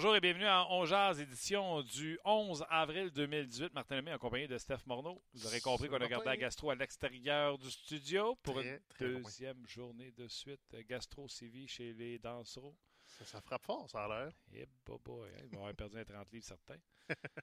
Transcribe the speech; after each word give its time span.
Bonjour 0.00 0.14
et 0.14 0.20
bienvenue 0.20 0.46
à 0.46 0.64
On 0.70 0.84
Jazz, 0.86 1.18
édition 1.18 1.82
du 1.82 2.20
11 2.24 2.64
avril 2.70 3.10
2018. 3.10 3.74
Martin 3.74 3.96
Lemay 3.96 4.12
en 4.12 4.18
compagnie 4.18 4.46
de 4.46 4.56
Steph 4.56 4.86
Morneau. 4.86 5.20
Vous 5.34 5.44
aurez 5.44 5.60
compris 5.60 5.88
qu'on 5.88 5.96
a 5.96 6.06
gardé 6.06 6.26
la 6.26 6.36
gastro 6.36 6.70
à 6.70 6.76
l'extérieur 6.76 7.58
du 7.58 7.68
studio 7.68 8.36
pour 8.44 8.54
Très, 8.60 8.74
une 8.74 8.80
très 8.90 9.08
deuxième 9.08 9.66
journée 9.66 10.12
de 10.12 10.28
suite. 10.28 10.60
Gastro 10.88 11.26
CV 11.26 11.66
chez 11.66 11.94
les 11.94 12.16
dansereaux. 12.20 12.76
Ça, 13.06 13.24
ça 13.24 13.40
frappe 13.40 13.64
fort, 13.64 13.90
ça 13.90 14.04
a 14.04 14.08
l'air. 14.08 14.32
Eh, 14.52 14.66
bobo, 14.86 15.24
hein, 15.24 15.30
ils 15.42 15.48
vont 15.56 15.62
avoir 15.66 15.74
perdu 15.74 15.98
un 15.98 16.04
30 16.04 16.30
livres 16.30 16.46
certains. 16.46 16.78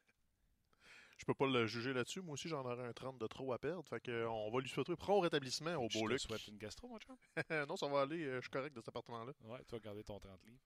Je 1.18 1.26
peux 1.26 1.34
pas 1.34 1.48
le 1.48 1.68
juger 1.68 1.92
là-dessus. 1.92 2.22
Moi 2.22 2.36
aussi, 2.36 2.48
j'en 2.48 2.64
aurais 2.64 2.88
un 2.88 2.94
30 2.94 3.18
de 3.18 3.28
trop 3.28 3.52
à 3.52 3.60
perdre. 3.60 3.84
Fait 3.90 4.08
euh, 4.08 4.30
on 4.30 4.50
va 4.50 4.62
lui 4.62 4.70
souhaiter 4.70 4.96
prompt 4.96 5.20
rétablissement 5.20 5.76
au 5.76 5.90
Je 5.90 6.00
beau 6.00 6.06
te 6.08 6.14
Luc. 6.14 6.22
souhaite 6.22 6.48
une 6.48 6.58
gastro, 6.58 6.88
mon 6.88 7.00
chum. 7.00 7.18
non, 7.68 7.76
ça 7.76 7.88
va 7.90 8.04
aller. 8.04 8.24
euh, 8.24 8.36
je 8.38 8.42
suis 8.44 8.50
correct 8.50 8.74
de 8.74 8.80
cet 8.80 8.88
appartement-là. 8.88 9.34
Ouais, 9.44 9.60
tu 9.68 9.76
vas 9.76 9.80
garder 9.80 10.06
ton 10.06 10.18
30 10.20 10.42
livres. 10.46 10.62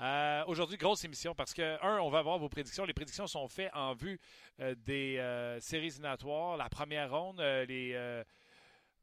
Euh, 0.00 0.44
Aujourd'hui, 0.46 0.76
grosse 0.76 1.04
émission 1.04 1.34
parce 1.34 1.52
que, 1.52 1.84
un, 1.84 1.98
on 1.98 2.08
va 2.08 2.18
avoir 2.18 2.38
vos 2.38 2.48
prédictions. 2.48 2.84
Les 2.84 2.94
prédictions 2.94 3.26
sont 3.26 3.48
faites 3.48 3.70
en 3.74 3.94
vue 3.94 4.20
euh, 4.60 4.74
des 4.76 5.18
euh, 5.18 5.58
séries 5.60 5.88
éliminatoires. 5.88 6.56
La 6.56 6.68
première 6.68 7.10
ronde, 7.10 7.40
les. 7.40 8.22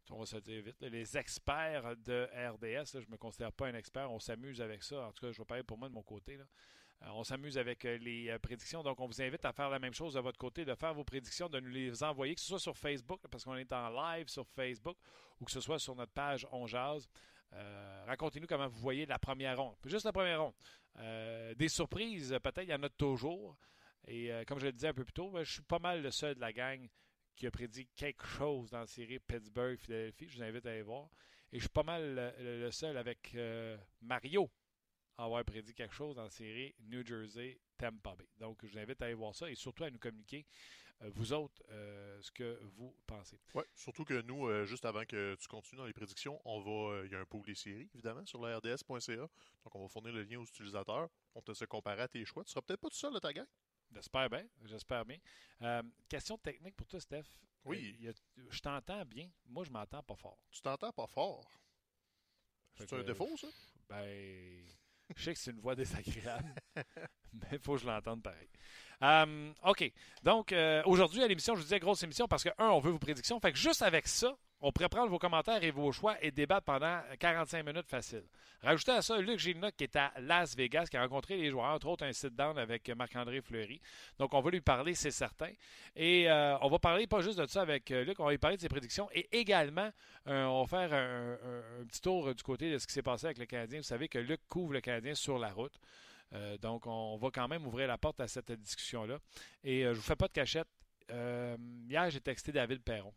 on 0.10 0.20
va 0.20 0.26
se 0.26 0.38
dire 0.38 0.62
vite, 0.62 0.82
les 0.82 1.18
experts 1.18 1.98
de 1.98 2.30
RDS, 2.34 3.00
je 3.02 3.08
ne 3.08 3.12
me 3.12 3.18
considère 3.18 3.52
pas 3.52 3.68
un 3.68 3.74
expert, 3.74 4.10
on 4.10 4.20
s'amuse 4.20 4.62
avec 4.62 4.84
ça. 4.84 5.08
En 5.08 5.12
tout 5.12 5.26
cas, 5.26 5.32
je 5.32 5.38
vais 5.38 5.46
parler 5.46 5.64
pour 5.64 5.78
moi 5.78 5.90
de 5.90 5.94
mon 5.94 6.04
côté. 6.04 6.40
on 7.02 7.26
s'amuse 7.26 7.58
avec 7.58 7.84
les 7.84 8.38
prédictions, 8.42 8.82
donc 8.82 8.98
on 9.02 9.08
vous 9.08 9.22
invite 9.22 9.44
à 9.44 9.52
faire 9.52 9.70
la 9.70 9.80
même 9.80 9.94
chose 9.94 10.14
de 10.14 10.22
votre 10.22 10.38
côté, 10.38 10.64
de 10.64 10.76
faire 10.76 10.94
vos 10.94 11.04
prédictions, 11.04 11.50
de 11.50 11.59
nous 11.59 11.72
les 11.72 12.04
envoyer, 12.04 12.36
que 12.36 12.42
ce 12.42 12.48
soit 12.48 12.59
sur 12.59 12.78
Facebook, 12.78 13.20
parce 13.30 13.44
qu'on 13.44 13.58
est 13.58 13.74
en 13.74 13.90
live 13.90 14.30
sur 14.30 14.48
Facebook, 14.48 14.96
ou 15.42 15.46
que 15.46 15.52
ce 15.52 15.59
soit 15.59 15.80
sur 15.80 15.96
notre 15.96 16.14
page 16.14 16.48
On 16.54 16.68
Jazz. 16.68 17.09
Euh, 17.56 18.03
Racontez-nous 18.08 18.48
comment 18.48 18.67
vous 18.67 18.80
voyez 18.80 19.06
la 19.06 19.18
première 19.19 19.57
ronde. 19.57 19.75
Juste 19.85 20.06
la 20.06 20.12
première 20.13 20.41
ronde. 20.41 20.53
Euh, 21.00 21.53
des 21.56 21.69
surprises, 21.69 22.30
peut-être, 22.44 22.63
il 22.63 22.69
y 22.69 22.74
en 22.74 22.84
a 22.84 22.90
toujours. 22.90 23.57
Et 24.07 24.31
euh, 24.31 24.44
comme 24.46 24.59
je 24.59 24.66
le 24.66 24.72
disais 24.72 24.90
un 24.90 24.94
peu 24.94 25.03
plus 25.03 25.13
tôt, 25.13 25.31
ben, 25.31 25.44
je 25.44 25.53
suis 25.53 25.62
pas 25.63 25.80
mal 25.80 26.02
le 26.02 26.12
seul 26.12 26.35
de 26.35 26.40
la 26.41 26.53
gang 26.53 26.88
qui 27.35 27.47
a 27.47 27.52
prédit 27.52 27.88
quelque 27.96 28.25
chose 28.25 28.69
dans 28.69 28.80
la 28.80 28.88
série 28.88 29.19
Pittsburgh-Philadelphie. 29.19 30.28
Je 30.30 30.38
vous 30.38 30.44
invite 30.44 30.66
à 30.66 30.69
aller 30.72 30.81
voir. 30.84 31.09
Et 31.52 31.57
je 31.57 31.62
suis 31.62 31.69
pas 31.69 31.84
mal 31.84 32.16
le, 32.16 32.59
le- 32.62 32.72
seul 32.72 32.97
avec 32.97 33.35
Mario 34.01 34.50
à 35.18 35.24
avoir 35.25 35.44
prédit 35.46 35.74
quelque 35.74 35.94
chose 35.94 36.16
dans 36.16 36.24
la 36.24 36.30
série 36.30 36.75
New 36.80 37.06
Jersey-Tampa 37.06 38.16
Bay. 38.16 38.28
Donc, 38.38 38.59
je 38.66 38.72
vous 38.72 38.78
invite 38.78 39.01
à 39.01 39.06
aller 39.06 39.13
voir 39.13 39.34
ça 39.35 39.50
et 39.50 39.56
surtout 39.56 39.84
à 39.85 39.90
nous 39.90 40.00
communiquer, 40.00 40.46
vous 41.01 41.33
autres, 41.33 41.61
euh, 41.69 42.22
ce 42.22 42.31
que 42.31 42.59
vous 42.78 42.95
pensez. 43.06 43.39
Ouais, 43.53 43.66
surtout 43.75 44.06
que 44.06 44.22
nous, 44.22 44.47
euh, 44.47 44.66
juste 44.66 44.85
avant 44.85 45.06
que 45.06 45.35
tu 45.35 45.47
continues 45.47 45.78
dans 45.79 45.85
les 45.85 45.94
prédictions, 45.94 46.41
on 46.45 46.59
va. 46.61 46.95
euh, 46.95 47.06
Il 47.06 47.11
y 47.11 47.16
a 47.16 47.19
un 47.19 47.25
pool 47.25 47.44
des 47.45 47.56
séries, 47.56 47.89
évidemment, 47.94 48.25
sur 48.25 48.44
le 48.45 48.56
rds.ca. 48.57 49.16
Donc, 49.17 49.29
on 49.75 49.81
va 49.81 49.88
fournir 49.88 50.13
le 50.13 50.23
lien 50.23 50.39
aux 50.39 50.45
utilisateurs. 50.45 51.09
On 51.35 51.41
te 51.41 51.53
se 51.53 51.66
comparer 51.66 52.01
à 52.03 52.07
tes 52.07 52.23
choix. 52.25 52.44
Tu 52.44 52.51
seras 52.51 52.61
peut-être 52.61 52.79
pas 52.81 52.89
tout 52.89 52.95
seul 52.97 53.13
de 53.13 53.19
ta 53.19 53.31
gang. 53.33 53.45
J'espère 53.91 54.29
bien, 54.29 54.47
j'espère 54.63 55.06
bien. 55.06 55.17
Euh, 55.61 55.83
question 56.09 56.38
technique 56.38 56.75
pour 56.75 56.88
toi, 56.88 57.00
Steph. 57.00 57.25
Oui. 57.66 57.97
Euh, 58.03 58.12
a- 58.12 58.50
je 58.51 58.59
t'entends 58.59 59.06
bien. 59.06 59.29
Moi, 59.45 59.63
je 59.63 59.72
m'entends 59.72 60.01
pas 60.03 60.16
fort. 60.16 60.39
Tu 60.51 60.62
t'entends 60.62 60.91
pas 60.91 61.07
fort. 61.07 61.50
C'est 62.77 62.91
un 62.94 63.03
défaut, 63.03 63.35
ça? 63.38 63.47
Ben, 63.88 64.66
je 65.16 65.23
sais 65.23 65.33
que 65.33 65.39
c'est 65.39 65.51
une 65.51 65.59
voix 65.62 65.75
désagréable, 65.75 66.53
il 67.51 67.59
faut 67.63 67.73
que 67.73 67.81
je 67.81 67.88
l'entende 67.88 68.22
pareil. 68.22 68.47
Euh, 69.01 69.51
OK. 69.66 69.91
Donc, 70.23 70.51
euh, 70.51 70.81
aujourd'hui, 70.85 71.23
à 71.23 71.28
l'émission, 71.28 71.53
je 71.53 71.59
vous 71.59 71.66
disais 71.66 71.79
grosse 71.79 72.03
émission 72.03 72.28
parce 72.28 72.44
que, 72.44 72.50
un, 72.57 72.69
on 72.69 72.79
veut 72.79 72.91
vos 72.91 73.00
prédictions. 73.00 73.40
Fait 73.40 73.51
que 73.51 73.57
juste 73.57 73.81
avec 73.81 74.07
ça, 74.07 74.35
on 74.62 74.72
pourrait 74.72 74.90
prendre 74.90 75.09
vos 75.09 75.19
commentaires 75.19 75.63
et 75.63 75.72
vos 75.72 75.91
choix 75.91 76.16
et 76.24 76.31
débattre 76.31 76.66
pendant 76.66 77.00
45 77.19 77.66
minutes 77.66 77.88
facile. 77.88 78.24
Rajoutez 78.63 78.94
à 78.94 79.01
ça 79.01 79.19
Luc 79.19 79.38
Gilna 79.38 79.72
qui 79.72 79.84
est 79.84 79.95
à 79.95 80.12
Las 80.22 80.56
Vegas, 80.56 80.88
qui 80.90 80.97
a 80.97 81.01
rencontré 81.01 81.38
les 81.38 81.51
joueurs, 81.51 81.66
entre 81.66 81.88
autres 81.88 82.06
un 82.06 82.13
sit-down 82.13 82.57
avec 82.57 82.90
Marc-André 82.90 83.41
Fleury. 83.41 83.79
Donc, 84.18 84.34
on 84.34 84.41
va 84.41 84.50
lui 84.50 84.62
parler, 84.62 84.95
c'est 84.95 85.12
certain. 85.12 85.51
Et 85.95 86.31
euh, 86.31 86.57
on 86.62 86.69
va 86.69 86.79
parler 86.79 87.06
pas 87.06 87.22
juste 87.22 87.38
de 87.38 87.45
ça 87.45 87.62
avec 87.62 87.91
euh, 87.91 88.06
Luc, 88.06 88.19
on 88.19 88.25
va 88.25 88.31
lui 88.31 88.38
parler 88.38 88.57
de 88.57 88.62
ses 88.62 88.69
prédictions 88.69 89.07
et 89.13 89.28
également, 89.38 89.91
on 90.25 90.63
va 90.63 90.68
faire 90.68 90.94
un, 90.97 91.85
petit 91.85 92.01
tour 92.01 92.34
du 92.34 92.41
côté 92.41 92.72
de 92.72 92.79
ce 92.79 92.88
qui 92.88 92.94
s'est 92.94 93.03
passé 93.03 93.28
avec 93.28 93.38
le 93.38 93.45
Canadien. 93.45 93.79
Vous 93.79 93.84
savez 93.84 94.07
que 94.07 94.18
Luc 94.18 94.40
couvre 94.50 94.74
le 94.74 94.81
Canadien 94.81 95.13
sur 95.13 95.38
la 95.38 95.51
route. 95.51 95.79
Euh, 96.34 96.58
donc, 96.58 96.88
on 96.88 97.18
va 97.18 97.30
quand 97.31 97.47
même 97.47 97.66
ouvrir 97.66 97.88
la 97.88 97.97
porte 97.97 98.19
à 98.19 98.28
cette 98.28 98.52
discussion-là. 98.52 99.19
Et 99.63 99.86
euh, 99.86 99.94
je 99.94 100.00
vous 100.00 100.06
fais 100.06 100.16
pas 100.16 100.28
de 100.28 100.34
cachette. 100.34 100.68
Euh, 101.12 101.58
hier, 101.88 102.09
j'ai 102.09 102.22
texté 102.22 102.52
David 102.52 102.81
Perron. 102.81 103.13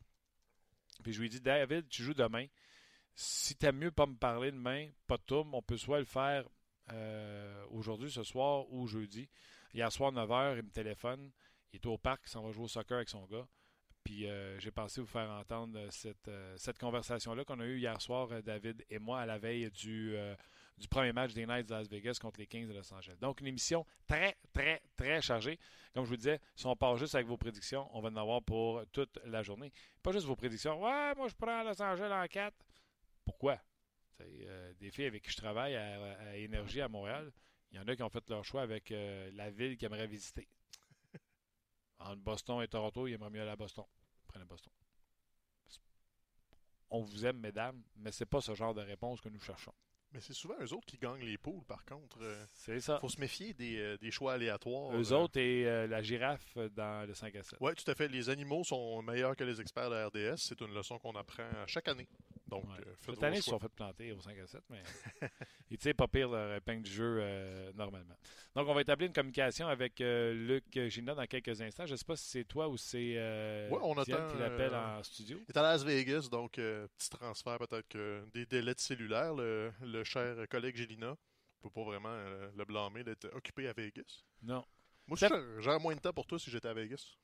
Puis 1.03 1.13
je 1.13 1.21
lui 1.21 1.27
ai 1.27 1.31
dit, 1.31 1.41
David, 1.41 1.89
tu 1.89 2.03
joues 2.03 2.15
demain. 2.15 2.47
Si 3.15 3.57
tu 3.57 3.67
aimes 3.67 3.79
mieux 3.79 3.91
pas 3.91 4.07
me 4.07 4.17
parler 4.17 4.53
demain, 4.53 4.89
pas 5.07 5.17
de 5.17 5.23
tourne, 5.23 5.51
on 5.53 5.63
peut 5.63 5.77
soit 5.77 5.99
le 5.99 6.05
faire 6.05 6.45
aujourd'hui, 7.71 8.11
ce 8.11 8.23
soir 8.23 8.73
ou 8.73 8.87
jeudi. 8.87 9.29
Hier 9.75 9.93
soir, 9.93 10.11
9h, 10.11 10.57
il 10.57 10.63
me 10.63 10.71
téléphone. 10.71 11.31
Il 11.73 11.77
est 11.77 11.87
au 11.87 11.99
parc, 11.99 12.23
il 12.27 12.31
s'en 12.31 12.43
va 12.43 12.53
jouer 12.53 12.65
au 12.65 12.69
soccer 12.69 12.97
avec 12.97 13.11
son 13.11 13.27
gars. 13.27 13.47
Puis 14.09 14.27
euh, 14.27 14.59
j'ai 14.59 14.71
pensé 14.71 15.03
vous 15.03 15.07
faire 15.07 15.29
entendre 15.29 15.79
euh, 15.79 15.91
cette, 15.91 16.29
euh, 16.29 16.55
cette 16.57 16.79
conversation-là 16.79 17.45
qu'on 17.45 17.61
a 17.61 17.67
eue 17.67 17.77
hier 17.77 18.01
soir, 18.01 18.27
euh, 18.33 18.41
David 18.41 18.83
et 18.89 18.99
moi, 18.99 19.21
à 19.21 19.27
la 19.27 19.37
veille 19.37 19.71
du, 19.71 20.17
du 20.79 20.89
premier 20.89 21.13
match 21.13 21.35
des 21.35 21.45
Knights 21.45 21.69
de 21.69 21.75
Las 21.75 21.91
Vegas 21.91 22.19
contre 22.19 22.41
les 22.41 22.47
Kings 22.47 22.67
de 22.67 22.73
Los 22.73 22.91
Angeles. 22.91 23.19
Donc, 23.21 23.43
une 23.43 23.49
émission 23.49 23.85
très, 24.07 24.39
très, 24.55 24.81
très 24.97 25.21
chargée. 25.21 25.59
Comme 25.93 26.05
je 26.05 26.09
vous 26.09 26.17
disais, 26.17 26.41
si 26.57 26.65
on 26.65 26.75
part 26.75 26.97
juste 26.97 27.17
avec 27.17 27.27
vos 27.27 27.37
prédictions, 27.37 27.87
on 27.93 28.01
va 28.01 28.09
en 28.09 28.17
avoir 28.17 28.43
pour 28.43 28.83
toute 28.93 29.19
la 29.27 29.43
journée. 29.43 29.71
Pas 30.03 30.13
juste 30.13 30.25
vos 30.25 30.37
prédictions. 30.37 30.83
Ouais, 30.83 31.15
moi, 31.15 31.29
je 31.29 31.35
prends 31.35 31.63
Los 31.63 31.83
Angeles 31.83 32.11
en 32.11 32.27
4. 32.27 32.57
Pourquoi? 33.27 33.61
Des 34.81 34.91
filles 34.91 35.05
avec 35.05 35.23
qui 35.23 35.33
je 35.33 35.37
travaille 35.37 35.77
à, 35.77 36.35
Énergie 36.35 36.81
à 36.81 36.89
Montréal, 36.89 37.31
il 37.73 37.77
y 37.77 37.79
en 37.79 37.87
a 37.87 37.95
qui 37.95 38.03
ont 38.03 38.09
fait 38.09 38.27
leur 38.31 38.43
choix 38.43 38.63
avec 38.63 38.89
la 38.89 39.51
ville 39.51 39.77
qu'ils 39.77 39.85
aimeraient 39.85 40.07
visiter. 40.07 40.49
Entre 41.99 42.23
Boston 42.23 42.63
et 42.63 42.69
Toronto, 42.69 43.07
ils 43.07 43.13
aimeraient 43.13 43.29
mieux 43.29 43.43
aller 43.43 43.51
à 43.51 43.57
Boston. 43.57 43.85
Prenez 44.29 44.45
Boston. 44.45 44.73
On 46.91 47.03
vous 47.03 47.27
aime, 47.27 47.39
mesdames, 47.39 47.83
mais 47.97 48.13
c'est 48.13 48.25
pas 48.27 48.41
ce 48.41 48.55
genre 48.55 48.75
de 48.75 48.81
réponse 48.81 49.21
que 49.21 49.29
nous 49.29 49.41
cherchons. 49.41 49.75
Mais 50.13 50.21
c'est 50.23 50.33
souvent 50.33 50.55
eux 50.59 50.73
autres 50.73 50.87
qui 50.87 50.97
gagnent 50.97 51.23
les 51.23 51.37
poules, 51.37 51.65
par 51.67 51.85
contre. 51.85 52.17
Euh, 52.23 52.43
C'est 52.55 52.81
ça. 52.81 52.99
faut 52.99 53.11
se 53.11 53.21
méfier 53.21 53.53
des, 53.53 53.77
euh, 53.79 53.99
des 53.99 54.11
choix 54.11 54.33
aléatoires. 54.33 54.95
Eux 54.97 55.13
euh. 55.13 55.17
autres 55.17 55.39
et 55.39 55.67
euh, 55.67 55.87
la 55.87 56.03
girafe 56.03 56.57
dans 56.75 57.07
le 57.07 57.13
5 57.13 57.37
à 57.37 57.43
7. 57.43 57.59
Oui, 57.61 57.75
tout 57.75 57.91
à 57.91 57.95
fait. 57.95 58.09
Les 58.09 58.31
animaux 58.31 58.65
sont 58.65 59.03
meilleurs 59.03 59.37
que 59.37 59.45
les 59.45 59.61
experts 59.61 59.91
de 59.91 59.97
la 59.97 60.07
RDS. 60.09 60.39
C'est 60.39 60.59
une 60.63 60.73
leçon 60.73 60.99
qu'on 60.99 61.13
apprend 61.15 61.45
chaque 61.67 61.89
année. 61.89 62.09
Donc, 62.49 62.65
Ouais. 62.65 62.77
euh, 62.87 62.95
Cette 63.01 63.23
année, 63.23 63.37
ils 63.37 63.43
se 63.43 63.51
sont 63.51 63.59
fait 63.59 63.69
planter 63.69 64.11
au 64.13 64.21
5 64.21 64.39
à 64.39 64.47
7, 64.47 64.63
mais 64.71 64.83
ils 65.71 65.77
tirent 65.77 65.95
pas 65.95 66.09
pire 66.09 66.31
leur 66.31 66.55
épingle 66.57 66.83
du 66.83 66.91
jeu 66.91 67.19
euh, 67.21 67.71
normalement. 67.75 68.17
Donc, 68.55 68.67
on 68.69 68.73
va 68.75 68.81
établir 68.81 69.07
une 69.09 69.13
communication 69.13 69.69
avec 69.69 70.01
euh, 70.01 70.33
Luc 70.33 70.65
Gina 70.89 71.15
dans 71.15 71.27
quelques 71.27 71.61
instants. 71.61 71.85
Je 71.85 71.93
ne 71.93 71.97
sais 71.99 72.07
pas 72.07 72.17
si 72.17 72.27
c'est 72.27 72.45
toi 72.45 72.69
ou 72.69 72.79
c'est 72.79 73.15
euh, 73.19 73.69
Ouais, 73.69 73.79
on 73.83 73.95
Diane 74.03 74.23
attend, 74.23 74.33
qui 74.35 74.39
l'appelle 74.41 74.75
en 74.75 75.03
studio. 75.03 75.39
Il 75.47 75.51
est 75.53 75.59
à 75.59 75.63
Las 75.63 75.85
Vegas, 75.85 76.29
donc 76.31 76.53
petit 76.53 77.11
transfert 77.11 77.59
peut-être 77.59 77.87
que 77.89 78.25
des 78.33 78.47
délais 78.47 78.75
de 78.75 78.81
cellulaire. 78.81 79.35
Le, 79.35 79.71
le 79.83 80.03
cher 80.05 80.35
collègue 80.49 80.75
Gélina, 80.77 81.11
on 81.63 81.69
peut 81.69 81.71
pas 81.71 81.85
vraiment 81.85 82.17
le 82.57 82.65
blâmer 82.65 83.05
d'être 83.05 83.27
occupé 83.35 83.69
à 83.69 83.75
Vegas. 83.75 84.23
Non. 84.43 84.65
Moi, 85.07 85.19
j'aurais 85.59 85.79
moins 85.79 85.95
de 85.95 86.01
temps 86.01 86.13
pour 86.15 86.27
toi 86.27 86.39
si 86.39 86.51
j'étais 86.51 86.69
à 86.69 86.75
Vegas. 86.75 87.17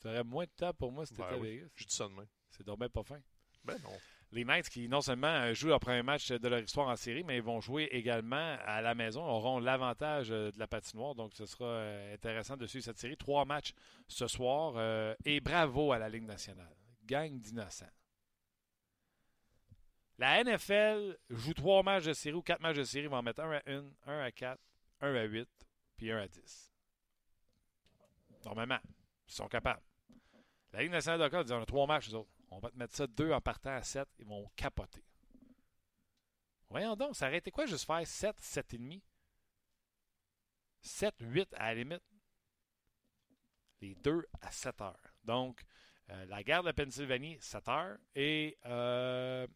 Tu 0.00 0.08
aurais 0.08 0.24
moins 0.24 0.44
de 0.44 0.50
temps 0.56 0.72
pour 0.74 0.90
moi 0.90 1.06
si 1.06 1.12
tu 1.12 1.20
Ben 1.20 1.26
étais 1.26 1.34
à 1.34 1.38
oui. 1.38 1.48
Vegas. 1.58 1.68
Je 1.76 1.84
dis 1.84 1.94
ça 1.94 2.08
demain. 2.08 2.26
C'est 2.50 2.66
dommage 2.66 2.88
pas 2.88 3.02
fin. 3.04 3.20
Ben 3.64 3.78
non. 3.82 3.90
Les 4.32 4.44
Knights 4.44 4.68
qui 4.68 4.88
non 4.88 5.00
seulement 5.00 5.26
euh, 5.26 5.54
jouent 5.54 5.68
leur 5.68 5.80
premier 5.80 6.04
match 6.04 6.30
de 6.30 6.48
leur 6.48 6.60
histoire 6.60 6.88
en 6.88 6.94
série, 6.94 7.24
mais 7.24 7.36
ils 7.36 7.42
vont 7.42 7.60
jouer 7.60 7.88
également 7.90 8.56
à 8.64 8.80
la 8.80 8.94
maison, 8.94 9.24
auront 9.24 9.58
l'avantage 9.58 10.30
euh, 10.30 10.52
de 10.52 10.58
la 10.58 10.68
patinoire. 10.68 11.16
Donc 11.16 11.32
ce 11.34 11.46
sera 11.46 11.64
euh, 11.64 12.14
intéressant 12.14 12.56
de 12.56 12.66
suivre 12.66 12.84
cette 12.84 12.98
série. 12.98 13.16
Trois 13.16 13.44
matchs 13.44 13.72
ce 14.06 14.28
soir 14.28 15.14
et 15.24 15.40
bravo 15.40 15.92
à 15.92 15.98
la 15.98 16.08
Ligue 16.08 16.26
nationale. 16.26 16.74
Gang 17.04 17.40
d'innocents. 17.40 17.90
La 20.18 20.44
NFL 20.44 21.16
joue 21.30 21.54
trois 21.54 21.82
matchs 21.82 22.04
de 22.04 22.12
série 22.12 22.36
ou 22.36 22.42
quatre 22.42 22.60
matchs 22.60 22.76
de 22.76 22.84
série. 22.84 23.06
Ils 23.06 23.08
vont 23.08 23.16
en 23.16 23.22
mettre 23.22 23.40
un 23.40 23.52
à 23.52 23.62
1, 23.66 23.84
un 24.06 24.20
à 24.20 24.30
4, 24.30 24.60
un 25.00 25.14
à 25.14 25.24
8, 25.24 25.48
puis 25.96 26.12
un 26.12 26.18
à 26.18 26.28
10. 26.28 26.72
Normalement, 28.44 28.78
ils 29.26 29.32
sont 29.32 29.48
capables. 29.48 29.82
La 30.72 30.82
Ligue 30.82 30.92
nationale 30.92 31.18
de 31.18 31.24
hockey 31.24 31.52
on 31.52 31.62
a 31.62 31.66
trois 31.66 31.86
matchs, 31.86 32.10
eux 32.10 32.14
autres. 32.14 32.30
On 32.50 32.58
va 32.58 32.70
te 32.70 32.76
mettre 32.76 32.94
ça 32.94 33.06
deux 33.06 33.32
en 33.32 33.40
partant 33.40 33.70
à 33.70 33.82
7. 33.82 34.08
Ils 34.18 34.26
vont 34.26 34.48
capoter. 34.56 35.04
Voyons 36.68 36.94
donc, 36.96 37.16
ça 37.16 37.26
aurait 37.26 37.38
été 37.38 37.50
quoi 37.50 37.66
juste 37.66 37.84
faire 37.84 38.06
7, 38.06 38.36
7,5? 38.40 39.00
7, 40.82 41.14
8 41.20 41.54
à 41.54 41.68
la 41.68 41.74
limite. 41.74 42.02
Les 43.80 43.94
deux 43.94 44.26
à 44.40 44.50
7 44.50 44.80
heures. 44.80 45.14
Donc, 45.24 45.62
euh, 46.10 46.26
la 46.26 46.42
guerre 46.42 46.62
de 46.62 46.72
Pennsylvanie, 46.72 47.38
7 47.40 47.68
heures. 47.68 47.98
Et 48.14 48.56
euh, 48.66 49.46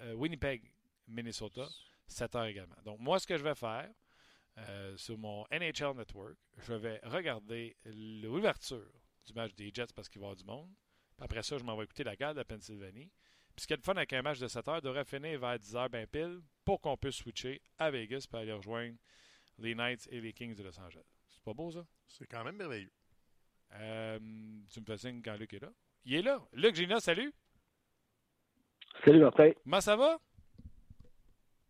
euh, 0.00 0.14
Winnipeg, 0.14 0.72
Minnesota, 1.06 1.66
7 2.06 2.34
heures 2.34 2.46
également. 2.46 2.76
Donc, 2.84 2.98
moi, 3.00 3.18
ce 3.18 3.26
que 3.26 3.36
je 3.36 3.44
vais 3.44 3.54
faire 3.54 3.90
euh, 4.58 4.96
sur 4.96 5.18
mon 5.18 5.44
NHL 5.50 5.96
Network, 5.96 6.36
je 6.58 6.74
vais 6.74 7.00
regarder 7.04 7.76
l'ouverture 7.84 8.90
du 9.24 9.32
match 9.34 9.54
des 9.54 9.70
Jets 9.72 9.92
parce 9.94 10.08
qu'il 10.08 10.20
va 10.20 10.26
y 10.26 10.30
avoir 10.30 10.36
du 10.36 10.44
monde. 10.44 10.70
Après 11.22 11.42
ça, 11.44 11.56
je 11.56 11.62
m'en 11.62 11.76
vais 11.76 11.84
écouter 11.84 12.02
la 12.02 12.16
guerre 12.16 12.34
de 12.34 12.42
Pennsylvanie. 12.42 13.08
Puis 13.54 13.62
ce 13.62 13.66
qui 13.68 13.72
est 13.72 13.76
le 13.76 13.82
fun 13.82 13.92
avec 13.92 14.12
un 14.12 14.22
match 14.22 14.40
de 14.40 14.48
7 14.48 14.66
heures 14.66 14.82
devrait 14.82 15.04
finir 15.04 15.38
vers 15.38 15.56
10 15.56 15.76
heures 15.76 15.88
bien 15.88 16.04
pile 16.04 16.40
pour 16.64 16.80
qu'on 16.80 16.96
puisse 16.96 17.14
switcher 17.14 17.62
à 17.78 17.92
Vegas 17.92 18.26
pour 18.28 18.40
aller 18.40 18.52
rejoindre 18.52 18.96
les 19.58 19.74
Knights 19.76 20.08
et 20.10 20.20
les 20.20 20.32
Kings 20.32 20.56
de 20.56 20.64
Los 20.64 20.80
Angeles. 20.80 21.04
C'est 21.28 21.44
pas 21.44 21.54
beau, 21.54 21.70
ça? 21.70 21.86
C'est 22.08 22.26
quand 22.26 22.42
même 22.42 22.56
merveilleux. 22.56 22.90
Euh, 23.74 24.18
tu 24.68 24.80
me 24.80 24.84
fais 24.84 24.98
signe 24.98 25.22
quand 25.22 25.36
Luc 25.36 25.54
est 25.54 25.62
là. 25.62 25.70
Il 26.04 26.14
est 26.14 26.22
là. 26.22 26.42
Luc 26.54 26.74
Gina, 26.74 26.98
salut. 26.98 27.32
Salut 29.04 29.20
Martin. 29.20 29.52
Comment 29.62 29.80
ça 29.80 29.94
va? 29.94 30.18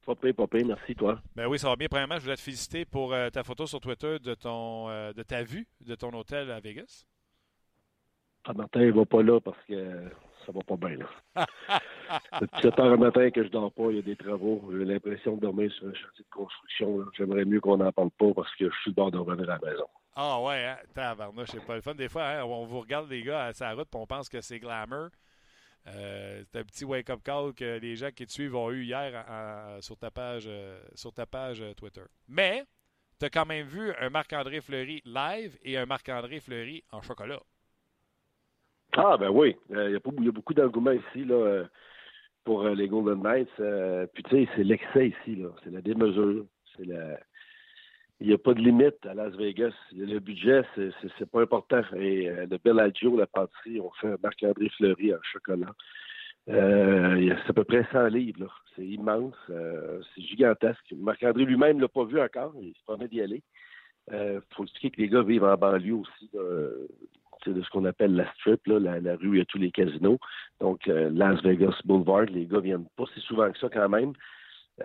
Pas 0.06 0.14
pire, 0.16 0.34
pas 0.34 0.46
pire, 0.46 0.66
merci 0.66 0.94
toi. 0.94 1.20
Ben 1.37 1.46
oui, 1.46 1.58
ça 1.58 1.69
va 1.69 1.76
bien. 1.76 1.88
Premièrement, 1.88 2.16
je 2.16 2.22
voulais 2.22 2.37
te 2.37 2.40
féliciter 2.40 2.87
pour 2.87 3.12
euh, 3.12 3.28
ta 3.28 3.44
photo 3.44 3.66
sur 3.66 3.81
Twitter 3.81 4.19
de 4.19 4.34
ton 4.34 4.88
euh, 4.88 5.12
de 5.12 5.22
ta 5.22 5.44
vue 5.44 5.69
de 5.81 5.94
ton 5.94 6.12
hôtel 6.14 6.50
à 6.50 6.58
Vegas. 6.58 7.04
Ah, 8.44 8.52
Martin, 8.54 8.82
il 8.82 8.92
va 8.92 9.04
pas 9.04 9.22
là 9.22 9.40
parce 9.40 9.58
que 9.68 10.08
ça 10.44 10.52
va 10.52 10.60
pas 10.62 10.76
bien 10.76 10.98
là. 10.98 11.46
Depuis 12.40 12.62
7 12.62 12.78
heures 12.80 12.90
le 12.90 12.96
matin 12.96 13.30
que 13.30 13.42
je 13.44 13.48
dors 13.48 13.72
pas, 13.72 13.90
il 13.90 13.96
y 13.96 13.98
a 13.98 14.02
des 14.02 14.16
travaux. 14.16 14.68
J'ai 14.72 14.84
l'impression 14.84 15.36
de 15.36 15.40
dormir 15.42 15.70
sur 15.72 15.86
un 15.86 15.94
chantier 15.94 16.24
de 16.24 16.30
construction. 16.34 16.98
là. 16.98 17.04
J'aimerais 17.16 17.44
mieux 17.44 17.60
qu'on 17.60 17.76
n'en 17.76 17.92
parle 17.92 18.10
pas 18.10 18.32
parce 18.34 18.54
que 18.56 18.68
je 18.68 18.74
suis 18.80 18.90
le 18.90 18.94
bord 18.94 19.10
de 19.10 19.18
revenir 19.18 19.48
à 19.50 19.58
la 19.62 19.70
maison. 19.70 19.86
Ah 20.16 20.40
ouais, 20.42 20.64
hein? 20.66 20.76
Tabarnouche, 20.94 21.48
c'est 21.52 21.64
pas 21.64 21.76
le 21.76 21.80
fun. 21.80 21.94
Des 21.94 22.08
fois, 22.08 22.24
hein, 22.26 22.44
on 22.44 22.64
vous 22.64 22.80
regarde 22.80 23.08
les 23.08 23.22
gars 23.22 23.44
à 23.46 23.52
sa 23.52 23.72
route 23.72 23.88
et 23.94 23.96
on 23.96 24.06
pense 24.06 24.28
que 24.28 24.40
c'est 24.40 24.58
glamour. 24.58 25.08
Euh, 25.86 26.42
c'est 26.52 26.60
un 26.60 26.64
petit 26.64 26.84
wake-up 26.84 27.20
call 27.24 27.54
que 27.54 27.78
les 27.78 27.96
gens 27.96 28.10
qui 28.14 28.26
te 28.26 28.30
suivent 28.32 28.54
ont 28.54 28.70
eu 28.70 28.84
hier 28.84 29.24
en- 29.28 29.76
en- 29.76 29.80
sur 29.80 29.96
ta 29.96 30.10
page, 30.10 30.44
euh, 30.46 30.80
sur 30.94 31.12
ta 31.12 31.26
page 31.26 31.60
euh, 31.62 31.72
Twitter. 31.74 32.02
Mais, 32.28 32.64
tu 33.18 33.26
as 33.26 33.30
quand 33.30 33.46
même 33.46 33.66
vu 33.66 33.92
un 33.98 34.10
Marc-André 34.10 34.60
Fleury 34.60 35.02
live 35.04 35.56
et 35.62 35.76
un 35.78 35.86
Marc-André 35.86 36.40
Fleury 36.40 36.84
en 36.92 37.00
chocolat. 37.02 37.40
Ah 38.96 39.16
ben 39.18 39.30
oui, 39.30 39.56
Euh, 39.70 39.88
il 39.88 39.92
y, 39.92 39.96
a 39.96 40.00
pas- 40.00 40.10
il 40.18 40.24
y 40.24 40.28
a 40.28 40.32
beaucoup 40.32 40.54
d'engouement 40.54 40.90
ici 40.92 41.24
là, 41.24 41.34
euh, 41.34 41.64
pour 42.44 42.62
euh, 42.62 42.74
les 42.74 42.88
Golden 42.88 43.22
Knights. 43.22 43.48
Euh, 43.60 44.06
puis 44.12 44.22
tu 44.24 44.30
sais, 44.30 44.48
c'est 44.54 44.64
l'excès 44.64 45.08
ici, 45.08 45.36
là. 45.36 45.48
C'est 45.64 45.70
la 45.70 45.80
démesure. 45.80 46.44
C'est 46.76 46.84
la. 46.86 47.18
Il 48.20 48.28
n'y 48.28 48.34
a 48.34 48.38
pas 48.38 48.54
de 48.54 48.60
limite 48.60 49.04
à 49.06 49.14
Las 49.14 49.34
Vegas. 49.34 49.72
Le 49.96 50.18
budget, 50.20 50.62
c'est, 50.76 50.90
c'est, 51.18 51.28
pas 51.28 51.40
important. 51.42 51.82
Et 51.96 52.28
euh, 52.28 52.46
le 52.48 52.58
Bellagio, 52.58 53.16
la 53.16 53.26
pâtisserie, 53.26 53.80
on 53.80 53.90
fait 54.00 54.08
un 54.12 54.16
Marc-André 54.22 54.68
Fleury 54.76 55.12
en 55.14 55.18
chocolat. 55.22 55.74
Euh, 56.48 57.16
y 57.20 57.28
c'est 57.28 57.50
à 57.50 57.52
peu 57.52 57.64
près 57.64 57.84
100 57.92 58.08
livres. 58.08 58.40
là. 58.44 58.46
C'est 58.76 58.84
immense. 58.86 59.34
euh, 59.50 60.00
c'est 60.14 60.22
gigantesque. 60.22 60.92
Marc-André 60.96 61.44
lui-même 61.44 61.76
ne 61.78 61.82
l'a 61.82 61.88
pas 61.88 62.04
vu 62.04 62.20
encore. 62.20 62.54
Il 62.60 62.74
se 62.74 62.82
promet 62.84 63.08
d'y 63.08 63.20
aller. 63.22 63.42
Il 64.12 64.40
faut 64.50 64.64
expliquer 64.64 64.90
que 64.90 65.00
les 65.00 65.08
gars 65.08 65.22
vivent 65.22 65.44
en 65.44 65.56
banlieue 65.56 65.94
aussi. 65.94 66.30
là, 66.34 66.40
sais, 67.50 67.56
de 67.56 67.62
ce 67.62 67.70
qu'on 67.70 67.84
appelle 67.84 68.14
la 68.14 68.30
strip, 68.34 68.66
là, 68.66 68.78
la, 68.78 69.00
la 69.00 69.16
rue 69.16 69.40
a 69.40 69.44
tous 69.44 69.58
les 69.58 69.70
casinos. 69.70 70.18
Donc, 70.60 70.88
euh, 70.88 71.10
Las 71.12 71.42
Vegas 71.42 71.78
Boulevard, 71.84 72.26
les 72.26 72.46
gars 72.46 72.60
viennent 72.60 72.86
pas 72.96 73.04
si 73.14 73.20
souvent 73.20 73.50
que 73.50 73.58
ça 73.58 73.68
quand 73.68 73.88
même. 73.88 74.12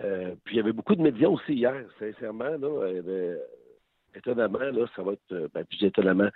Euh, 0.04 0.34
puis 0.44 0.56
il 0.56 0.58
y 0.58 0.60
avait 0.60 0.72
beaucoup 0.72 0.94
de 0.94 1.02
médias 1.02 1.28
aussi 1.28 1.54
hier, 1.54 1.84
sincèrement. 1.98 2.56
Étonnamment, 4.14 4.58
ça 4.94 5.02
va 5.02 5.12
être. 5.12 5.32
euh, 5.32 5.48
Ben, 5.54 5.64
puis 5.64 5.84
étonnamment, 5.84 6.28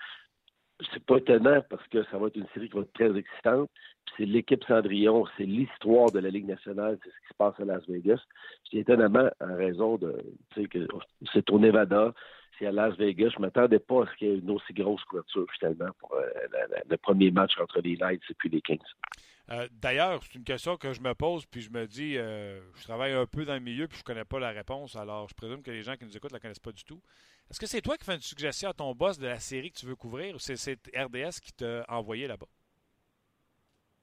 c'est 0.93 1.05
pas 1.05 1.19
étonnant 1.19 1.63
parce 1.69 1.87
que 1.89 2.03
ça 2.05 2.19
va 2.19 2.27
être 2.27 2.37
une 2.37 2.47
série 2.55 2.69
qui 2.69 2.77
va 2.77 2.83
être 2.83 2.93
très 2.93 3.17
excitante. 3.17 3.71
C'est 4.17 4.25
l'équipe 4.25 4.65
Cendrillon, 4.65 5.25
c'est 5.37 5.45
l'histoire 5.45 6.11
de 6.11 6.19
la 6.19 6.29
Ligue 6.29 6.49
nationale, 6.49 6.99
c'est 7.03 7.11
ce 7.11 7.15
qui 7.15 7.29
se 7.29 7.35
passe 7.39 7.59
à 7.61 7.65
Las 7.65 7.87
Vegas. 7.89 8.21
Puis 8.69 8.79
étonnamment, 8.79 9.29
en 9.41 9.57
raison 9.57 9.97
de. 9.97 10.17
Tu 10.55 10.65
sais, 10.65 10.87
c'est 11.33 11.51
au 11.51 11.59
Nevada, 11.59 12.13
à 12.67 12.73
Las 12.73 12.97
Vegas. 12.97 13.31
Je 13.35 13.41
m'attendais 13.41 13.79
pas 13.79 14.03
à 14.03 14.07
ce 14.07 14.17
qu'il 14.17 14.29
y 14.29 14.31
ait 14.31 14.39
une 14.39 14.51
aussi 14.51 14.73
grosse 14.73 15.03
couverture, 15.05 15.47
finalement, 15.59 15.91
pour 15.99 16.15
euh, 16.15 16.23
la- 16.53 16.67
la- 16.69 16.83
le 16.89 16.97
premier 16.97 17.31
match 17.31 17.53
entre 17.61 17.81
les 17.81 17.97
Knights 17.97 18.23
et 18.31 18.35
puis 18.35 18.49
les 18.49 18.61
Kings. 18.61 18.79
Euh, 19.51 19.67
D'ailleurs, 19.73 20.23
c'est 20.23 20.37
une 20.37 20.45
question 20.45 20.77
que 20.77 20.93
je 20.93 21.01
me 21.01 21.15
pose, 21.15 21.45
puis 21.47 21.61
je 21.61 21.71
me 21.71 21.87
dis, 21.87 22.17
euh, 22.17 22.61
je 22.77 22.85
travaille 22.85 23.13
un 23.13 23.27
peu 23.27 23.45
dans 23.45 23.55
le 23.55 23.61
milieu, 23.61 23.89
puis 23.89 23.99
je 23.99 24.05
connais 24.05 24.25
pas 24.25 24.39
la 24.39 24.51
réponse, 24.51 24.95
alors 24.97 25.29
je 25.29 25.35
présume 25.35 25.63
que 25.63 25.71
les 25.71 25.83
gens 25.83 25.97
qui 25.97 26.05
nous 26.05 26.17
écoutent 26.17 26.31
ne 26.31 26.37
la 26.37 26.41
connaissent 26.41 26.61
pas 26.61 26.73
du 26.73 26.85
tout. 26.85 27.01
Est-ce 27.51 27.59
que 27.59 27.67
c'est 27.67 27.83
toi 27.83 27.97
qui 27.97 28.05
fais 28.05 28.15
une 28.15 28.21
suggestion 28.21 28.71
à 28.71 28.73
ton 28.73 28.95
boss 28.95 29.19
de 29.19 29.27
la 29.27 29.41
série 29.41 29.71
que 29.73 29.79
tu 29.79 29.87
veux 29.87 29.97
couvrir, 29.97 30.35
ou 30.37 30.39
c'est 30.39 30.55
RDS 30.97 31.41
qui 31.43 31.53
t'a 31.53 31.85
envoyé 31.89 32.27
là-bas? 32.29 32.47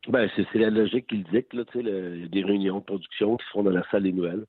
Ben, 0.07 0.29
c'est 0.35 0.53
la 0.55 0.69
logique 0.69 1.07
qu'il 1.07 1.23
dicte, 1.25 1.53
là, 1.53 1.65
tu 1.65 1.73
sais, 1.73 1.83
le- 1.83 2.15
il 2.17 2.21
y 2.21 2.25
a 2.25 2.27
des 2.27 2.43
réunions 2.43 2.79
de 2.79 2.83
production 2.83 3.37
qui 3.37 3.45
se 3.45 3.49
font 3.51 3.63
dans 3.63 3.71
la 3.71 3.83
salle 3.91 4.03
des 4.03 4.13
nouvelles. 4.13 4.45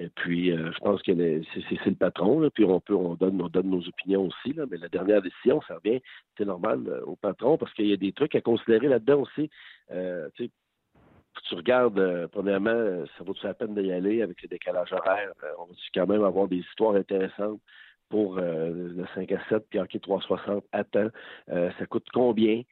Et 0.00 0.08
puis, 0.08 0.50
euh, 0.50 0.72
je 0.72 0.78
pense 0.78 1.02
que 1.02 1.12
c'est 1.12 1.86
le 1.86 1.94
patron, 1.94 2.48
puis 2.54 2.64
on 2.64 2.80
peut, 2.80 2.94
on 2.94 3.16
donne, 3.16 3.40
on 3.42 3.48
donne 3.48 3.68
nos 3.68 3.86
opinions 3.86 4.24
aussi, 4.28 4.54
mais 4.70 4.78
la 4.78 4.88
dernière 4.88 5.20
décision, 5.20 5.60
ça 5.68 5.74
revient, 5.74 6.00
c'est 6.38 6.46
normal, 6.46 6.84
euh, 6.88 7.02
au 7.04 7.16
patron, 7.16 7.58
parce 7.58 7.74
qu'il 7.74 7.86
y 7.86 7.92
a 7.92 7.98
des 7.98 8.12
trucs 8.12 8.34
à 8.34 8.40
considérer 8.40 8.88
là-dedans 8.88 9.20
aussi. 9.20 9.50
Euh, 9.90 10.30
tu 10.38 11.54
regardes, 11.54 11.98
euh, 11.98 12.28
premièrement, 12.28 13.04
ça 13.18 13.24
vaut-tu 13.24 13.44
la 13.44 13.52
peine 13.52 13.74
d'y 13.74 13.92
aller 13.92 14.22
avec 14.22 14.40
le 14.40 14.48
décalage 14.48 14.90
horaire? 14.90 15.32
On 15.58 15.66
va 15.66 15.74
quand 15.94 16.06
même 16.06 16.24
avoir 16.24 16.48
des 16.48 16.58
histoires 16.58 16.94
intéressantes 16.94 17.60
pour 18.08 18.36
le 18.36 19.04
5 19.14 19.30
à 19.32 19.40
7 19.50 19.66
puis 19.68 19.78
hockey 19.78 19.98
360 19.98 20.64
à 20.72 20.82
temps? 20.82 21.10
Ça 21.46 21.86
coûte 21.88 22.06
combien? 22.12 22.62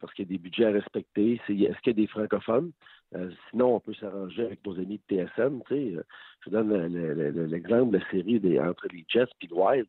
Parce 0.00 0.12
qu'il 0.14 0.26
y 0.26 0.28
a 0.28 0.32
des 0.32 0.38
budgets 0.38 0.66
à 0.66 0.70
respecter. 0.70 1.34
Est-ce 1.34 1.46
qu'il 1.46 1.60
y 1.60 1.68
a 1.68 1.92
des 1.92 2.06
francophones? 2.06 2.72
Euh, 3.16 3.30
sinon, 3.50 3.76
on 3.76 3.80
peut 3.80 3.94
s'arranger 3.94 4.44
avec 4.44 4.64
nos 4.66 4.74
amis 4.78 5.00
de 5.08 5.16
TSN. 5.16 5.60
tu 5.66 5.74
sais. 5.74 5.96
Euh, 5.96 6.02
Je 6.44 6.50
donne 6.50 6.68
le- 6.68 6.86
le- 7.14 7.30
le- 7.30 7.46
l'exemple 7.46 7.92
de 7.92 7.98
la 7.98 8.10
série 8.10 8.38
des, 8.38 8.60
entre 8.60 8.86
les 8.92 9.04
Jets 9.08 9.24
et 9.40 9.46
le 9.48 9.54
Wild. 9.54 9.86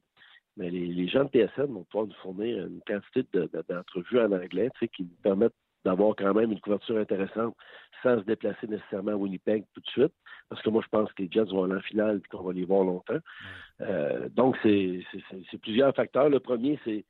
Mais 0.56 0.70
les, 0.72 0.88
les 0.88 1.08
gens 1.08 1.24
de 1.26 1.30
TSN 1.30 1.66
vont 1.72 1.84
pouvoir 1.84 2.08
nous 2.08 2.16
fournir 2.24 2.66
une 2.66 2.82
quantité 2.88 3.24
de- 3.34 3.50
de- 3.54 3.64
d'entrevues 3.70 4.20
en 4.20 4.32
anglais 4.32 4.70
tu 4.74 4.80
sais, 4.80 4.88
qui 4.88 5.04
nous 5.04 5.10
permettent 5.22 5.54
d'avoir 5.86 6.16
quand 6.16 6.34
même 6.34 6.52
une 6.52 6.60
couverture 6.60 6.98
intéressante 6.98 7.56
sans 8.02 8.18
se 8.20 8.24
déplacer 8.24 8.66
nécessairement 8.68 9.12
à 9.12 9.16
Winnipeg 9.16 9.66
tout 9.74 9.82
de 9.82 9.88
suite. 9.88 10.14
Parce 10.50 10.62
que 10.64 10.70
moi, 10.70 10.82
je 10.84 10.90
pense 10.90 11.12
que 11.14 11.22
les 11.22 11.30
Jets 11.32 11.44
vont 11.52 11.64
aller 11.66 11.76
en 11.76 11.82
finale 11.82 12.22
et 12.24 12.28
qu'on 12.30 12.44
va 12.44 12.54
les 12.54 12.66
voir 12.66 12.84
longtemps. 12.84 13.20
Euh, 13.82 14.28
donc, 14.30 14.58
c'est 14.64 15.02
plusieurs 15.62 15.94
facteurs. 15.96 16.30
Le 16.30 16.40
premier, 16.40 16.80
c'est 16.84 17.06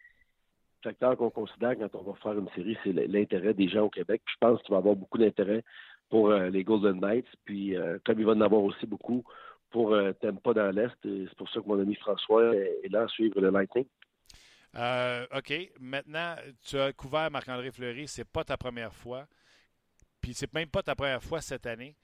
le 0.83 0.91
facteur 0.91 1.15
qu'on 1.17 1.29
considère 1.29 1.77
quand 1.77 1.95
on 1.95 2.03
va 2.11 2.13
faire 2.21 2.37
une 2.37 2.49
série, 2.49 2.77
c'est 2.83 2.91
l'intérêt 2.93 3.53
des 3.53 3.67
gens 3.69 3.83
au 3.85 3.89
Québec. 3.89 4.21
Puis 4.25 4.35
je 4.35 4.45
pense 4.45 4.61
qu'il 4.63 4.71
va 4.71 4.77
y 4.77 4.79
avoir 4.79 4.95
beaucoup 4.95 5.17
d'intérêt 5.17 5.63
pour 6.09 6.29
euh, 6.29 6.49
les 6.49 6.63
Golden 6.63 6.99
Knights. 6.99 7.27
Puis 7.45 7.75
euh, 7.75 7.97
comme 8.05 8.19
il 8.19 8.25
va 8.25 8.33
en 8.33 8.41
avoir 8.41 8.61
aussi 8.63 8.85
beaucoup 8.85 9.23
pour 9.69 9.93
euh, 9.93 10.13
Tampa 10.13 10.53
dans 10.53 10.71
l'Est, 10.71 10.95
c'est 11.03 11.35
pour 11.35 11.49
ça 11.49 11.59
que 11.59 11.67
mon 11.67 11.79
ami 11.79 11.95
François 11.95 12.55
est, 12.55 12.89
là 12.89 13.03
à 13.03 13.07
suivre 13.07 13.41
le 13.41 13.49
Lightning. 13.49 13.85
OK. 15.35 15.53
Maintenant, 15.79 16.35
tu 16.63 16.77
as 16.77 16.93
couvert 16.93 17.31
Marc-André 17.31 17.71
Fleury. 17.71 18.07
C'est 18.07 18.29
pas 18.29 18.43
ta 18.43 18.57
première 18.57 18.93
fois. 18.93 19.25
Puis 20.21 20.33
c'est 20.33 20.53
même 20.53 20.69
pas 20.69 20.83
ta 20.83 20.95
première 20.95 21.23
fois 21.23 21.41
cette 21.41 21.65
année. 21.65 21.95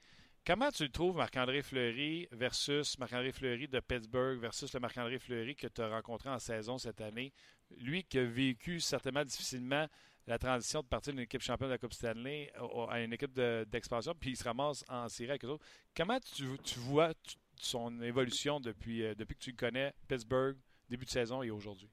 Comment 0.46 0.70
tu 0.70 0.82
le 0.82 0.90
trouves, 0.90 1.16
Marc-André 1.16 1.62
Fleury 1.62 2.28
versus 2.30 2.98
Marc-André 2.98 3.32
Fleury 3.32 3.66
de 3.66 3.80
Pittsburgh 3.80 4.38
versus 4.38 4.74
le 4.74 4.80
Marc-André 4.80 5.18
Fleury 5.18 5.56
que 5.56 5.68
tu 5.68 5.80
as 5.80 5.88
rencontré 5.88 6.28
en 6.28 6.38
saison 6.38 6.76
cette 6.76 7.00
année? 7.00 7.32
Lui 7.78 8.04
qui 8.04 8.18
a 8.18 8.24
vécu 8.24 8.78
certainement 8.78 9.24
difficilement 9.24 9.86
la 10.26 10.38
transition 10.38 10.80
de 10.80 10.86
partir 10.86 11.12
d'une 11.12 11.22
équipe 11.22 11.42
championne 11.42 11.68
de 11.68 11.74
la 11.74 11.78
Coupe 11.78 11.92
Stanley 11.92 12.50
à 12.88 13.02
une 13.02 13.12
équipe 13.12 13.34
de- 13.34 13.64
d'expansion, 13.70 14.14
puis 14.18 14.30
il 14.30 14.36
se 14.36 14.44
ramasse 14.44 14.84
en 14.88 15.08
série 15.08 15.30
avec 15.30 15.44
eux 15.44 15.48
autres. 15.48 15.64
Comment 15.96 16.18
tu, 16.20 16.44
tu 16.64 16.78
vois 16.78 17.12
son 17.56 18.00
évolution 18.02 18.58
depuis, 18.60 19.04
euh, 19.04 19.14
depuis 19.14 19.34
que 19.36 19.40
tu 19.40 19.50
le 19.50 19.56
connais, 19.56 19.92
Pittsburgh, 20.08 20.56
début 20.88 21.04
de 21.04 21.10
saison 21.10 21.42
et 21.42 21.50
aujourd'hui? 21.50 21.90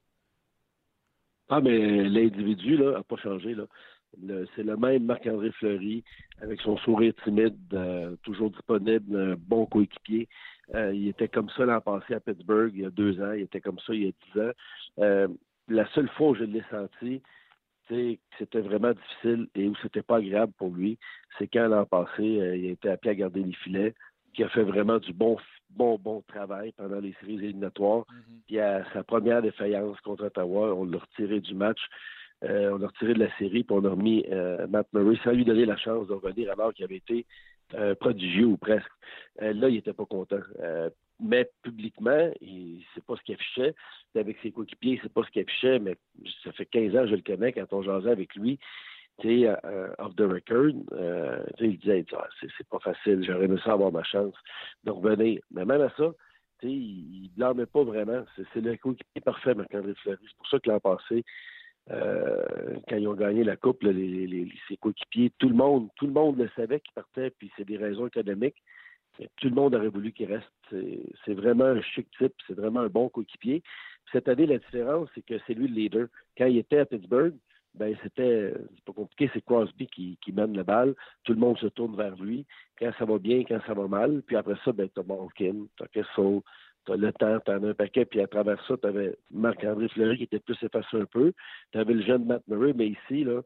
Ah, 1.49 1.59
mais 1.59 2.03
l'individu, 2.03 2.77
là, 2.77 2.93
n'a 2.93 3.03
pas 3.03 3.17
changé, 3.17 3.55
c'est 4.55 4.63
le 4.63 4.77
même 4.77 5.05
Marc-André 5.05 5.51
Fleury, 5.51 6.03
avec 6.41 6.61
son 6.61 6.77
sourire 6.77 7.13
timide, 7.23 7.57
euh, 7.73 8.15
toujours 8.23 8.51
disponible, 8.51 9.19
un 9.19 9.35
bon 9.35 9.65
coéquipier. 9.65 10.29
Euh, 10.73 10.93
il 10.93 11.09
était 11.09 11.27
comme 11.27 11.49
ça 11.49 11.65
l'an 11.65 11.81
passé 11.81 12.13
à 12.13 12.21
Pittsburgh, 12.21 12.71
il 12.73 12.81
y 12.81 12.85
a 12.85 12.89
deux 12.89 13.21
ans. 13.21 13.33
Il 13.33 13.41
était 13.41 13.59
comme 13.59 13.79
ça 13.79 13.93
il 13.93 14.03
y 14.03 14.07
a 14.07 14.11
dix 14.11 14.41
ans. 14.41 15.35
La 15.67 15.87
seule 15.93 16.09
fois 16.09 16.29
où 16.29 16.35
je 16.35 16.43
l'ai 16.43 16.63
senti, 16.69 17.21
que 17.95 18.21
c'était 18.39 18.61
vraiment 18.61 18.93
difficile 18.93 19.47
et 19.55 19.67
où 19.67 19.75
c'était 19.81 20.01
pas 20.01 20.17
agréable 20.17 20.53
pour 20.57 20.69
lui, 20.69 20.97
c'est 21.37 21.47
quand 21.47 21.67
l'an 21.67 21.85
passé, 21.85 22.23
il 22.23 22.67
a 22.67 22.71
été 22.71 22.89
appelé 22.89 23.11
à 23.11 23.15
garder 23.15 23.43
les 23.43 23.53
filets, 23.53 23.93
qui 24.33 24.43
a 24.43 24.49
fait 24.49 24.63
vraiment 24.63 24.97
du 24.97 25.13
bon 25.13 25.37
bon, 25.75 25.97
bon 25.97 26.21
travail 26.27 26.73
pendant 26.77 26.99
les 26.99 27.13
séries 27.19 27.35
éliminatoires. 27.35 28.01
Mm-hmm. 28.01 28.41
Puis 28.47 28.59
à 28.59 28.83
sa 28.93 29.03
première 29.03 29.41
défaillance 29.41 29.99
contre 30.01 30.25
Ottawa, 30.25 30.75
on 30.75 30.85
l'a 30.85 30.97
retiré 30.97 31.39
du 31.39 31.53
match. 31.53 31.79
Euh, 32.43 32.71
on 32.73 32.77
l'a 32.77 32.87
retiré 32.87 33.13
de 33.13 33.19
la 33.19 33.37
série, 33.37 33.63
puis 33.63 33.75
on 33.77 33.85
a 33.85 33.89
remis 33.89 34.25
euh, 34.31 34.65
Matt 34.67 34.87
Murray 34.93 35.17
sans 35.23 35.31
lui 35.31 35.45
donner 35.45 35.65
la 35.65 35.77
chance 35.77 36.07
de 36.07 36.13
revenir 36.13 36.51
alors 36.51 36.73
qu'il 36.73 36.83
avait 36.83 36.95
été 36.95 37.25
euh, 37.75 37.93
prodigieux 37.93 38.47
ou 38.47 38.57
presque. 38.57 38.91
là, 39.39 39.69
il 39.69 39.75
n'était 39.75 39.93
pas 39.93 40.05
content. 40.05 40.39
Mais 41.21 41.49
publiquement, 41.61 42.31
c'est 42.41 43.05
pas 43.05 43.15
ce 43.15 43.21
qu'il 43.21 43.35
affichait. 43.35 43.75
Avec 44.15 44.37
ses 44.43 44.51
coéquipiers, 44.51 44.99
c'est 45.01 45.13
pas 45.13 45.23
ce 45.23 45.31
qu'il 45.31 45.41
affichait, 45.41 45.79
mais 45.79 45.95
ça 46.43 46.51
fait 46.51 46.65
15 46.65 46.95
ans 46.95 47.03
que 47.03 47.09
je 47.11 47.15
le 47.15 47.21
connais 47.21 47.53
quand 47.53 47.71
on 47.71 47.83
jasait 47.83 48.11
avec 48.11 48.35
lui 48.35 48.59
tu 49.21 49.43
sais, 49.43 49.49
off 49.99 50.15
the 50.15 50.21
record, 50.21 50.73
euh, 50.93 51.43
il 51.59 51.77
disait, 51.77 52.05
ah, 52.13 52.27
c'est 52.41 52.67
pas 52.67 52.79
facile, 52.79 53.23
j'aurais 53.23 53.45
aimé 53.45 53.57
ça 53.63 53.73
avoir 53.73 53.91
ma 53.91 54.03
chance 54.03 54.33
de 54.83 54.91
revenir. 54.91 55.41
Mais 55.51 55.65
même 55.65 55.81
à 55.81 55.91
ça, 55.95 56.11
il 56.63 57.23
ne 57.23 57.35
blâmait 57.35 57.65
pas 57.65 57.83
vraiment. 57.83 58.23
C'est 58.35 58.61
le 58.61 58.75
coéquipier 58.77 59.21
parfait, 59.23 59.53
Marc-André 59.53 59.93
Fleury. 59.95 60.19
C'est 60.23 60.37
pour 60.37 60.47
ça 60.47 60.59
que 60.59 60.69
l'an 60.69 60.79
passé, 60.79 61.23
euh, 61.91 62.77
quand 62.87 62.97
ils 62.97 63.07
ont 63.07 63.13
gagné 63.13 63.43
la 63.43 63.57
Coupe, 63.57 63.83
ses 63.83 64.77
coéquipiers, 64.77 65.31
tout 65.37 65.49
le 65.49 65.55
monde, 65.55 65.89
tout 65.95 66.07
le 66.07 66.13
monde 66.13 66.37
le 66.37 66.49
savait 66.55 66.79
qu'il 66.79 66.93
partait, 66.93 67.31
puis 67.31 67.51
c'est 67.57 67.65
des 67.65 67.77
raisons 67.77 68.07
économiques. 68.07 68.61
Tout 69.17 69.49
le 69.49 69.55
monde 69.55 69.75
aurait 69.75 69.89
voulu 69.89 70.11
qu'il 70.11 70.31
reste. 70.31 70.47
C'est 71.25 71.33
vraiment 71.33 71.65
un 71.65 71.81
chic 71.81 72.07
type, 72.17 72.33
c'est 72.47 72.55
vraiment 72.55 72.81
un 72.81 72.87
bon 72.87 73.09
coéquipier. 73.09 73.61
Cette 74.11 74.27
année, 74.27 74.45
la 74.45 74.57
différence, 74.57 75.09
c'est 75.13 75.25
que 75.25 75.35
c'est 75.45 75.53
lui 75.53 75.67
le 75.67 75.75
leader. 75.75 76.07
Quand 76.37 76.45
il 76.45 76.57
était 76.57 76.79
à 76.79 76.85
Pittsburgh, 76.85 77.33
ben 77.73 77.95
c'était 78.03 78.53
pas 78.85 78.93
compliqué, 78.93 79.29
c'est 79.33 79.43
Crosby 79.45 79.87
qui, 79.87 80.17
qui 80.21 80.33
mène 80.33 80.55
la 80.55 80.63
balle. 80.63 80.93
Tout 81.23 81.33
le 81.33 81.39
monde 81.39 81.57
se 81.57 81.67
tourne 81.67 81.95
vers 81.95 82.15
lui. 82.15 82.45
Quand 82.77 82.91
ça 82.97 83.05
va 83.05 83.17
bien, 83.17 83.43
quand 83.47 83.59
ça 83.65 83.73
va 83.73 83.87
mal. 83.87 84.21
Puis 84.25 84.35
après 84.35 84.55
ça, 84.65 84.71
ben 84.71 84.89
t'as 84.89 85.03
Malkin, 85.03 85.67
t'as 85.77 85.87
Kessel, 85.87 86.41
t'as 86.85 86.97
le 86.97 87.13
temps, 87.13 87.39
t'en 87.39 87.63
as 87.63 87.69
un 87.69 87.73
paquet, 87.73 88.05
puis 88.05 88.21
à 88.21 88.27
travers 88.27 88.63
ça, 88.65 88.75
t'avais 88.77 89.15
Marc-André 89.31 89.87
Fleury 89.89 90.17
qui 90.17 90.23
était 90.23 90.39
plus 90.39 90.61
effacé 90.61 90.97
un 90.97 91.05
peu. 91.05 91.31
T'avais 91.71 91.93
le 91.93 92.01
jeune 92.01 92.25
Matt 92.25 92.43
Murray, 92.47 92.73
mais 92.73 92.87
ici, 92.87 93.23
là, 93.23 93.41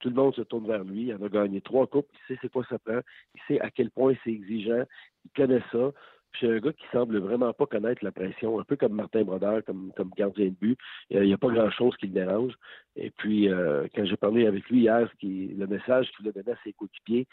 tout 0.00 0.08
le 0.08 0.14
monde 0.14 0.34
se 0.34 0.42
tourne 0.42 0.66
vers 0.66 0.84
lui. 0.84 1.04
Il 1.04 1.14
en 1.14 1.22
a 1.22 1.28
gagné 1.28 1.60
trois 1.60 1.86
coupes. 1.86 2.08
Il 2.12 2.34
sait 2.34 2.38
c'est 2.42 2.52
quoi 2.52 2.64
ça 2.68 2.78
prend. 2.78 3.00
Il 3.34 3.40
sait 3.48 3.60
à 3.60 3.70
quel 3.70 3.90
point 3.90 4.14
c'est 4.24 4.30
exigeant. 4.30 4.84
Il 5.24 5.30
connaît 5.32 5.62
ça 5.72 5.92
c'est 6.40 6.48
un 6.48 6.58
gars 6.58 6.72
qui 6.72 6.84
semble 6.92 7.18
vraiment 7.18 7.52
pas 7.52 7.66
connaître 7.66 8.04
la 8.04 8.12
pression, 8.12 8.58
un 8.58 8.64
peu 8.64 8.76
comme 8.76 8.94
Martin 8.94 9.22
Brodeur, 9.22 9.64
comme, 9.64 9.92
comme 9.96 10.10
gardien 10.16 10.46
de 10.46 10.50
but. 10.50 10.78
Il 11.10 11.20
n'y 11.22 11.32
a, 11.32 11.38
pas 11.38 11.48
grand-chose 11.48 11.96
qui 11.96 12.06
le 12.06 12.12
dérange. 12.12 12.52
Et 12.96 13.10
puis, 13.10 13.48
euh, 13.48 13.86
quand 13.94 14.04
j'ai 14.04 14.16
parlé 14.16 14.46
avec 14.46 14.68
lui 14.68 14.80
hier, 14.80 15.08
le 15.22 15.66
message 15.66 16.10
qu'il 16.16 16.28
a 16.28 16.32
donné 16.32 16.52
à 16.52 16.58
ses 16.64 16.72
coéquipiers 16.72 17.26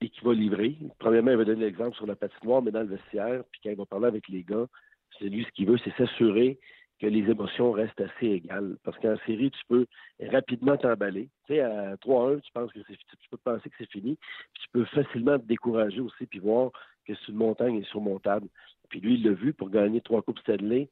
et 0.00 0.08
qu'il 0.08 0.24
va 0.24 0.34
livrer, 0.34 0.76
premièrement, 0.98 1.32
il 1.32 1.38
va 1.38 1.44
donner 1.44 1.64
l'exemple 1.64 1.96
sur 1.96 2.06
la 2.06 2.16
patinoire, 2.16 2.62
mais 2.62 2.70
dans 2.70 2.82
le 2.82 2.88
vestiaire, 2.88 3.42
puis 3.50 3.60
quand 3.62 3.70
il 3.70 3.76
va 3.76 3.86
parler 3.86 4.06
avec 4.06 4.28
les 4.28 4.42
gars, 4.42 4.66
c'est 5.18 5.28
lui 5.28 5.44
ce 5.44 5.50
qu'il 5.52 5.66
veut, 5.66 5.78
c'est 5.78 5.94
s'assurer 5.96 6.58
que 7.00 7.06
les 7.06 7.30
émotions 7.30 7.72
restent 7.72 8.00
assez 8.00 8.26
égales. 8.26 8.76
Parce 8.84 8.98
qu'en 8.98 9.16
série, 9.26 9.50
tu 9.50 9.60
peux 9.68 9.86
rapidement 10.30 10.76
t'emballer. 10.76 11.28
Tu 11.46 11.54
sais, 11.54 11.60
à 11.60 11.96
3-1, 11.96 12.40
tu 12.40 12.52
penses 12.52 12.72
que 12.72 12.80
c'est 12.86 12.96
tu 12.96 13.28
peux 13.30 13.36
penser 13.38 13.68
que 13.68 13.74
c'est 13.78 13.90
fini. 13.90 14.16
Puis 14.52 14.62
tu 14.62 14.68
peux 14.72 14.84
facilement 14.86 15.38
te 15.38 15.44
décourager 15.44 16.00
aussi, 16.00 16.26
puis 16.26 16.38
voir 16.38 16.70
que 17.06 17.14
c'est 17.14 17.28
une 17.28 17.36
montagne 17.36 17.76
est 17.76 17.90
surmontable. 17.90 18.48
Puis 18.88 19.00
lui, 19.00 19.14
il 19.14 19.24
l'a 19.24 19.32
vu 19.32 19.52
pour 19.52 19.70
gagner 19.70 20.00
trois 20.00 20.22
Coupes 20.22 20.38
Stanley. 20.40 20.88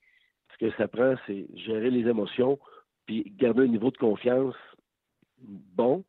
Ce 0.53 0.59
que 0.59 0.77
ça 0.77 0.89
prend, 0.89 1.15
c'est 1.27 1.47
gérer 1.55 1.91
les 1.91 2.09
émotions, 2.09 2.59
puis 3.07 3.33
garder 3.39 3.63
un 3.63 3.69
niveau 3.69 3.91
de 3.91 3.97
confiance 3.97 4.55
bon, 5.39 6.05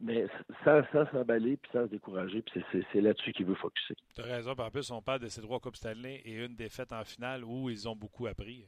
mais 0.00 0.26
sans 0.64 0.82
s'emballer 1.12 1.56
puis 1.56 1.70
sans 1.72 1.84
se 1.84 1.90
décourager. 1.90 2.42
Puis 2.42 2.62
c'est 2.92 3.00
là-dessus 3.00 3.32
qu'il 3.32 3.46
veut 3.46 3.54
focuser. 3.54 3.94
Tu 4.14 4.20
as 4.20 4.24
raison. 4.24 4.52
En 4.52 4.70
plus, 4.70 4.90
on 4.90 5.02
parle 5.02 5.20
de 5.20 5.28
ces 5.28 5.40
trois 5.40 5.60
Coupes 5.60 5.76
Stanley 5.76 6.22
et 6.24 6.44
une 6.44 6.56
défaite 6.56 6.92
en 6.92 7.04
finale 7.04 7.44
où 7.44 7.70
ils 7.70 7.88
ont 7.88 7.96
beaucoup 7.96 8.26
appris. 8.26 8.66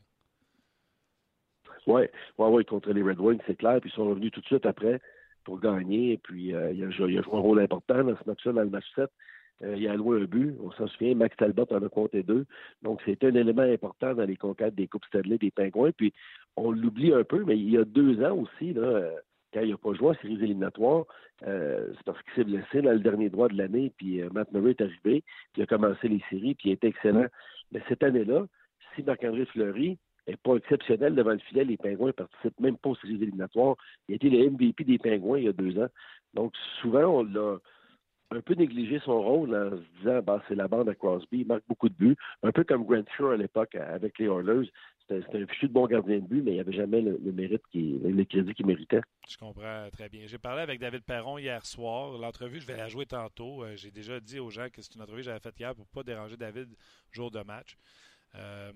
Oui, 1.87 2.02
ouais, 2.38 2.49
ouais, 2.49 2.64
contre 2.64 2.93
les 2.93 3.02
Red 3.02 3.21
Wings, 3.21 3.40
c'est 3.47 3.57
clair. 3.57 3.81
Puis 3.81 3.90
ils 3.90 3.97
sont 3.97 4.09
revenus 4.09 4.33
tout 4.33 4.40
de 4.40 4.47
suite 4.47 4.66
après 4.66 5.00
pour 5.45 5.61
gagner. 5.61 6.12
Et 6.12 6.19
puis, 6.19 6.55
euh, 6.55 6.73
il, 6.73 6.85
a, 6.85 6.90
joué 6.90 7.19
un 7.19 7.23
rôle 7.38 7.61
important 7.61 8.02
dans 8.02 8.16
ce 8.16 8.25
match-là, 8.26 8.52
dans 8.52 8.62
le 8.62 8.71
match 8.71 8.87
7. 8.95 9.09
Euh, 9.62 9.75
il 9.76 9.88
a 9.88 9.93
alloué 9.93 10.21
un 10.21 10.25
but, 10.25 10.55
on 10.62 10.71
s'en 10.73 10.87
souvient, 10.87 11.14
Max 11.14 11.35
Talbot 11.37 11.66
en 11.71 11.83
a 11.83 11.88
compté 11.88 12.23
deux. 12.23 12.45
Donc, 12.83 13.00
c'était 13.05 13.28
un 13.28 13.35
élément 13.35 13.62
important 13.62 14.14
dans 14.14 14.25
les 14.25 14.37
conquêtes 14.37 14.75
des 14.75 14.87
Coupes 14.87 15.05
Stanley 15.07 15.38
des 15.38 15.50
Pingouins. 15.50 15.93
Puis, 15.93 16.12
on 16.57 16.71
l'oublie 16.71 17.12
un 17.12 17.25
peu, 17.25 17.43
mais 17.45 17.57
il 17.57 17.71
y 17.71 17.78
a 17.78 17.85
deux 17.85 18.23
ans 18.23 18.37
aussi, 18.37 18.75
là, 18.75 18.83
euh, 18.83 19.16
quand 19.55 19.61
il 19.61 19.71
n'a 19.71 19.78
pas 19.78 19.95
joué 19.95 20.09
en 20.09 20.14
séries 20.14 20.35
éliminatoires, 20.43 21.07
euh, 21.47 21.88
c'est 21.97 22.05
parce 22.05 22.21
qu'il 22.23 22.35
s'est 22.35 22.45
blessé 22.45 22.83
dans 22.83 22.93
le 22.93 22.99
dernier 22.99 23.31
droit 23.31 23.49
de 23.49 23.57
l'année, 23.57 23.93
puis 23.97 24.21
Matt 24.33 24.52
Murray 24.52 24.71
est 24.71 24.81
arrivé, 24.83 24.99
puis 25.02 25.23
il 25.57 25.62
a 25.62 25.66
commencé 25.66 26.09
les 26.09 26.23
séries, 26.28 26.55
puis 26.55 26.71
il 26.71 26.73
était 26.73 26.88
excellent. 26.88 27.26
Mais 27.73 27.81
cette 27.88 28.02
année-là, 28.02 28.47
si 28.95 29.02
Marc-André 29.02 29.47
Fleury 29.47 29.99
n'est 30.26 30.37
pas 30.37 30.56
exceptionnel 30.56 31.14
devant 31.14 31.33
le 31.33 31.38
filet, 31.38 31.64
les 31.64 31.76
Pingouins 31.76 32.09
ne 32.09 32.12
participent 32.12 32.61
même 32.61 32.76
pas 32.76 32.90
aux 32.90 32.97
séries 32.97 33.23
éliminatoires. 33.23 33.76
Il 34.09 34.12
a 34.12 34.16
été 34.16 34.30
le 34.30 34.50
MVP 34.50 34.85
des 34.85 34.99
Pingouins 34.99 35.38
il 35.38 35.45
y 35.45 35.49
a 35.49 35.52
deux 35.52 35.78
ans. 35.78 35.88
Donc, 36.35 36.52
souvent, 36.80 37.04
on 37.04 37.23
l'a 37.23 37.59
un 38.30 38.40
peu 38.40 38.54
négligé 38.54 38.99
son 39.04 39.21
rôle 39.23 39.54
en 39.54 39.71
se 39.71 39.99
disant 39.99 40.21
bah, 40.23 40.42
c'est 40.49 40.54
la 40.54 40.68
bande 40.68 40.88
à 40.88 40.95
Crosby, 40.95 41.40
il 41.40 41.47
marque 41.47 41.62
beaucoup 41.68 41.88
de 41.88 41.95
buts, 41.95 42.16
un 42.42 42.50
peu 42.50 42.64
comme 42.64 42.85
Grant 42.85 43.04
Shaw 43.16 43.28
à 43.28 43.37
l'époque 43.37 43.75
avec 43.76 44.18
les 44.18 44.26
Oilers. 44.26 44.71
C'était 45.09 45.38
un 45.40 45.47
fichu 45.47 45.68
de 45.68 45.73
bon 45.73 45.87
gardien 45.87 46.18
de 46.18 46.26
but, 46.26 46.42
mais 46.42 46.50
il 46.50 46.54
n'y 46.54 46.61
avait 46.61 46.73
jamais 46.73 47.00
le, 47.00 47.16
mérite, 47.33 47.62
qui, 47.71 47.97
le 48.02 48.25
crédit 48.25 48.54
qu'il 48.54 48.66
méritait. 48.66 49.02
Je 49.28 49.37
comprends 49.37 49.88
très 49.92 50.09
bien. 50.09 50.23
J'ai 50.26 50.38
parlé 50.38 50.62
avec 50.62 50.80
David 50.80 51.04
Perron 51.04 51.38
hier 51.38 51.64
soir. 51.64 52.18
L'entrevue, 52.18 52.61
je 52.61 52.66
vais 52.66 52.76
la 52.76 52.88
jouer 52.88 53.06
tantôt. 53.06 53.62
Euh, 53.62 53.76
j'ai 53.76 53.92
déjà 53.92 54.18
dit 54.18 54.40
aux 54.40 54.50
gens 54.50 54.66
que 54.68 54.83
c'est 54.83 54.97
une 54.97 55.02
entrevue 55.02 55.18
que 55.18 55.26
j'avais 55.26 55.38
faite 55.38 55.61
hier 55.61 55.76
pour 55.76 55.85
ne 55.85 55.95
pas 55.95 56.02
déranger 56.02 56.37
David 56.37 56.75
jour 57.12 57.30
de 57.30 57.40
match. 57.42 57.76
Euh, 58.35 58.73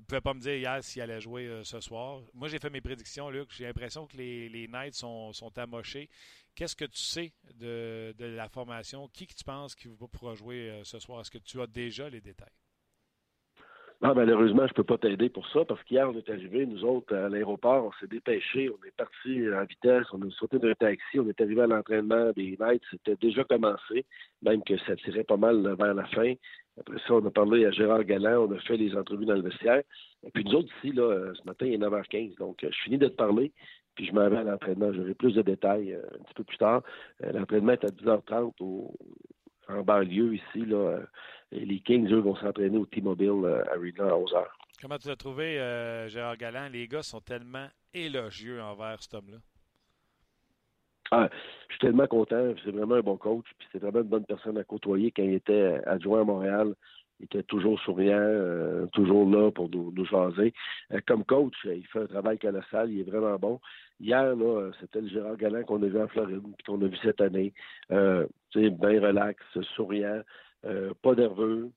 ne 0.00 0.04
pouvait 0.04 0.20
pas 0.20 0.34
me 0.34 0.40
dire 0.40 0.54
hier 0.54 0.82
s'il 0.82 1.02
allait 1.02 1.20
jouer 1.20 1.46
euh, 1.46 1.64
ce 1.64 1.80
soir. 1.80 2.20
Moi, 2.34 2.48
j'ai 2.48 2.58
fait 2.58 2.70
mes 2.70 2.80
prédictions, 2.80 3.30
Luc. 3.30 3.48
J'ai 3.50 3.64
l'impression 3.64 4.06
que 4.06 4.16
les, 4.16 4.48
les 4.48 4.68
Knights 4.68 4.94
sont, 4.94 5.32
sont 5.32 5.56
amochés. 5.58 6.08
Qu'est-ce 6.54 6.76
que 6.76 6.84
tu 6.84 6.98
sais 6.98 7.32
de, 7.54 8.14
la 8.18 8.48
formation? 8.48 9.08
Qui 9.08 9.26
que 9.26 9.34
tu 9.34 9.44
penses 9.44 9.74
qui 9.74 9.88
pourra 9.88 10.34
jouer 10.34 10.70
euh, 10.70 10.84
ce 10.84 10.98
soir? 10.98 11.20
Est-ce 11.20 11.30
que 11.30 11.38
tu 11.38 11.60
as 11.60 11.66
déjà 11.66 12.08
les 12.08 12.20
détails? 12.20 12.48
Non, 14.02 14.14
malheureusement, 14.14 14.66
je 14.66 14.72
ne 14.72 14.74
peux 14.74 14.84
pas 14.84 14.98
t'aider 14.98 15.30
pour 15.30 15.48
ça 15.48 15.64
parce 15.64 15.82
qu'hier, 15.84 16.08
on 16.10 16.16
est 16.16 16.28
arrivé, 16.28 16.66
nous 16.66 16.84
autres, 16.84 17.16
à 17.16 17.30
l'aéroport, 17.30 17.86
on 17.86 17.92
s'est 17.98 18.06
dépêché, 18.06 18.68
on 18.68 18.86
est 18.86 18.94
parti 18.94 19.42
en 19.50 19.64
vitesse, 19.64 20.06
on 20.12 20.20
a 20.20 20.30
sauté 20.32 20.58
d'un 20.58 20.74
taxi, 20.74 21.18
on 21.18 21.26
est 21.28 21.40
arrivé 21.40 21.62
à 21.62 21.66
l'entraînement 21.66 22.30
des 22.32 22.58
Knights, 22.58 22.82
c'était 22.90 23.16
déjà 23.16 23.44
commencé, 23.44 24.04
même 24.42 24.62
que 24.64 24.76
ça 24.80 24.96
tirait 24.96 25.24
pas 25.24 25.38
mal 25.38 25.74
vers 25.78 25.94
la 25.94 26.06
fin. 26.08 26.34
Après 26.78 26.98
ça, 27.06 27.14
on 27.14 27.26
a 27.26 27.30
parlé 27.30 27.64
à 27.64 27.70
Gérard 27.70 28.04
Galland, 28.04 28.48
on 28.48 28.52
a 28.52 28.60
fait 28.60 28.76
les 28.76 28.94
entrevues 28.94 29.24
dans 29.24 29.34
le 29.34 29.42
vestiaire. 29.42 29.82
Et 30.26 30.30
puis 30.30 30.44
nous 30.44 30.54
autres 30.54 30.68
ici, 30.78 30.92
là, 30.92 31.32
ce 31.34 31.42
matin, 31.46 31.66
il 31.66 31.74
est 31.74 31.78
9h15, 31.78 32.36
donc 32.38 32.58
je 32.62 32.76
finis 32.84 32.98
de 32.98 33.08
te 33.08 33.14
parler 33.14 33.52
puis 33.96 34.06
je 34.06 34.12
m'en 34.12 34.28
vais 34.28 34.36
à 34.36 34.44
l'entraînement. 34.44 34.92
J'aurai 34.92 35.14
plus 35.14 35.34
de 35.34 35.42
détails 35.42 35.94
euh, 35.94 36.02
un 36.14 36.22
petit 36.22 36.34
peu 36.34 36.44
plus 36.44 36.58
tard. 36.58 36.82
Euh, 37.24 37.32
l'entraînement 37.32 37.72
est 37.72 37.84
à 37.84 37.88
10h30 37.88 38.52
en 39.68 39.82
banlieue 39.82 40.34
ici. 40.34 40.64
Là, 40.66 40.76
euh, 40.76 41.06
les 41.50 41.80
Kings, 41.80 42.08
eux, 42.12 42.20
vont 42.20 42.36
s'entraîner 42.36 42.76
au 42.76 42.86
T-Mobile 42.86 43.64
Arena 43.72 44.04
à 44.04 44.16
11h. 44.16 44.44
Comment 44.80 44.98
tu 44.98 45.08
as 45.08 45.16
trouvé, 45.16 45.54
Gérard 46.08 46.36
Galland? 46.36 46.68
Les 46.70 46.86
gars 46.86 47.02
sont 47.02 47.20
tellement 47.20 47.66
élogieux 47.94 48.60
envers 48.60 49.02
cet 49.02 49.14
homme-là. 49.14 49.38
Ah, 51.10 51.28
je 51.68 51.74
suis 51.74 51.80
tellement 51.80 52.06
content. 52.06 52.54
C'est 52.64 52.70
vraiment 52.70 52.96
un 52.96 53.00
bon 53.00 53.16
coach. 53.16 53.46
Puis 53.58 53.68
c'est 53.72 53.78
vraiment 53.78 54.00
une 54.00 54.08
bonne 54.08 54.24
personne 54.24 54.58
à 54.58 54.64
côtoyer 54.64 55.10
quand 55.10 55.22
il 55.22 55.34
était 55.34 55.80
adjoint 55.86 56.22
à 56.22 56.24
Montréal. 56.24 56.74
Il 57.20 57.24
était 57.24 57.42
toujours 57.42 57.80
souriant, 57.80 58.18
euh, 58.18 58.86
toujours 58.88 59.28
là 59.28 59.50
pour 59.50 59.70
nous, 59.70 59.92
nous 59.96 60.04
jaser. 60.04 60.52
Euh, 60.92 61.00
comme 61.06 61.24
coach, 61.24 61.54
il 61.64 61.86
fait 61.86 62.00
un 62.00 62.06
travail 62.06 62.38
colossal, 62.38 62.90
il 62.90 63.00
est 63.00 63.10
vraiment 63.10 63.36
bon. 63.38 63.60
Hier, 64.00 64.34
c'était 64.80 65.00
le 65.00 65.08
Gérard 65.08 65.36
Galland 65.36 65.62
qu'on 65.64 65.82
a 65.82 65.86
vu 65.86 65.98
en 65.98 66.08
Floride, 66.08 66.42
puis 66.42 66.64
qu'on 66.66 66.82
a 66.82 66.86
vu 66.86 66.96
cette 67.02 67.22
année. 67.22 67.54
Euh, 67.90 68.26
bien 68.54 69.00
relax, 69.00 69.42
souriant, 69.74 70.20
euh, 70.66 70.92
pas 71.02 71.14
nerveux. 71.14 71.70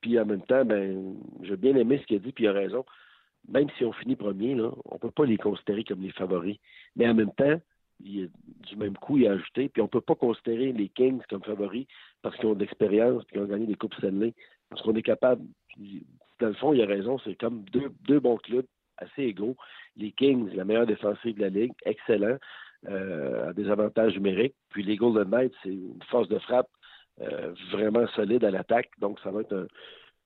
puis 0.00 0.18
en 0.18 0.26
même 0.26 0.42
temps, 0.42 0.64
ben, 0.64 1.16
j'ai 1.42 1.56
bien 1.56 1.76
aimé 1.76 1.98
ce 1.98 2.06
qu'il 2.06 2.16
a 2.16 2.18
dit, 2.20 2.32
puis 2.32 2.44
il 2.44 2.48
a 2.48 2.52
raison. 2.52 2.84
Même 3.48 3.68
si 3.76 3.84
on 3.84 3.92
finit 3.92 4.16
premier, 4.16 4.56
on 4.86 4.98
peut 4.98 5.10
pas 5.10 5.24
les 5.24 5.36
considérer 5.36 5.84
comme 5.84 6.00
les 6.00 6.12
favoris. 6.12 6.58
Mais 6.96 7.08
en 7.08 7.14
même 7.14 7.32
temps, 7.32 7.60
du 8.00 8.76
même 8.76 8.96
coup, 8.96 9.18
il 9.18 9.26
a 9.26 9.32
ajouté. 9.32 9.68
Puis 9.68 9.80
on 9.80 9.86
ne 9.86 9.90
peut 9.90 10.00
pas 10.00 10.14
considérer 10.14 10.72
les 10.72 10.88
Kings 10.88 11.22
comme 11.28 11.42
favoris 11.42 11.86
parce 12.22 12.36
qu'ils 12.36 12.46
ont 12.46 12.54
de 12.54 12.60
l'expérience 12.60 13.22
et 13.24 13.32
qu'ils 13.32 13.42
ont 13.42 13.46
gagné 13.46 13.66
des 13.66 13.74
Coupes 13.74 13.94
Stanley. 13.94 14.34
Parce 14.68 14.82
qu'on 14.82 14.94
est 14.94 15.02
capable. 15.02 15.42
Dans 16.40 16.48
le 16.48 16.54
fond, 16.54 16.72
il 16.72 16.82
a 16.82 16.86
raison, 16.86 17.18
c'est 17.18 17.36
comme 17.36 17.64
deux, 17.70 18.20
bons 18.20 18.36
clubs 18.38 18.66
assez 18.98 19.22
égaux. 19.22 19.56
Les 19.96 20.12
Kings, 20.12 20.52
la 20.54 20.64
meilleure 20.64 20.86
défensive 20.86 21.36
de 21.36 21.42
la 21.42 21.48
Ligue, 21.48 21.72
excellent, 21.84 22.38
euh, 22.88 23.52
des 23.52 23.70
avantages 23.70 24.14
numériques. 24.14 24.56
Puis 24.70 24.82
les 24.82 24.96
Golden 24.96 25.28
Knights, 25.30 25.54
c'est 25.62 25.70
une 25.70 26.02
force 26.10 26.28
de 26.28 26.38
frappe 26.38 26.68
euh, 27.20 27.54
vraiment 27.70 28.06
solide 28.08 28.44
à 28.44 28.50
l'attaque. 28.50 28.90
Donc, 28.98 29.20
ça 29.20 29.30
va 29.30 29.42
être 29.42 29.68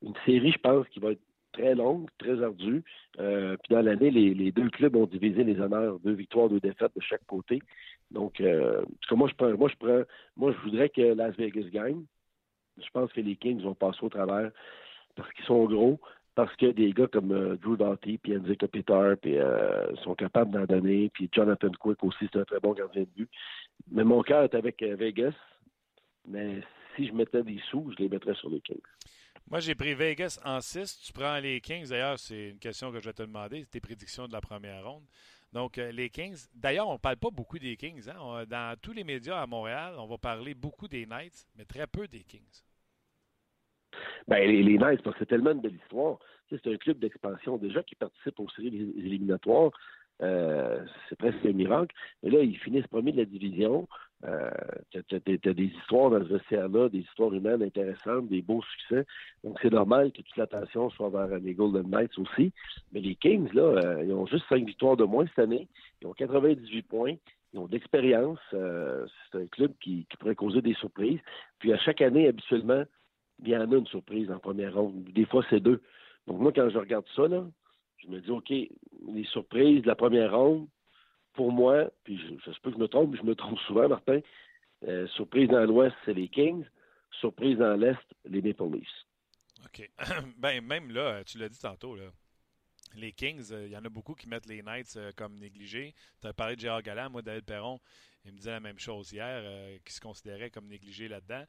une 0.03 0.15
série, 0.25 0.53
je 0.53 0.59
pense, 0.59 0.89
qui 0.89 1.01
va 1.01 1.13
être 1.13 1.21
très 1.59 1.75
longue, 1.75 2.09
très 2.19 2.43
ardue. 2.43 2.83
Euh, 3.19 3.57
puis 3.57 3.75
dans 3.75 3.83
l'année, 3.83 4.11
les, 4.11 4.53
deux 4.53 4.71
clubs 4.71 4.97
ont 4.97 5.07
divisé 5.07 5.45
les 5.45 5.61
honneurs, 5.61 5.99
deux 6.01 6.13
victoires, 6.13 6.49
deux 6.49 6.61
défaites 6.61 6.95
de 6.95 7.01
chaque 7.01 7.27
côté. 7.27 7.61
Donc, 8.11 8.41
euh, 8.41 8.83
moi, 9.11 9.29
je 9.29 9.35
prends, 9.35 9.57
moi, 9.57 9.69
je 9.69 9.77
prends, 9.77 10.03
moi, 10.37 10.53
je 10.53 10.59
voudrais 10.59 10.89
que 10.89 11.03
Las 11.15 11.37
Vegas 11.37 11.69
gagne. 11.71 12.05
Je 12.79 12.89
pense 12.93 13.13
que 13.13 13.21
les 13.21 13.37
Kings 13.37 13.61
vont 13.61 13.75
passer 13.75 13.99
au 14.03 14.09
travers 14.09 14.51
parce 15.17 15.33
qu'ils 15.33 15.45
sont 15.47 15.65
gros, 15.65 15.99
parce 16.37 16.55
que 16.57 16.67
des 16.67 16.93
gars 16.93 17.09
comme 17.09 17.33
euh, 17.33 17.57
Drew 17.57 17.77
Doughty, 17.77 18.19
puis 18.19 18.33
Enzo 18.33 18.55
Kopitar, 18.55 19.17
puis 19.21 19.37
euh, 19.37 19.95
sont 20.05 20.15
capables 20.15 20.53
d'en 20.53 20.65
donner, 20.65 21.11
puis 21.13 21.29
Jonathan 21.33 21.71
Quick 21.81 22.05
aussi, 22.05 22.29
c'est 22.33 22.39
un 22.39 22.45
très 22.45 22.61
bon 22.61 22.73
gardien 22.73 23.03
de 23.03 23.09
but. 23.17 23.31
Mais 23.91 24.05
mon 24.05 24.23
cœur 24.23 24.45
est 24.45 24.55
avec 24.55 24.81
Vegas, 24.81 25.35
mais 26.25 26.61
si 26.95 27.09
je 27.09 27.13
mettais 27.13 27.43
des 27.43 27.59
sous, 27.69 27.91
je 27.91 28.05
les 28.05 28.09
mettrais 28.09 28.35
sur 28.35 28.49
les 28.49 28.61
Kings. 28.61 28.79
Moi, 29.51 29.61
j'ai 29.61 29.75
pris 29.75 29.95
Vegas 29.95 30.39
en 30.45 30.61
6. 30.61 31.01
Tu 31.07 31.13
prends 31.13 31.39
les 31.39 31.63
Kings. 31.63 31.89
D'ailleurs, 31.89 32.19
c'est 32.19 32.51
une 32.51 32.59
question 32.59 32.93
que 32.93 33.01
je 33.01 33.07
vais 33.07 33.15
te 33.15 33.23
demander. 33.23 33.65
tes 33.65 33.81
prédictions 33.81 34.29
de 34.29 34.33
la 34.33 34.43
première 34.43 34.85
ronde. 34.85 35.05
Donc, 35.55 35.79
euh, 35.79 35.91
les 35.91 36.11
Kings. 36.11 36.37
D'ailleurs, 36.55 36.87
on 36.89 36.95
ne 36.95 36.99
parle 36.99 37.17
pas 37.17 37.31
beaucoup 37.31 37.59
des 37.59 37.75
Kings. 37.77 38.11
Hein? 38.11 38.45
dans 38.47 38.79
tous 38.79 38.93
les 38.93 39.05
médias 39.05 39.41
à 39.41 39.47
Montréal, 39.47 39.95
on 39.97 40.07
va 40.07 40.19
parler 40.19 40.53
beaucoup 40.53 40.87
des 40.87 41.07
Knights, 41.07 41.47
mais 41.57 41.65
très 41.65 41.87
peu 41.87 42.07
des 42.07 42.25
Kings. 42.25 42.63
Ben, 44.27 44.47
les, 44.47 44.77
Knights, 44.77 45.03
parce 45.03 45.17
que 45.17 45.21
c'est 45.21 45.31
tellement 45.31 45.53
une 45.53 45.63
belle 45.63 45.77
histoire. 45.83 46.19
c'est 46.51 46.67
un 46.67 46.77
club 46.77 46.99
d'expansion 46.99 47.57
déjà 47.57 47.83
qui 47.83 47.95
participe 47.95 48.39
aux 48.41 48.51
séries 48.51 48.93
éliminatoires. 48.99 49.71
Euh, 50.21 50.85
c'est 51.09 51.17
presque 51.17 51.47
un 51.47 51.53
miracle. 51.53 51.95
Mais 52.23 52.31
là, 52.31 52.41
ils 52.43 52.59
finissent 52.59 52.87
premier 52.89 53.13
de 53.13 53.19
la 53.19 53.25
division. 53.25 53.89
Euh, 54.25 54.51
tu 54.91 54.99
as, 54.99 55.53
des 55.55 55.65
histoires 55.65 56.11
dans 56.11 56.19
ce 56.19 56.33
vestiaire-là, 56.33 56.89
des 56.89 56.99
histoires 56.99 57.33
humaines 57.33 57.63
intéressantes, 57.63 58.29
des 58.29 58.43
beaux 58.43 58.63
succès. 58.63 59.07
Donc, 59.45 59.59
c'est 59.63 59.73
normal 59.73 60.11
que 60.11 60.23
toute 60.23 60.37
l'attention 60.37 60.91
soit 60.91 61.11
vers 61.11 61.39
les 61.39 61.55
Golden 61.55 61.89
Knights 61.89 62.19
aussi. 62.19 62.53
Mais 62.93 63.01
les 63.01 63.15
Kings, 63.15 63.49
là, 63.53 63.63
euh, 63.63 64.05
ils 64.05 64.13
ont 64.13 64.27
juste 64.27 64.45
cinq 64.49 64.67
victoires 64.67 64.97
de 64.97 65.05
moins 65.05 65.27
cette 65.27 65.39
année. 65.39 65.69
Ils 66.03 66.09
ont 66.09 66.15
98 66.15 66.83
points. 66.83 67.15
Ils 67.53 67.61
ont 67.61 67.67
de 67.67 67.73
l'expérience. 67.73 68.41
Euh, 68.55 69.07
c'est 69.31 69.39
un 69.39 69.47
club 69.47 69.73
qui, 69.81 70.07
pourrait 70.19 70.35
causer 70.35 70.63
des 70.63 70.75
surprises. 70.75 71.21
Puis, 71.61 71.73
à 71.73 71.79
chaque 71.79 72.03
année, 72.03 72.27
habituellement, 72.27 72.83
il 73.41 73.49
y 73.51 73.57
en 73.57 73.71
a 73.71 73.77
une 73.77 73.87
surprise 73.87 74.31
en 74.33 74.41
première 74.41 74.75
ronde. 74.75 75.05
Des 75.15 75.27
fois, 75.27 75.45
c'est 75.49 75.61
deux. 75.61 75.81
Donc, 76.27 76.41
moi, 76.41 76.53
quand 76.53 76.69
je 76.69 76.79
regarde 76.79 77.07
ça, 77.15 77.29
là, 77.29 77.47
je 77.99 78.09
me 78.09 78.21
dis, 78.21 78.31
OK, 78.31 78.51
les 78.51 79.25
surprises 79.31 79.83
de 79.83 79.87
la 79.87 79.95
première 79.95 80.37
ronde, 80.37 80.67
pour 81.39 81.53
moi, 81.53 81.89
puis 82.03 82.19
je, 82.19 82.51
sais 82.51 82.59
pas 82.65 82.71
que 82.71 82.77
je 82.77 82.81
me 82.81 82.89
trompe, 82.89 83.13
mais 83.13 83.17
je 83.17 83.23
me 83.23 83.37
trompe 83.37 83.61
souvent, 83.61 83.89
Martin, 83.89 84.19
euh, 84.89 85.07
surprise 85.15 85.49
dans 85.49 85.65
l'Ouest, 85.65 85.95
c'est 86.05 86.13
les 86.13 86.27
Kings. 86.27 86.65
Surprise 87.21 87.57
dans 87.59 87.77
l'Est, 87.77 87.97
les 88.25 88.43
Maple 88.43 88.73
Leafs. 88.73 89.07
OK. 89.65 89.89
ben, 90.39 90.61
même 90.61 90.91
là, 90.91 91.23
tu 91.23 91.39
l'as 91.39 91.49
dit 91.49 91.61
tantôt, 91.61 91.95
là. 91.95 92.11
Les 92.97 93.13
Kings, 93.13 93.53
euh, 93.53 93.67
il 93.67 93.73
y 93.73 93.77
en 93.77 93.85
a 93.85 93.89
beaucoup 93.89 94.15
qui 94.15 94.29
mettent 94.29 94.49
les 94.49 94.63
Knights 94.63 94.97
euh, 94.97 95.13
comme 95.17 95.39
négligés. 95.39 95.95
Tu 96.21 96.27
as 96.27 96.33
parlé 96.33 96.57
de 96.57 96.61
Gérard 96.61 96.83
Galland, 96.83 97.09
moi, 97.09 97.23
David 97.23 97.45
Perron, 97.45 97.79
il 98.25 98.33
me 98.33 98.39
disait 98.39 98.51
la 98.51 98.59
même 98.59 98.81
chose 98.81 99.13
hier, 99.13 99.41
qui 99.85 99.93
se 99.93 100.01
considérait 100.01 100.51
comme 100.51 100.67
négligé 100.67 101.07
là-dedans. 101.07 101.45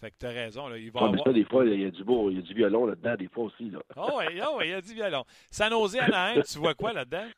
Fait 0.00 0.10
que 0.10 0.16
tu 0.18 0.24
as 0.24 0.30
raison. 0.30 0.68
Là, 0.68 0.78
il 0.78 0.90
va 0.90 1.00
avoir... 1.00 1.34
des 1.34 1.44
fois, 1.44 1.66
il 1.66 1.82
y 1.82 1.84
a 1.84 1.90
du 1.90 2.02
beau, 2.02 2.30
il 2.30 2.36
y 2.36 2.38
a 2.38 2.42
du 2.42 2.54
violon 2.54 2.86
là-dedans, 2.86 3.14
des 3.16 3.28
fois 3.28 3.44
aussi. 3.44 3.68
Là. 3.68 3.80
oh, 3.94 4.20
oui, 4.20 4.40
oh, 4.48 4.60
il 4.62 4.70
y 4.70 4.72
a 4.72 4.80
du 4.80 4.94
violon. 4.94 5.24
San 5.50 5.70
Jose 5.70 5.96
Anaheim, 5.96 6.42
tu 6.50 6.58
vois 6.58 6.74
quoi 6.74 6.94
là-dedans? 6.94 7.28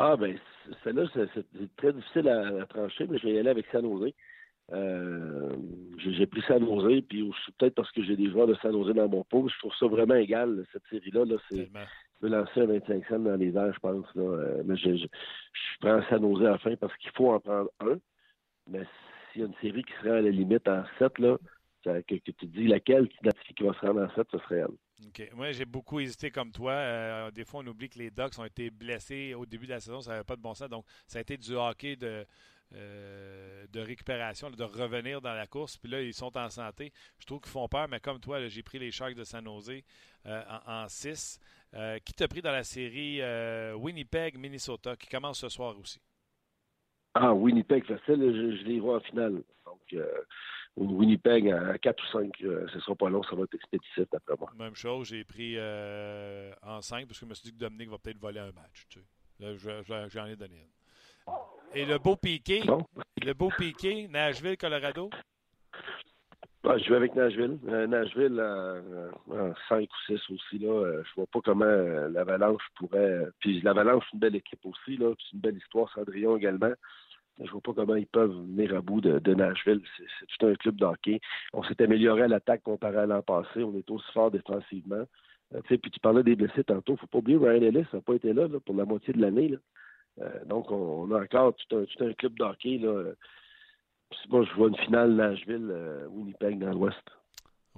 Ah, 0.00 0.16
ben, 0.16 0.38
celle-là, 0.84 1.06
c'est 1.12 1.76
très 1.76 1.92
difficile 1.92 2.28
à, 2.28 2.64
trancher, 2.66 3.06
mais 3.08 3.18
je 3.18 3.26
vais 3.26 3.34
y 3.34 3.38
aller 3.38 3.50
avec 3.50 3.66
San 3.72 3.82
Jose. 3.82 4.12
Euh, 4.70 5.50
j'ai 5.98 6.26
pris 6.26 6.42
San 6.42 6.64
Jose, 6.64 7.02
puis 7.08 7.28
peut-être 7.58 7.74
parce 7.74 7.90
que 7.90 8.04
j'ai 8.04 8.16
des 8.16 8.30
joueurs 8.30 8.46
de 8.46 8.54
San 8.62 8.70
Jose 8.70 8.94
dans 8.94 9.08
mon 9.08 9.24
pot. 9.24 9.48
Je 9.48 9.58
trouve 9.58 9.74
ça 9.74 9.86
vraiment 9.86 10.14
égal, 10.14 10.64
cette 10.72 10.86
série-là. 10.88 11.24
Là, 11.24 11.36
c'est, 11.48 11.66
je 11.66 12.26
vais 12.26 12.28
lancer 12.28 12.60
un 12.60 12.66
25 12.66 13.06
cents 13.08 13.18
dans 13.18 13.34
les 13.34 13.56
airs, 13.56 13.74
je 13.74 13.80
pense. 13.80 14.06
Là. 14.14 14.22
Euh, 14.22 14.62
mais 14.64 14.76
je, 14.76 14.94
je, 14.94 15.06
prends 15.80 16.00
San 16.08 16.20
Jose 16.20 16.46
à 16.46 16.50
la 16.50 16.58
fin 16.58 16.76
parce 16.76 16.96
qu'il 16.98 17.10
faut 17.12 17.32
en 17.32 17.40
prendre 17.40 17.70
un. 17.80 17.98
Mais 18.68 18.84
s'il 19.32 19.40
y 19.40 19.44
a 19.44 19.48
une 19.48 19.54
série 19.60 19.82
qui 19.82 19.92
serait 19.94 20.18
à 20.18 20.22
la 20.22 20.30
limite 20.30 20.68
en 20.68 20.84
7, 21.00 21.18
là, 21.18 21.38
que, 21.84 22.14
que, 22.14 22.30
tu 22.30 22.46
dis 22.46 22.68
laquelle 22.68 23.08
tu 23.08 23.16
identifies 23.22 23.54
qui 23.54 23.64
va 23.64 23.72
se 23.72 23.80
rendre 23.84 24.02
en 24.02 24.14
7, 24.14 24.28
ce 24.30 24.38
serait 24.38 24.58
elle. 24.58 24.76
Moi, 25.34 25.52
j'ai 25.52 25.64
beaucoup 25.64 26.00
hésité 26.00 26.30
comme 26.30 26.50
toi. 26.50 26.72
Euh, 26.72 27.30
des 27.30 27.44
fois, 27.44 27.60
on 27.62 27.66
oublie 27.68 27.88
que 27.88 27.98
les 27.98 28.10
Ducks 28.10 28.38
ont 28.38 28.44
été 28.44 28.70
blessés 28.70 29.34
au 29.34 29.46
début 29.46 29.66
de 29.66 29.72
la 29.72 29.80
saison. 29.80 30.00
Ça 30.00 30.12
n'avait 30.12 30.24
pas 30.24 30.36
de 30.36 30.42
bon 30.42 30.54
sens. 30.54 30.68
Donc, 30.68 30.84
ça 31.06 31.18
a 31.18 31.22
été 31.22 31.36
du 31.36 31.54
hockey 31.54 31.94
de, 31.94 32.26
euh, 32.74 33.66
de 33.72 33.80
récupération, 33.80 34.50
de 34.50 34.64
revenir 34.64 35.20
dans 35.20 35.34
la 35.34 35.46
course. 35.46 35.76
Puis 35.76 35.90
là, 35.90 36.02
ils 36.02 36.14
sont 36.14 36.36
en 36.36 36.50
santé. 36.50 36.92
Je 37.20 37.26
trouve 37.26 37.40
qu'ils 37.40 37.52
font 37.52 37.68
peur, 37.68 37.86
mais 37.88 38.00
comme 38.00 38.18
toi, 38.18 38.44
j'ai 38.48 38.62
pris 38.62 38.78
les 38.78 38.90
Sharks 38.90 39.14
de 39.14 39.24
San 39.24 39.44
Jose 39.44 39.82
euh, 40.26 40.42
en 40.66 40.88
6. 40.88 41.38
qui 42.04 42.12
t'a 42.14 42.26
pris 42.26 42.42
dans 42.42 42.52
la 42.52 42.64
série 42.64 43.20
Winnipeg-Minnesota, 43.74 44.96
qui 44.96 45.08
commence 45.08 45.38
ce 45.38 45.48
soir 45.48 45.78
aussi? 45.78 46.00
Ah, 47.14 47.32
Winnipeg, 47.32 47.84
facile. 47.84 48.20
Je, 48.20 48.56
je 48.56 48.64
les 48.64 48.80
vois 48.80 48.96
en 48.96 49.00
finale. 49.00 49.42
Donc, 49.64 49.94
Winnipeg 50.78 51.50
à 51.50 51.78
4 51.78 52.02
ou 52.02 52.06
5, 52.06 52.42
euh, 52.42 52.66
ce 52.68 52.76
ne 52.76 52.80
sera 52.80 52.94
pas 52.94 53.08
long, 53.08 53.22
ça 53.24 53.34
va 53.34 53.44
être 53.44 53.54
expéditif 53.54 54.04
d'après 54.12 54.34
moi. 54.38 54.52
Même 54.56 54.74
chose, 54.74 55.08
j'ai 55.08 55.24
pris 55.24 55.54
euh, 55.56 56.52
en 56.62 56.80
5 56.80 57.06
parce 57.06 57.18
que 57.18 57.26
je 57.26 57.30
me 57.30 57.34
suis 57.34 57.50
dit 57.50 57.54
que 57.54 57.58
Dominique 57.58 57.90
va 57.90 57.98
peut-être 57.98 58.18
voler 58.18 58.40
un 58.40 58.52
match. 58.52 58.86
Tu 58.88 59.00
sais. 59.00 60.08
J'en 60.08 60.26
ai 60.26 60.36
donné 60.36 60.56
une. 60.56 61.32
Et 61.74 61.84
le 61.84 61.98
beau 61.98 62.16
piqué, 62.16 62.62
le 63.24 63.32
beau 63.34 63.50
piqué, 63.56 64.08
Nashville, 64.08 64.56
Colorado? 64.56 65.10
Ah, 66.64 66.76
je 66.76 66.90
vais 66.90 66.96
avec 66.96 67.14
Nashville. 67.14 67.58
Euh, 67.68 67.86
Nashville 67.86 68.40
en, 69.30 69.54
5 69.68 69.82
ou 69.82 70.12
6 70.16 70.20
aussi. 70.30 70.58
Là, 70.58 71.02
je 71.02 71.14
vois 71.14 71.26
pas 71.26 71.40
comment 71.44 71.64
l'Avalanche 71.64 72.62
pourrait. 72.76 73.26
Puis 73.40 73.60
l'Avalanche, 73.60 74.04
c'est 74.10 74.14
une 74.14 74.20
belle 74.20 74.36
équipe 74.36 74.64
aussi. 74.64 74.96
Là, 74.96 75.12
c'est 75.18 75.34
une 75.34 75.40
belle 75.40 75.56
histoire. 75.56 75.92
Cendrillon 75.92 76.36
également. 76.36 76.72
Je 77.44 77.50
vois 77.50 77.60
pas 77.60 77.72
comment 77.72 77.94
ils 77.94 78.06
peuvent 78.06 78.32
venir 78.32 78.74
à 78.76 78.80
bout 78.80 79.00
de, 79.00 79.34
Nashville. 79.34 79.80
C'est 79.96 80.26
tout 80.26 80.46
un 80.46 80.54
club 80.54 80.76
d'hockey. 80.76 81.20
On 81.52 81.62
s'est 81.62 81.80
amélioré 81.82 82.22
à 82.22 82.28
l'attaque 82.28 82.62
comparé 82.62 82.96
à 82.96 83.06
l'an 83.06 83.22
passé. 83.22 83.62
On 83.62 83.76
est 83.76 83.90
aussi 83.90 84.10
fort 84.12 84.30
défensivement. 84.30 85.04
Euh, 85.54 85.60
puis 85.62 85.78
tu 85.78 86.00
parlais 86.00 86.22
des 86.22 86.36
blessés 86.36 86.64
tantôt. 86.64 86.96
Faut 86.96 87.06
pas 87.06 87.18
oublier 87.18 87.38
Ryan 87.38 87.62
Ellis 87.62 87.86
n'a 87.92 88.00
pas 88.00 88.14
été 88.14 88.32
là, 88.32 88.48
pour 88.64 88.74
la 88.74 88.84
moitié 88.84 89.12
de 89.12 89.20
l'année. 89.20 89.56
Euh, 90.20 90.44
donc, 90.46 90.70
on, 90.70 91.10
a 91.12 91.22
encore 91.22 91.54
tout 91.54 91.76
un, 91.76 91.84
tout 91.84 92.04
un 92.04 92.12
club 92.12 92.34
d'hockey. 92.34 92.78
Moi, 94.28 94.44
je 94.44 94.54
vois 94.54 94.68
une 94.68 94.76
finale 94.76 95.14
Nashville-Winnipeg 95.14 96.58
dans 96.58 96.72
l'Ouest. 96.72 97.02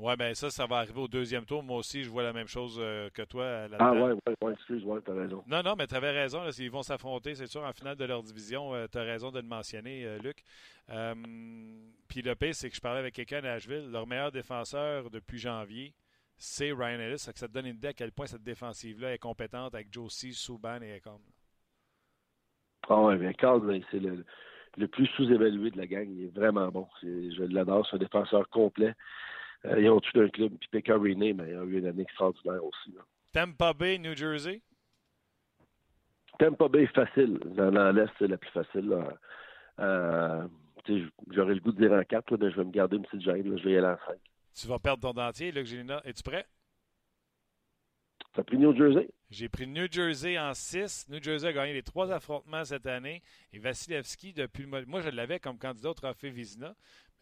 Oui, 0.02 0.16
bien 0.16 0.32
ça, 0.32 0.48
ça 0.48 0.64
va 0.64 0.78
arriver 0.78 0.98
au 0.98 1.08
deuxième 1.08 1.44
tour. 1.44 1.62
Moi 1.62 1.76
aussi, 1.76 2.02
je 2.04 2.08
vois 2.08 2.22
la 2.22 2.32
même 2.32 2.46
chose 2.46 2.78
euh, 2.80 3.10
que 3.10 3.20
toi. 3.20 3.66
Ah 3.78 3.92
ouais, 3.92 4.12
ouais, 4.12 4.34
ouais 4.42 4.52
excuse-moi, 4.54 5.02
tu 5.04 5.10
as 5.10 5.14
raison. 5.14 5.44
Non, 5.46 5.62
non, 5.62 5.74
mais 5.76 5.86
tu 5.86 5.94
avais 5.94 6.10
raison. 6.10 6.42
Là, 6.42 6.50
ils 6.58 6.70
vont 6.70 6.82
s'affronter, 6.82 7.34
c'est 7.34 7.46
sûr, 7.46 7.62
en 7.62 7.72
finale 7.72 7.96
de 7.96 8.04
leur 8.06 8.22
division. 8.22 8.74
Euh, 8.74 8.86
tu 8.90 8.96
as 8.96 9.02
raison 9.02 9.30
de 9.30 9.40
le 9.40 9.46
mentionner, 9.46 10.06
euh, 10.06 10.18
Luc. 10.18 10.42
Puis 12.08 12.22
le 12.22 12.34
pire, 12.34 12.54
c'est 12.54 12.70
que 12.70 12.76
je 12.76 12.80
parlais 12.80 13.00
avec 13.00 13.14
quelqu'un 13.14 13.38
à 13.38 13.42
Nashville. 13.42 13.90
Leur 13.90 14.06
meilleur 14.06 14.32
défenseur 14.32 15.10
depuis 15.10 15.38
janvier, 15.38 15.92
c'est 16.38 16.72
Ryan 16.72 16.98
Ellis. 16.98 17.18
Ça, 17.18 17.32
ça 17.34 17.46
te 17.46 17.52
donne 17.52 17.66
une 17.66 17.76
idée 17.76 17.88
à 17.88 17.92
quel 17.92 18.10
point 18.10 18.26
cette 18.26 18.42
défensive-là 18.42 19.12
est 19.12 19.18
compétente 19.18 19.74
avec 19.74 19.92
Josie, 19.92 20.32
Souban 20.32 20.80
et 20.80 20.96
Ecom. 20.96 21.20
Ah 22.88 23.02
ouais, 23.02 23.18
bien, 23.18 23.34
Carl, 23.34 23.60
c'est 23.90 24.00
le, 24.00 24.24
le, 24.78 24.88
plus 24.88 25.06
sous-évalué 25.08 25.70
de 25.70 25.76
la 25.76 25.86
gang. 25.86 26.08
Il 26.08 26.24
est 26.24 26.34
vraiment 26.34 26.68
bon. 26.68 26.88
Je 27.02 27.42
l'adore. 27.52 27.86
C'est 27.86 27.96
un 27.96 27.98
défenseur 27.98 28.48
complet. 28.48 28.94
Euh, 29.66 29.80
ils 29.80 29.90
ont 29.90 30.00
tout 30.00 30.20
un 30.20 30.28
club. 30.28 30.52
Puis 30.58 30.68
Pekka 30.70 30.98
mais 30.98 31.12
il 31.12 31.40
a 31.40 31.64
eu 31.64 31.78
une 31.78 31.86
année 31.86 32.02
extraordinaire 32.02 32.64
aussi. 32.64 32.94
Tampa 33.32 33.72
Bay, 33.72 33.98
New 33.98 34.14
Jersey? 34.14 34.62
Tampa 36.38 36.68
Bay 36.68 36.84
est 36.84 36.94
facile. 36.94 37.38
Dans, 37.44 37.92
l'Est, 37.92 38.10
c'est 38.18 38.28
la 38.28 38.38
plus 38.38 38.50
facile. 38.50 38.96
Euh, 39.78 40.48
J'aurais 41.30 41.54
le 41.54 41.60
goût 41.60 41.72
de 41.72 41.86
dire 41.86 41.92
en 41.92 42.02
4, 42.02 42.36
mais 42.38 42.50
je 42.50 42.56
vais 42.56 42.64
me 42.64 42.70
garder 42.70 42.96
une 42.96 43.02
petite 43.02 43.22
gêne. 43.22 43.58
Je 43.58 43.64
vais 43.64 43.72
y 43.72 43.76
aller 43.76 43.86
en 43.86 43.98
5. 44.06 44.18
Tu 44.54 44.66
vas 44.66 44.78
perdre 44.78 45.02
ton 45.02 45.12
dentier, 45.12 45.52
Luc 45.52 45.66
Gélina. 45.66 46.00
Es-tu 46.04 46.22
prêt? 46.22 46.46
Tu 48.32 48.40
as 48.40 48.44
pris 48.44 48.58
New 48.58 48.74
Jersey? 48.76 49.08
J'ai 49.30 49.48
pris 49.48 49.66
New 49.66 49.86
Jersey 49.90 50.38
en 50.38 50.54
6. 50.54 51.08
New 51.08 51.22
Jersey 51.22 51.48
a 51.48 51.52
gagné 51.52 51.72
les 51.72 51.82
trois 51.82 52.10
affrontements 52.10 52.64
cette 52.64 52.86
année. 52.86 53.22
Et 53.52 53.58
Vasilevski, 53.58 54.32
depuis 54.32 54.64
le 54.64 54.86
Moi, 54.86 55.00
je 55.00 55.10
l'avais 55.10 55.38
comme 55.38 55.58
candidat 55.58 55.90
au 55.90 55.94
trophée 55.94 56.30
Vizina. 56.30 56.74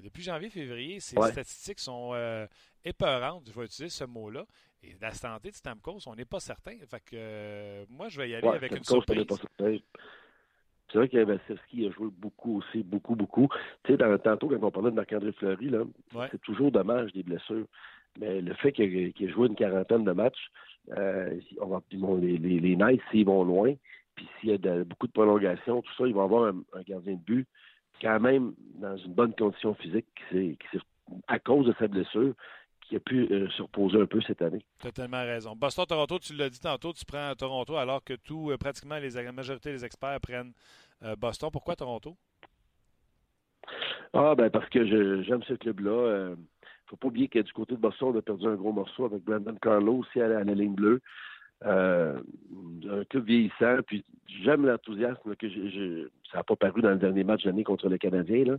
Depuis 0.03 0.23
janvier-février, 0.23 1.01
ces 1.01 1.17
statistiques 1.17 1.81
sont 1.81 2.11
euh, 2.15 2.47
épeurantes, 2.85 3.45
je 3.49 3.59
vais 3.59 3.67
utiliser 3.67 3.89
ce 3.89 4.05
mot-là. 4.05 4.45
Et 4.83 4.95
la 5.01 5.11
santé 5.13 5.51
de 5.51 5.55
Stamkos, 5.55 6.07
on 6.07 6.15
n'est 6.15 6.25
pas 6.25 6.39
certain. 6.39 6.73
Fait 6.89 7.01
que 7.01 7.15
euh, 7.15 7.85
moi, 7.91 8.09
je 8.09 8.21
vais 8.21 8.31
y 8.31 8.35
aller 8.35 8.47
avec 8.47 8.71
une 8.77 8.85
surprise. 8.85 9.27
C'est 10.91 10.97
vrai 10.97 11.09
que 11.09 11.19
a 11.19 11.91
joué 11.91 12.09
beaucoup 12.17 12.59
aussi, 12.59 12.83
beaucoup, 12.83 13.15
beaucoup. 13.15 13.49
Tu 13.85 13.93
sais, 13.97 14.19
tantôt, 14.21 14.49
quand 14.49 14.63
on 14.63 14.71
parlait 14.71 14.91
de 14.91 14.97
Marc-André 14.97 15.33
Fleury, 15.33 15.69
là, 15.69 15.83
c'est 16.31 16.41
toujours 16.41 16.71
dommage 16.71 17.13
des 17.13 17.23
blessures. 17.23 17.67
Mais 18.19 18.41
le 18.41 18.55
fait 18.55 18.73
qu'il 18.73 18.97
ait, 18.97 19.29
joué 19.29 19.49
une 19.49 19.55
quarantaine 19.55 20.05
de 20.05 20.13
matchs, 20.13 20.51
euh, 20.97 21.39
on 21.61 21.67
va, 21.67 21.83
les, 22.21 22.39
les, 22.39 22.61
les 22.61 22.77
Knights, 22.77 23.03
s'ils 23.11 23.27
vont 23.27 23.45
loin, 23.45 23.75
puis 24.15 24.29
s'il 24.41 24.51
y 24.51 24.69
a 24.69 24.85
beaucoup 24.85 25.07
de 25.07 25.13
prolongations, 25.13 25.83
tout 25.83 25.95
ça, 25.97 26.07
ils 26.07 26.15
vont 26.15 26.25
avoir 26.25 26.53
un, 26.53 26.83
gardien 26.83 27.15
de 27.15 27.21
but 27.21 27.47
quand 28.01 28.21
même 28.21 28.55
dans 28.77 28.97
une 28.97 29.13
bonne 29.13 29.35
condition 29.35 29.75
physique 29.75 30.07
qui, 30.31 30.57
à 31.27 31.39
cause 31.39 31.67
de 31.67 31.75
sa 31.79 31.89
blessure, 31.89 32.35
qui 32.89 32.97
a 32.97 33.01
pu 33.01 33.29
euh, 33.31 33.49
se 33.51 33.63
reposer 33.63 34.01
un 34.01 34.07
peu 34.07 34.21
cette 34.23 34.41
année. 34.41 34.65
Tu 34.81 34.87
as 34.87 34.93
tellement 34.93 35.23
raison. 35.23 35.55
Boston-Toronto, 35.55 36.19
tu 36.21 36.35
l'as 36.35 36.49
dit 36.49 36.61
tantôt, 36.61 36.93
tu 36.93 37.05
prends 37.05 37.35
Toronto 37.35 37.77
alors 37.77 38.03
que 38.03 38.15
tout, 38.15 38.51
euh, 38.51 38.57
pratiquement 38.57 38.99
les, 38.99 39.11
la 39.11 39.33
majorité 39.33 39.71
des 39.73 39.85
experts 39.85 40.21
prennent 40.21 40.53
euh, 41.03 41.15
Boston. 41.17 41.51
Pourquoi 41.53 41.77
Toronto? 41.77 42.17
Ah, 44.15 44.35
ben 44.35 44.49
parce 44.49 44.69
que 44.71 44.87
j'aime 45.23 45.43
ce 45.43 45.53
club-là. 45.55 46.31
Il 46.31 46.31
ne 46.31 46.37
faut 46.87 46.97
pas 46.97 47.09
oublier 47.09 47.29
que 47.29 47.41
du 47.41 47.53
côté 47.53 47.75
de 47.75 47.81
Boston, 47.81 48.13
on 48.15 48.19
a 48.19 48.23
perdu 48.23 48.47
un 48.47 48.55
gros 48.55 48.73
morceau 48.73 49.05
avec 49.05 49.23
Brandon 49.23 49.55
Carlo 49.61 49.99
aussi 49.99 50.19
à 50.21 50.29
la, 50.29 50.43
ligne 50.45 50.75
bleue. 50.75 51.03
Un 51.65 53.05
club 53.09 53.25
vieillissant, 53.25 53.79
puis 53.87 54.05
j'aime 54.43 54.67
l'enthousiasme 54.67 55.35
que 55.37 55.49
ça 56.31 56.39
n'a 56.39 56.43
pas 56.45 56.57
paru 56.57 56.83
dans 56.83 56.91
le 56.91 56.97
dernier 56.99 57.25
match 57.25 57.43
de 57.45 57.51
l'année 57.51 57.65
contre 57.65 57.89
les 57.89 57.99
Canadiens, 57.99 58.45
là. 58.45 58.59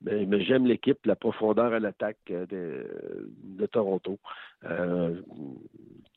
Mais, 0.00 0.44
j'aime 0.44 0.64
l'équipe, 0.64 1.04
la 1.06 1.16
profondeur 1.16 1.72
à 1.72 1.80
l'attaque 1.80 2.18
euh, 2.30 2.46
de, 2.48 3.66
Toronto. 3.66 4.18
Euh, 4.64 5.20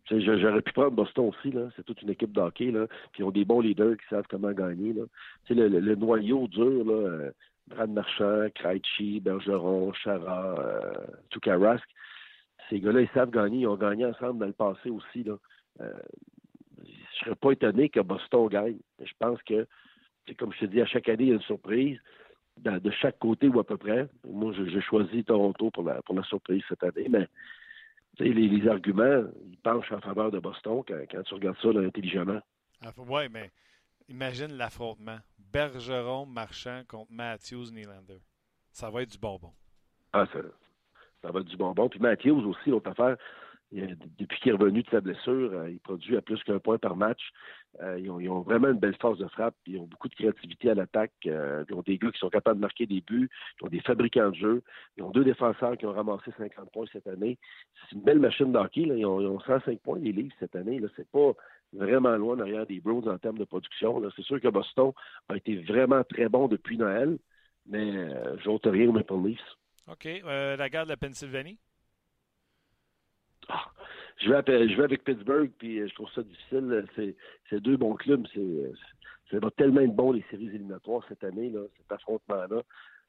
J'aurais 0.09 0.61
pu 0.61 0.73
prendre 0.73 0.91
Boston 0.91 1.29
aussi, 1.29 1.51
là. 1.51 1.69
C'est 1.75 1.83
toute 1.83 2.01
une 2.03 2.11
équipe 2.11 2.31
d'hockey, 2.31 2.69
là. 2.69 2.85
Ils 3.17 3.23
ont 3.23 3.31
des 3.31 3.45
bons 3.45 3.61
leaders 3.61 3.97
qui 3.97 4.07
savent 4.09 4.27
comment 4.29 4.51
gagner. 4.51 4.93
Là. 4.93 5.03
Le, 5.49 5.67
le, 5.67 5.95
noyau 5.95 6.47
dur, 6.47 6.85
là, 6.85 6.93
euh, 6.93 7.31
Brad 7.67 7.89
Marchand, 7.89 8.47
Krejci, 8.53 9.19
Bergeron, 9.19 9.93
Chara, 9.93 10.59
euh, 10.59 10.93
Tukarask. 11.29 11.87
Ces 12.69 12.79
gars-là, 12.81 13.01
ils 13.01 13.09
savent 13.15 13.31
gagner. 13.31 13.61
Ils 13.61 13.67
ont 13.67 13.77
gagné 13.77 14.05
ensemble 14.05 14.39
dans 14.39 14.47
le 14.47 14.53
passé 14.53 14.89
aussi. 14.89 15.23
Là. 15.23 15.37
Euh, 15.81 15.93
je 16.83 17.25
serais 17.25 17.35
pas 17.35 17.51
étonné 17.51 17.89
que 17.89 17.99
Boston 17.99 18.47
gagne. 18.47 18.77
Je 18.99 19.13
pense 19.19 19.41
que, 19.43 19.67
comme 20.37 20.53
je 20.53 20.59
te 20.59 20.65
dis, 20.65 20.81
à 20.81 20.85
chaque 20.85 21.09
année, 21.09 21.23
il 21.25 21.29
y 21.29 21.31
a 21.31 21.35
une 21.35 21.41
surprise 21.41 21.99
de 22.57 22.91
chaque 22.91 23.17
côté 23.19 23.47
ou 23.47 23.59
à 23.59 23.63
peu 23.63 23.77
près. 23.77 24.07
Moi, 24.27 24.53
j'ai 24.53 24.81
choisi 24.81 25.23
Toronto 25.23 25.71
pour 25.71 25.83
la, 25.83 26.01
pour 26.03 26.15
la 26.15 26.23
surprise 26.23 26.63
cette 26.67 26.83
année, 26.83 27.07
mais 27.09 27.27
les, 28.19 28.33
les 28.33 28.67
arguments, 28.67 29.23
ils 29.45 29.57
penchent 29.57 29.91
en 29.91 30.01
faveur 30.01 30.31
de 30.31 30.39
Boston 30.39 30.83
quand, 30.87 31.23
tu 31.23 31.33
regardes 31.33 31.57
ça 31.61 31.69
intelligemment. 31.69 32.39
Ah, 32.83 32.91
oui, 32.97 33.29
mais 33.31 33.51
imagine 34.09 34.53
l'affrontement. 34.53 35.19
Bergeron, 35.37 36.25
Marchand 36.25 36.83
contre 36.87 37.11
Matthews, 37.11 37.71
Nylander. 37.71 38.21
Ça 38.71 38.89
va 38.89 39.01
être 39.03 39.11
du 39.11 39.17
bonbon. 39.17 39.51
Ah, 40.13 40.25
ça, 40.31 40.39
ça 41.21 41.31
va 41.31 41.39
être 41.39 41.47
du 41.47 41.57
bonbon. 41.57 41.89
Puis 41.89 41.99
Matthews 41.99 42.47
aussi, 42.47 42.69
l'autre 42.69 42.89
affaire, 42.91 43.17
depuis 43.71 44.39
qu'il 44.39 44.51
est 44.51 44.55
revenu 44.55 44.83
de 44.83 44.89
sa 44.89 44.99
blessure, 44.99 45.51
euh, 45.53 45.69
il 45.71 45.79
produit 45.79 46.17
à 46.17 46.21
plus 46.21 46.41
qu'un 46.43 46.59
point 46.59 46.77
par 46.77 46.95
match. 46.97 47.21
Euh, 47.81 47.97
ils, 47.99 48.09
ont, 48.09 48.41
vraiment 48.41 48.67
une 48.69 48.79
belle 48.79 48.97
force 48.99 49.17
de 49.17 49.27
frappe. 49.27 49.55
Ils 49.65 49.77
ont 49.77 49.85
beaucoup 49.85 50.09
de 50.09 50.15
créativité 50.15 50.69
à 50.69 50.73
l'attaque. 50.73 51.13
Euh, 51.25 51.63
ils 51.69 51.75
ont 51.75 51.81
des 51.81 51.97
gars 51.97 52.11
qui 52.11 52.19
sont 52.19 52.29
capables 52.29 52.57
de 52.57 52.61
marquer 52.61 52.85
des 52.85 52.99
buts. 52.99 53.29
Ils 53.59 53.65
ont 53.65 53.69
des 53.69 53.79
fabricants 53.79 54.29
de 54.29 54.35
jeu. 54.35 54.63
Ils 54.97 55.03
ont 55.03 55.11
deux 55.11 55.23
défenseurs 55.23 55.77
qui 55.77 55.85
ont 55.85 55.93
ramassé 55.93 56.31
50 56.37 56.71
points 56.71 56.85
cette 56.91 57.07
année. 57.07 57.37
C'est 57.89 57.95
une 57.95 58.01
belle 58.01 58.19
machine 58.19 58.51
d'hockey. 58.51 58.81
Ils, 58.81 59.05
ont, 59.05 59.39
105 59.39 59.79
points 59.79 59.99
les 59.99 60.11
livres 60.11 60.33
cette 60.39 60.55
année. 60.55 60.81
C'est 60.97 61.09
pas 61.09 61.31
vraiment 61.71 62.17
loin 62.17 62.35
derrière 62.35 62.65
des 62.65 62.81
Browns 62.81 63.07
en 63.07 63.17
termes 63.17 63.37
de 63.37 63.45
production. 63.45 64.01
C'est 64.17 64.23
sûr 64.23 64.41
que 64.41 64.49
Boston 64.49 64.91
a 65.29 65.37
été 65.37 65.55
vraiment 65.63 66.03
très 66.03 66.27
bon 66.27 66.49
depuis 66.49 66.77
Noël, 66.77 67.17
mais 67.65 67.95
euh, 67.95 68.37
j'ôte 68.43 68.65
rien 68.65 68.89
aux 68.89 68.91
Maple 68.91 69.13
Leafs. 69.25 69.57
OK. 69.89 70.05
la 70.25 70.69
garde 70.69 70.87
de 70.87 70.93
la 70.93 70.97
Pennsylvanie? 70.97 71.57
Ah, 73.49 73.71
je, 74.17 74.29
vais, 74.29 74.83
avec 74.83 75.03
Pittsburgh, 75.03 75.51
puis 75.57 75.79
euh, 75.79 75.87
je 75.87 75.95
trouve 75.95 76.09
ça 76.11 76.23
difficile. 76.23 76.85
C'est 77.49 77.59
deux 77.59 77.77
bons 77.77 77.95
clubs. 77.95 78.25
Ça 79.31 79.39
va 79.39 79.51
tellement 79.51 79.81
être 79.81 79.95
bon, 79.95 80.11
les 80.11 80.23
séries 80.29 80.47
éliminatoires 80.47 81.03
cette 81.07 81.23
année, 81.23 81.49
là, 81.49 81.61
cet 81.77 81.91
affrontement-là, 81.91 82.61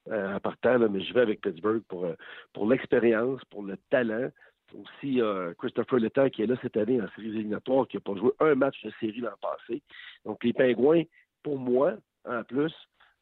euh, 0.09 0.35
en 0.37 0.41
partant. 0.41 0.79
Là, 0.79 0.89
mais 0.89 1.03
je 1.03 1.13
vais 1.13 1.21
avec 1.21 1.41
Pittsburgh 1.41 1.83
pour, 1.89 2.05
euh, 2.05 2.15
pour 2.53 2.69
l'expérience, 2.69 3.45
pour 3.51 3.63
le 3.63 3.77
talent. 3.91 4.29
Aussi, 4.75 5.21
Christopher 5.59 5.99
Letang 5.99 6.31
qui 6.31 6.41
est 6.41 6.47
là 6.47 6.55
cette 6.63 6.79
année 6.79 6.99
en 6.99 7.07
séries 7.15 7.29
éliminatoires, 7.29 7.87
qui 7.87 7.99
n'a 7.99 8.01
pas 8.01 8.15
joué 8.15 8.31
un 8.41 8.55
match 8.55 8.83
de 8.83 8.91
série 9.01 9.21
l'an 9.21 9.35
passé. 9.39 9.83
Donc, 10.25 10.43
les 10.43 10.55
Pingouins, 10.55 11.03
pour 11.43 11.59
moi, 11.59 11.93
en 12.25 12.43
plus, 12.43 12.73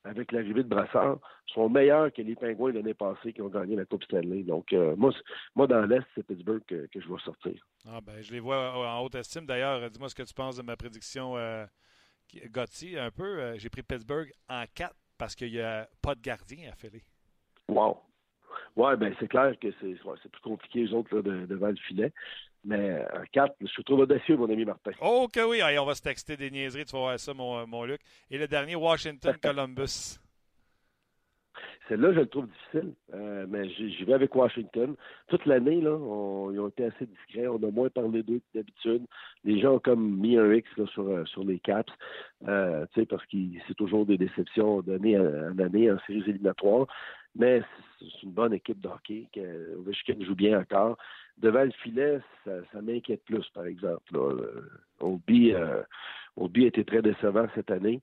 avec 0.05 0.33
l'arrivée 0.33 0.63
de 0.63 0.69
Brassard, 0.69 1.19
sont 1.47 1.69
meilleurs 1.69 2.13
que 2.13 2.23
les 2.23 2.35
Pingouins 2.35 2.73
l'année 2.73 2.95
passée 2.95 3.33
qui 3.33 3.43
ont 3.43 3.49
gagné 3.49 3.77
la 3.77 3.85
Coupe 3.85 4.05
Stanley. 4.05 4.43
Donc, 4.43 4.73
euh, 4.73 4.95
moi, 4.97 5.13
moi, 5.55 5.67
dans 5.67 5.83
l'Est, 5.83 6.07
c'est 6.15 6.27
Pittsburgh 6.27 6.63
que, 6.67 6.89
je 6.95 7.07
vois 7.07 7.21
sortir. 7.21 7.63
Ah 7.87 8.01
ben, 8.01 8.21
je 8.21 8.33
les 8.33 8.41
vois 8.41 8.73
en 8.73 9.05
haute 9.05 9.15
estime. 9.15 9.47
D'ailleurs, 9.47 9.91
dis-moi 9.91 10.09
ce 10.09 10.15
que 10.15 10.23
tu 10.23 10.35
penses 10.35 10.57
de 10.57 10.63
ma 10.63 10.77
prédiction 10.77 11.37
euh, 11.37 11.67
Gotti, 12.47 12.99
un 12.99 13.11
peu. 13.11 13.41
Euh, 13.41 13.59
j'ai 13.59 13.69
pris 13.69 13.83
Pittsburgh 13.83 14.31
en 14.49 14.65
4 14.75 14.95
parce 15.19 15.35
qu'il 15.35 15.53
n'y 15.53 15.61
a 15.61 15.89
pas 16.03 16.15
de 16.15 16.21
gardien 16.21 16.71
à 16.71 16.75
Philly. 16.75 17.03
Wow. 17.69 17.99
Ouais, 18.77 18.97
ben 18.97 19.15
c'est 19.19 19.29
clair 19.29 19.55
que 19.61 19.69
c'est 19.81 20.31
plus 20.31 20.43
compliqué, 20.43 20.85
les 20.85 20.93
autres, 20.93 21.21
devant 21.21 21.69
le 21.69 21.77
filet. 21.77 22.13
Mais 22.65 23.05
en 23.15 23.25
4, 23.33 23.55
je 23.61 23.67
suis 23.67 23.85
trop 23.85 23.99
audacieux, 23.99 24.37
mon 24.37 24.51
ami 24.51 24.65
Martin. 24.65 24.91
Oh 25.01 25.29
que 25.33 25.41
oui. 25.41 25.61
on 25.79 25.87
va 25.87 25.95
se 25.95 26.03
texter 26.03 26.37
des 26.37 26.51
niaiseries. 26.51 26.85
Tu 26.85 26.93
vas 26.93 26.99
voir 26.99 27.19
ça, 27.19 27.33
mon, 27.33 27.67
mon 27.67 27.85
Luc. 27.85 28.01
Et 28.31 28.39
le 28.39 28.47
dernier, 28.47 28.77
Washington-Columbus. 28.77 30.19
Celle-là, 31.91 32.13
je 32.13 32.21
le 32.21 32.27
trouve 32.27 32.47
difficile, 32.47 32.95
euh, 33.15 33.47
mais 33.49 33.69
j'y 33.71 34.05
vais 34.05 34.13
avec 34.13 34.33
Washington. 34.37 34.95
Toute 35.27 35.45
l'année, 35.45 35.81
là, 35.81 35.99
ils 36.53 36.61
ont 36.61 36.69
été 36.69 36.85
assez 36.85 37.05
discrets. 37.05 37.49
On 37.49 37.57
a 37.57 37.71
moins 37.73 37.89
parlé 37.89 38.23
d'eux 38.23 38.39
que 38.39 38.59
d'habitude. 38.59 39.05
Les 39.43 39.61
gens 39.61 39.75
ont 39.75 39.79
comme 39.81 40.21
mis 40.21 40.39
un 40.39 40.53
X 40.53 40.71
sur, 40.93 41.03
euh, 41.09 41.25
sur 41.25 41.43
les 41.43 41.59
Caps, 41.59 41.93
euh, 42.47 42.87
parce 43.09 43.27
que 43.27 43.37
c'est 43.67 43.75
toujours 43.75 44.07
des 44.07 44.19
déceptions 44.19 44.83
d'année 44.83 45.19
en 45.19 45.59
année 45.59 45.91
en 45.91 45.99
séries 46.07 46.23
éliminatoires. 46.29 46.87
Mais 47.37 47.63
c'est 47.99 48.23
une 48.23 48.33
bonne 48.33 48.55
équipe 48.55 48.81
de 48.81 48.89
hockey. 48.89 49.29
Que 49.33 49.77
Ovechkin 49.79 50.17
joue 50.25 50.35
bien 50.35 50.59
encore. 50.59 50.99
Devant 51.39 51.65
le 51.65 51.71
filet, 51.83 52.21
ça, 52.45 52.81
m'inquiète 52.83 53.25
plus, 53.25 53.49
par 53.55 53.67
exemple. 53.67 54.13
Là. 54.13 54.47
Obi, 55.01 55.53
euh, 55.53 55.83
Obi 56.37 56.65
a 56.65 56.69
été 56.69 56.85
très 56.85 57.03
décevant 57.03 57.47
cette 57.55 57.71
année 57.71 58.03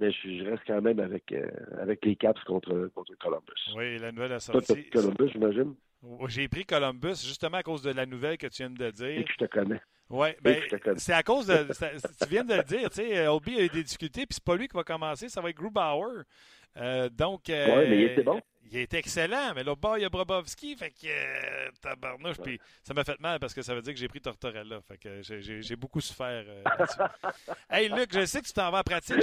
mais 0.00 0.12
je, 0.12 0.48
reste 0.48 0.62
quand 0.66 0.80
même 0.80 1.00
avec, 1.00 1.32
euh, 1.32 1.48
avec 1.80 2.04
les 2.04 2.16
Caps 2.16 2.42
contre, 2.44 2.90
contre 2.94 3.14
Columbus. 3.18 3.74
Oui, 3.76 3.98
la 3.98 4.12
nouvelle 4.12 4.32
a 4.32 4.40
sorti. 4.40 4.88
Columbus, 4.90 5.30
j'imagine? 5.32 5.74
J'ai 6.28 6.48
pris 6.48 6.64
Columbus 6.64 7.16
justement 7.24 7.58
à 7.58 7.62
cause 7.62 7.82
de 7.82 7.90
la 7.90 8.06
nouvelle 8.06 8.38
que 8.38 8.46
tu 8.46 8.62
viens 8.62 8.70
de 8.70 8.90
dire. 8.90 9.18
Et 9.18 9.24
que 9.24 9.32
je 9.32 9.44
te 9.44 9.50
connais. 9.50 9.80
Oui, 10.10 10.28
ben, 10.40 10.62
c'est 10.96 11.12
à 11.12 11.22
cause 11.22 11.46
de. 11.48 11.66
tu 11.66 12.30
viens 12.30 12.44
de 12.44 12.54
le 12.54 12.62
dire, 12.62 12.88
tu 12.88 13.02
sais, 13.02 13.26
Obi 13.26 13.58
a 13.58 13.64
eu 13.64 13.68
des 13.68 13.82
difficultés, 13.82 14.24
puis 14.24 14.34
c'est 14.34 14.44
pas 14.44 14.56
lui 14.56 14.66
qui 14.66 14.74
va 14.74 14.84
commencer, 14.84 15.28
ça 15.28 15.42
va 15.42 15.50
être 15.50 15.56
Grubauer. 15.56 16.22
Euh, 16.78 17.08
donc. 17.08 17.50
Euh, 17.50 17.80
oui, 17.80 17.90
mais 17.90 17.98
il 17.98 18.04
était 18.04 18.22
bon 18.22 18.40
il 18.70 18.78
est 18.78 18.94
excellent, 18.94 19.52
mais 19.54 19.64
là, 19.64 19.74
bas, 19.74 19.94
il 19.96 20.02
y 20.02 20.04
a 20.04 20.08
Brobovski, 20.08 20.76
fait 20.76 20.90
que 20.90 21.06
euh, 21.06 21.70
tabarnouche, 21.80 22.36
puis 22.38 22.60
ça 22.82 22.92
m'a 22.92 23.04
fait 23.04 23.18
mal 23.20 23.38
parce 23.38 23.54
que 23.54 23.62
ça 23.62 23.74
veut 23.74 23.82
dire 23.82 23.94
que 23.94 23.98
j'ai 23.98 24.08
pris 24.08 24.20
Tortorella, 24.20 24.80
fait 24.82 24.98
que 24.98 25.22
j'ai 25.22 25.76
beaucoup 25.76 26.00
souffert 26.00 26.44
Hey 27.70 27.88
Luc, 27.88 28.12
je 28.12 28.26
sais 28.26 28.42
que 28.42 28.46
tu 28.46 28.52
t'en 28.52 28.70
vas 28.70 28.80
en 28.80 28.82
pratique. 28.82 29.22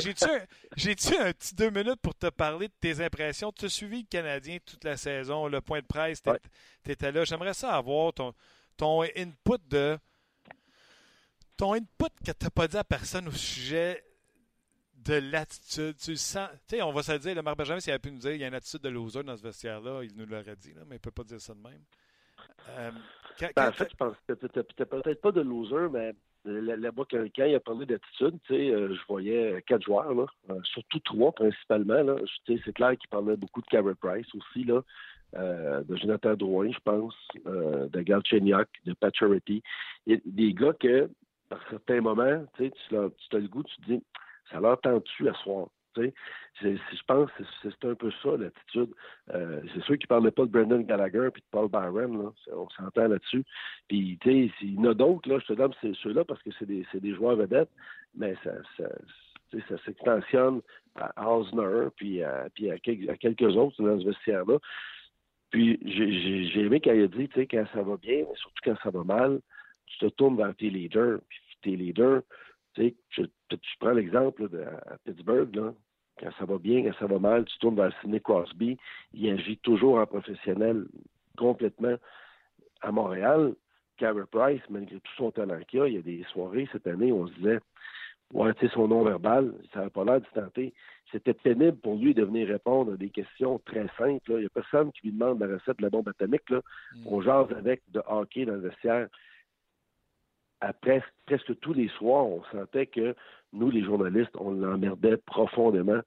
J'ai-tu 0.76 1.18
un 1.18 1.32
petit 1.32 1.54
deux 1.54 1.70
minutes 1.70 2.02
pour 2.02 2.16
te 2.16 2.28
parler 2.28 2.68
de 2.68 2.74
tes 2.80 3.04
impressions? 3.04 3.52
Tu 3.52 3.66
as 3.66 3.70
suivi 3.70 4.02
le 4.02 4.08
Canadien 4.10 4.58
toute 4.66 4.84
la 4.84 4.98
saison, 4.98 5.48
le 5.48 5.62
point 5.62 5.80
de 5.80 5.86
presse, 5.86 6.22
tu 6.84 6.92
étais 6.92 7.12
là. 7.12 7.24
J'aimerais 7.24 7.54
ça 7.54 7.76
avoir 7.76 8.14
ton, 8.14 8.34
ton 8.78 9.04
input 9.04 9.60
de 9.70 9.98
ton 11.58 11.74
input 11.74 12.10
que 12.26 12.32
tu 12.32 12.44
n'as 12.44 12.50
pas 12.50 12.68
dit 12.68 12.78
à 12.78 12.84
personne 12.84 13.28
au 13.28 13.32
sujet 13.32 14.04
de 15.06 15.32
l'attitude. 15.32 15.96
Tu 15.98 16.16
sens. 16.16 16.50
Tu 16.68 16.78
sais, 16.78 16.82
on 16.82 16.92
va 16.92 17.04
se 17.04 17.14
dire, 17.14 17.36
le 17.36 17.42
Marc 17.42 17.58
Benjamin, 17.58 17.80
s'il 17.80 17.92
avait 17.92 18.00
pu 18.00 18.12
nous 18.12 18.20
dire 18.20 18.32
il 18.32 18.42
y 18.42 18.44
a 18.44 18.48
une 18.48 18.54
attitude 18.54 18.82
de 18.82 18.90
loser 18.90 19.24
dans 19.24 19.38
ce 19.38 19.44
vestiaire-là, 19.44 20.02
il 20.04 20.16
nous 20.16 20.26
l'aurait 20.26 20.56
dit, 20.56 20.74
là, 20.74 20.82
mais 20.88 20.96
il 20.96 21.00
ne 21.00 21.00
peut 21.00 21.12
pas 21.12 21.24
dire 21.24 21.40
ça 21.40 21.54
de 21.54 21.60
même. 21.60 21.82
Euh, 22.70 22.92
ben, 23.56 23.70
en 23.70 23.72
fait, 23.72 23.90
je 23.92 23.96
pense 23.96 24.16
que 24.28 24.34
tu 24.34 24.48
peut-être 24.48 25.22
pas 25.22 25.32
de 25.32 25.42
loser, 25.42 25.90
mais 25.92 26.14
là-bas, 26.46 27.04
quand, 27.10 27.26
il 27.38 27.56
a 27.56 27.60
parlé 27.60 27.86
d'attitude, 27.86 28.40
tu 28.46 28.54
sais, 28.54 28.70
euh, 28.72 28.96
je 28.96 29.02
voyais 29.08 29.64
quatre 29.68 29.84
joueurs, 29.84 30.14
là, 30.14 30.26
euh, 30.50 30.60
surtout 30.64 31.00
trois 31.00 31.32
principalement. 31.32 32.02
Là. 32.02 32.16
C'est 32.48 32.74
clair 32.74 32.98
qu'il 32.98 33.10
parlait 33.10 33.36
beaucoup 33.36 33.62
de 33.62 33.68
Carey 33.68 33.94
Price 34.00 34.28
aussi, 34.34 34.64
là, 34.64 34.82
de 35.34 35.96
Jonathan 35.98 36.36
Drouin, 36.36 36.72
je 36.72 36.80
pense, 36.80 37.16
de 37.46 38.02
Gal 38.02 38.22
Chenyok, 38.26 38.70
de 38.86 38.94
Pat 38.94 39.14
Charity. 39.14 39.62
Des 40.08 40.54
gars 40.54 40.74
que, 40.74 41.10
à 41.52 41.58
certains 41.70 42.02
moments, 42.02 42.46
tu, 42.58 42.72
tu 42.90 42.96
as 42.96 43.40
le 43.40 43.48
goût, 43.48 43.64
tu 43.64 43.76
te 43.78 43.86
dis 43.86 44.04
ça 44.52 44.60
leur 44.60 44.80
tente-tu 44.82 45.28
à 45.30 45.34
soir? 45.36 45.68
Je 46.62 47.04
pense 47.08 47.32
que 47.32 47.44
c'est 47.62 47.86
un 47.86 47.96
peu 47.96 48.12
ça 48.22 48.38
l'attitude. 48.38 48.94
Euh, 49.34 49.62
c'est 49.74 49.84
sûr 49.84 49.98
qu'ils 49.98 50.06
ne 50.06 50.08
parlaient 50.08 50.32
pas 50.32 50.46
de 50.46 50.52
Brendan 50.52 50.84
Gallagher 50.84 51.30
et 51.36 51.40
de 51.40 51.46
Paul 51.52 51.70
Byron, 51.70 52.24
là. 52.24 52.32
on 52.54 52.70
s'entend 52.70 53.08
là-dessus. 53.08 53.44
Puis, 53.88 54.20
il 54.26 54.74
y 54.74 54.80
en 54.80 54.86
a 54.86 54.94
d'autres, 54.94 55.40
je 55.40 55.46
te 55.46 55.54
donne 55.54 55.74
ceux-là 55.82 56.24
parce 56.26 56.42
que 56.44 56.50
c'est 56.58 56.66
des, 56.66 57.16
joueurs 57.16 57.36
vedettes, 57.36 57.72
mais 58.16 58.36
ça, 58.44 58.54
ça, 58.78 59.78
s'extensionne 59.86 60.62
à 60.96 61.32
Osner 61.32 61.88
puis, 61.96 62.24
à, 62.24 62.48
puis 62.54 62.70
quelques, 62.82 63.56
autres 63.56 63.82
dans 63.82 64.00
ce 64.00 64.06
vestiaire-là. 64.06 64.58
Puis, 65.52 65.80
j'ai 65.86 66.62
aimé 66.62 66.82
quand 66.82 66.94
il 66.94 67.08
dit, 67.10 67.30
quand 67.48 67.66
ça 67.74 67.82
va 67.82 67.98
bien, 67.98 68.26
mais 68.28 68.36
surtout 68.36 68.62
quand 68.64 68.76
ça 68.84 68.90
va 68.90 69.04
mal, 69.04 69.40
tu 69.86 70.00
te 70.00 70.08
tournes 70.08 70.38
vers 70.38 70.56
tes 70.56 70.70
leaders. 70.70 71.20
Puis 71.30 71.40
tes 71.62 71.76
leaders. 71.76 72.22
Tu 72.74 72.96
sais, 73.16 73.30
je, 73.52 73.56
je 73.56 73.78
prends 73.80 73.92
l'exemple 73.92 74.50
à 74.88 74.98
Pittsburgh, 75.06 75.56
là, 75.56 75.74
quand 76.20 76.30
ça 76.40 76.46
va 76.46 76.58
bien, 76.58 76.84
quand 76.84 76.98
ça 77.00 77.08
va 77.08 77.20
mal, 77.20 77.46
tu 77.46 77.58
tournes 77.60 77.76
vers 77.76 77.92
Sidney 78.00 78.22
Crosby. 78.22 78.78
Il 79.14 79.30
agit 79.30 79.58
toujours 79.58 79.98
en 79.98 80.06
professionnel 80.06 80.86
complètement. 81.38 81.96
À 82.82 82.92
Montréal, 82.92 83.56
Carey 83.98 84.24
Price, 84.32 84.62
malgré 84.70 85.00
tout 85.00 85.14
son 85.18 85.32
talent 85.32 85.60
qu'il 85.68 85.82
a, 85.82 85.88
il 85.88 85.96
y 85.96 85.98
a 85.98 86.02
des 86.02 86.24
soirées 86.32 86.68
cette 86.72 86.88
année 86.88 87.12
où 87.12 87.24
on 87.24 87.28
se 87.28 87.34
disait 87.34 87.60
Ouais, 88.34 88.54
tu 88.56 88.68
sais, 88.68 88.74
son 88.74 88.88
nom 88.88 89.04
verbal, 89.04 89.54
ça 89.74 89.82
n'a 89.82 89.90
pas 89.90 90.04
l'air 90.04 90.20
de 90.20 90.26
tenter. 90.34 90.74
C'était 91.12 91.34
pénible 91.34 91.78
pour 91.78 91.96
lui 91.96 92.14
de 92.14 92.24
venir 92.24 92.48
répondre 92.48 92.94
à 92.94 92.98
des 92.98 93.10
questions 93.10 93.60
très 93.66 93.88
simples. 93.98 94.30
Il 94.30 94.38
n'y 94.38 94.46
a 94.46 94.50
personne 94.50 94.92
qui 94.92 95.08
lui 95.08 95.14
demande 95.14 95.40
la 95.40 95.48
recette 95.48 95.78
de 95.78 95.84
la 95.84 95.90
bombe 95.90 96.10
atomique. 96.10 96.50
Là. 96.50 96.62
Mm. 96.96 97.08
On 97.08 97.22
jase 97.22 97.52
avec 97.56 97.84
de 97.92 98.02
hockey 98.08 98.46
dans 98.46 98.54
le 98.54 98.62
vestiaire. 98.62 99.08
Après, 100.62 101.04
presque 101.26 101.60
tous 101.60 101.74
les 101.74 101.90
soirs, 101.90 102.26
on 102.26 102.44
sentait 102.46 102.88
que 102.88 103.16
nous, 103.54 103.70
les 103.70 103.84
journalistes, 103.84 104.36
on 104.40 104.52
l'emmerdait 104.52 105.18
profondément. 105.18 106.02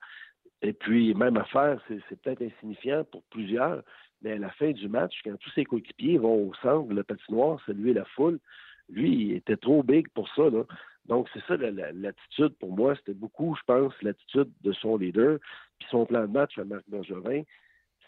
Et 0.62 0.72
puis, 0.72 1.14
même 1.14 1.36
affaire, 1.36 1.80
c'est 1.88 2.20
peut-être 2.20 2.42
insignifiant 2.42 3.04
pour 3.04 3.22
plusieurs, 3.30 3.82
mais 4.22 4.32
à 4.32 4.38
la 4.38 4.50
fin 4.50 4.72
du 4.72 4.88
match, 4.88 5.14
quand 5.24 5.36
tous 5.38 5.50
ses 5.50 5.64
coéquipiers 5.64 6.18
vont 6.18 6.48
au 6.48 6.54
centre 6.54 6.88
de 6.88 6.94
la 6.94 7.04
patinoire 7.04 7.60
saluer 7.64 7.92
la 7.92 8.04
foule, 8.04 8.40
lui, 8.88 9.12
il 9.12 9.32
était 9.34 9.56
trop 9.56 9.82
big 9.82 10.08
pour 10.10 10.28
ça. 10.34 10.44
Donc, 11.06 11.28
c'est 11.32 11.44
ça 11.46 11.56
l'attitude 11.56 12.56
pour 12.58 12.72
moi. 12.72 12.96
C'était 12.96 13.14
beaucoup, 13.14 13.54
je 13.54 13.62
pense, 13.66 13.94
l'attitude 14.02 14.50
de 14.62 14.72
son 14.72 14.96
leader. 14.96 15.38
Puis 15.78 15.88
son 15.90 16.06
plan 16.06 16.22
de 16.22 16.32
match 16.32 16.58
à 16.58 16.64
Marc 16.64 16.84
Bergevin, 16.88 17.42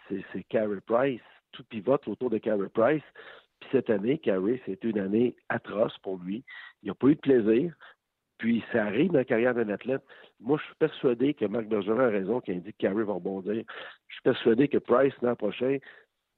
c'est 0.09 0.42
Carey 0.48 0.81
Price. 0.87 1.20
Tout 1.53 1.64
pivote 1.64 2.07
autour 2.09 2.31
de 2.31 2.38
Carey 2.38 2.68
Price. 2.72 3.03
Puis 3.61 3.68
cette 3.73 3.90
année, 3.90 4.18
Carey, 4.18 4.61
c'était 4.66 4.88
une 4.88 4.99
année 4.99 5.37
atroce 5.49 5.96
pour 5.99 6.18
lui. 6.18 6.44
Il 6.83 6.88
n'a 6.88 6.94
pas 6.94 7.09
eu 7.09 7.14
de 7.14 7.20
plaisir. 7.20 7.75
Puis 8.38 8.64
ça 8.73 8.87
arrive 8.87 9.12
dans 9.12 9.18
la 9.18 9.25
carrière 9.25 9.55
d'un 9.55 9.68
athlète. 9.68 10.03
Moi, 10.40 10.57
je 10.59 10.64
suis 10.64 10.75
persuadé 10.77 11.35
que 11.35 11.44
Marc 11.44 11.66
Bergeron 11.66 12.01
a 12.01 12.09
raison 12.09 12.40
il 12.46 12.62
dit 12.62 12.73
que 12.73 12.79
Carey 12.79 13.05
va 13.05 13.12
rebondir. 13.12 13.64
Je 14.09 14.14
suis 14.14 14.23
persuadé 14.23 14.66
que 14.66 14.79
Price, 14.79 15.12
l'an 15.20 15.37
prochain, 15.37 15.77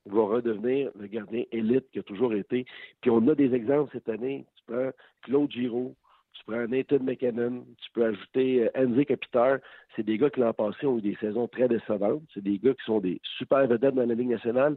va 0.07 0.23
redevenir 0.23 0.91
le 0.99 1.07
gardien 1.07 1.45
élite 1.53 1.89
qu'il 1.91 2.01
a 2.01 2.03
toujours 2.03 2.35
été. 2.35 2.67
Puis 3.01 3.11
on 3.11 3.27
a 3.29 3.37
des 3.37 3.55
exemples 3.55 3.91
cette 3.93 4.09
année. 4.09 4.45
Tu 4.57 4.65
prends 4.67 4.91
Claude 5.23 5.51
Giraud, 5.53 5.95
tu 6.33 6.43
prends 6.45 6.67
Nathan 6.67 6.99
McKinnon, 7.01 7.65
tu 7.79 7.91
peux 7.93 8.07
ajouter 8.07 8.65
euh, 8.65 8.85
Andy 8.85 9.07
Capitaire. 9.07 9.61
C'est 9.95 10.03
des 10.03 10.19
gars 10.19 10.31
qui 10.31 10.41
l'an 10.41 10.53
passé 10.53 10.87
ont 10.87 10.99
eu 10.99 11.03
des 11.03 11.17
saisons 11.21 11.47
très 11.47 11.69
décevantes. 11.69 12.23
C'est 12.35 12.43
des 12.43 12.59
gars 12.59 12.75
qui 12.75 12.85
sont 12.85 12.99
des 12.99 13.21
super 13.39 13.67
vedettes 13.69 13.95
dans 13.95 14.07
la 14.07 14.15
Ligue 14.15 14.31
nationale. 14.31 14.77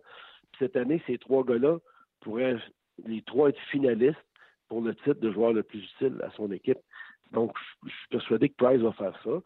Puis 0.51 0.59
cette 0.59 0.75
année, 0.75 1.01
ces 1.07 1.17
trois 1.17 1.43
gars-là 1.43 1.79
pourraient 2.21 2.57
les 3.05 3.21
trois 3.23 3.49
être 3.49 3.59
finalistes 3.71 4.25
pour 4.67 4.81
le 4.81 4.95
titre 4.95 5.19
de 5.19 5.31
joueur 5.31 5.53
le 5.53 5.63
plus 5.63 5.83
utile 5.83 6.19
à 6.23 6.31
son 6.31 6.51
équipe. 6.51 6.79
Donc, 7.31 7.51
je 7.83 7.89
suis 7.89 8.07
persuadé 8.09 8.49
que 8.49 8.55
Price 8.55 8.81
va 8.81 8.91
faire 8.93 9.19
ça. 9.23 9.41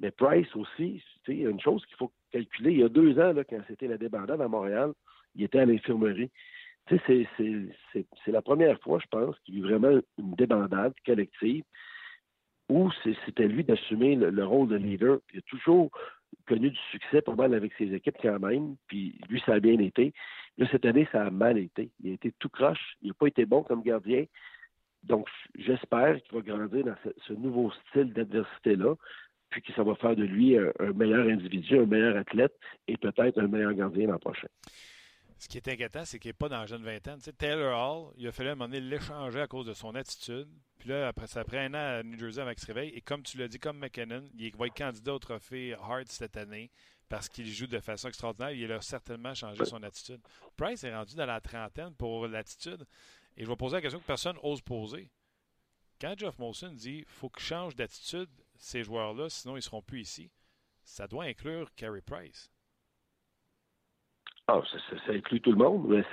Mais 0.00 0.10
Price 0.10 0.54
aussi, 0.56 1.02
il 1.28 1.42
y 1.42 1.46
a 1.46 1.50
une 1.50 1.60
chose 1.60 1.84
qu'il 1.86 1.96
faut 1.96 2.12
calculer. 2.32 2.72
Il 2.72 2.80
y 2.80 2.84
a 2.84 2.88
deux 2.88 3.18
ans, 3.18 3.32
là, 3.32 3.44
quand 3.44 3.60
c'était 3.68 3.86
la 3.86 3.98
débandade 3.98 4.40
à 4.40 4.48
Montréal, 4.48 4.92
il 5.34 5.44
était 5.44 5.60
à 5.60 5.66
l'infirmerie. 5.66 6.30
C'est 6.88 7.26
la 8.26 8.42
première 8.42 8.78
fois, 8.80 8.98
je 8.98 9.06
pense, 9.10 9.38
qu'il 9.40 9.54
y 9.54 9.56
a 9.58 9.60
eu 9.60 9.62
vraiment 9.62 10.00
une 10.18 10.34
débandade 10.34 10.92
collective 11.06 11.64
où 12.68 12.90
c'était 13.24 13.46
lui 13.46 13.64
d'assumer 13.64 14.16
le, 14.16 14.44
rôle 14.44 14.68
de 14.68 14.76
leader. 14.76 15.18
Il 15.32 15.38
a 15.38 15.42
toujours 15.42 15.90
connu 16.46 16.70
du 16.70 16.78
succès 16.90 17.22
pas 17.22 17.34
mal 17.34 17.54
avec 17.54 17.72
ses 17.78 17.92
équipes 17.94 18.16
quand 18.20 18.38
même, 18.38 18.76
puis 18.86 19.18
lui, 19.28 19.42
ça 19.44 19.54
a 19.54 19.60
bien 19.60 19.78
été. 19.78 20.12
Là, 20.58 20.66
cette 20.70 20.84
année, 20.84 21.08
ça 21.12 21.26
a 21.26 21.30
mal 21.30 21.58
été. 21.58 21.90
Il 22.02 22.10
a 22.10 22.14
été 22.14 22.32
tout 22.38 22.48
croche. 22.48 22.96
Il 23.02 23.08
n'a 23.08 23.14
pas 23.14 23.26
été 23.26 23.44
bon 23.44 23.62
comme 23.62 23.82
gardien. 23.82 24.24
Donc, 25.02 25.28
j'espère 25.56 26.22
qu'il 26.22 26.38
va 26.38 26.40
grandir 26.42 26.84
dans 26.84 26.96
ce, 27.26 27.32
nouveau 27.34 27.72
style 27.88 28.12
d'adversité-là, 28.12 28.94
puis 29.50 29.62
que 29.62 29.72
ça 29.74 29.82
va 29.82 29.94
faire 29.96 30.16
de 30.16 30.24
lui 30.24 30.56
un, 30.56 30.72
meilleur 30.94 31.28
individu, 31.28 31.78
un 31.78 31.86
meilleur 31.86 32.16
athlète 32.16 32.54
et 32.88 32.96
peut-être 32.96 33.38
un 33.38 33.48
meilleur 33.48 33.74
gardien 33.74 34.08
l'an 34.08 34.18
prochain. 34.18 34.48
Ce 35.38 35.48
qui 35.48 35.56
est 35.58 35.68
inquiétant, 35.68 36.04
c'est 36.04 36.18
qu'il 36.18 36.28
n'est 36.28 36.34
pas 36.34 36.48
dans 36.48 36.60
la 36.60 36.66
jeune 36.66 36.84
vingtaine. 36.84 37.20
Taylor 37.20 37.76
Hall, 37.76 38.14
il 38.16 38.26
a 38.26 38.32
fallu 38.32 38.50
à 38.50 38.52
un 38.52 38.54
moment 38.54 38.68
donné 38.68 38.80
l'échanger 38.80 39.40
à 39.40 39.46
cause 39.46 39.66
de 39.66 39.74
son 39.74 39.94
attitude. 39.94 40.48
Puis 40.78 40.88
là, 40.88 41.08
après, 41.08 41.26
ça 41.26 41.44
prend 41.44 41.58
un 41.58 41.74
an 41.74 41.98
à 41.98 42.02
New 42.02 42.18
Jersey 42.18 42.40
avec 42.40 42.60
se 42.60 42.66
réveil. 42.66 42.90
Et 42.90 43.00
comme 43.00 43.22
tu 43.22 43.36
l'as 43.36 43.48
dit, 43.48 43.58
comme 43.58 43.78
McKinnon, 43.78 44.28
il 44.38 44.56
va 44.56 44.66
être 44.66 44.76
candidat 44.76 45.14
au 45.14 45.18
trophée 45.18 45.74
Hart 45.74 46.08
cette 46.08 46.36
année 46.36 46.70
parce 47.08 47.28
qu'il 47.28 47.50
joue 47.52 47.66
de 47.66 47.80
façon 47.80 48.08
extraordinaire. 48.08 48.52
Il 48.52 48.72
a 48.72 48.80
certainement 48.80 49.34
changé 49.34 49.64
son 49.64 49.82
attitude. 49.82 50.20
Price 50.56 50.84
est 50.84 50.94
rendu 50.94 51.14
dans 51.14 51.26
la 51.26 51.40
trentaine 51.40 51.94
pour 51.94 52.26
l'attitude. 52.26 52.86
Et 53.36 53.44
je 53.44 53.48
vais 53.48 53.56
poser 53.56 53.76
la 53.76 53.82
question 53.82 54.00
que 54.00 54.06
personne 54.06 54.36
n'ose 54.42 54.62
poser. 54.62 55.10
Quand 56.00 56.14
Jeff 56.16 56.38
Molson 56.38 56.72
dit 56.72 57.04
faut 57.06 57.28
qu'il 57.28 57.44
change 57.44 57.74
d'attitude, 57.74 58.28
ces 58.56 58.84
joueurs-là, 58.84 59.28
sinon 59.28 59.54
ils 59.54 59.58
ne 59.58 59.62
seront 59.62 59.82
plus 59.82 60.00
ici, 60.00 60.30
ça 60.82 61.06
doit 61.06 61.24
inclure 61.24 61.74
Carey 61.74 62.02
Price. 62.02 62.50
Ah, 64.46 64.60
ça, 64.70 64.78
ça, 65.06 65.12
inclut 65.12 65.40
tout 65.40 65.52
le 65.52 65.58
monde, 65.58 65.86
mais 65.88 66.04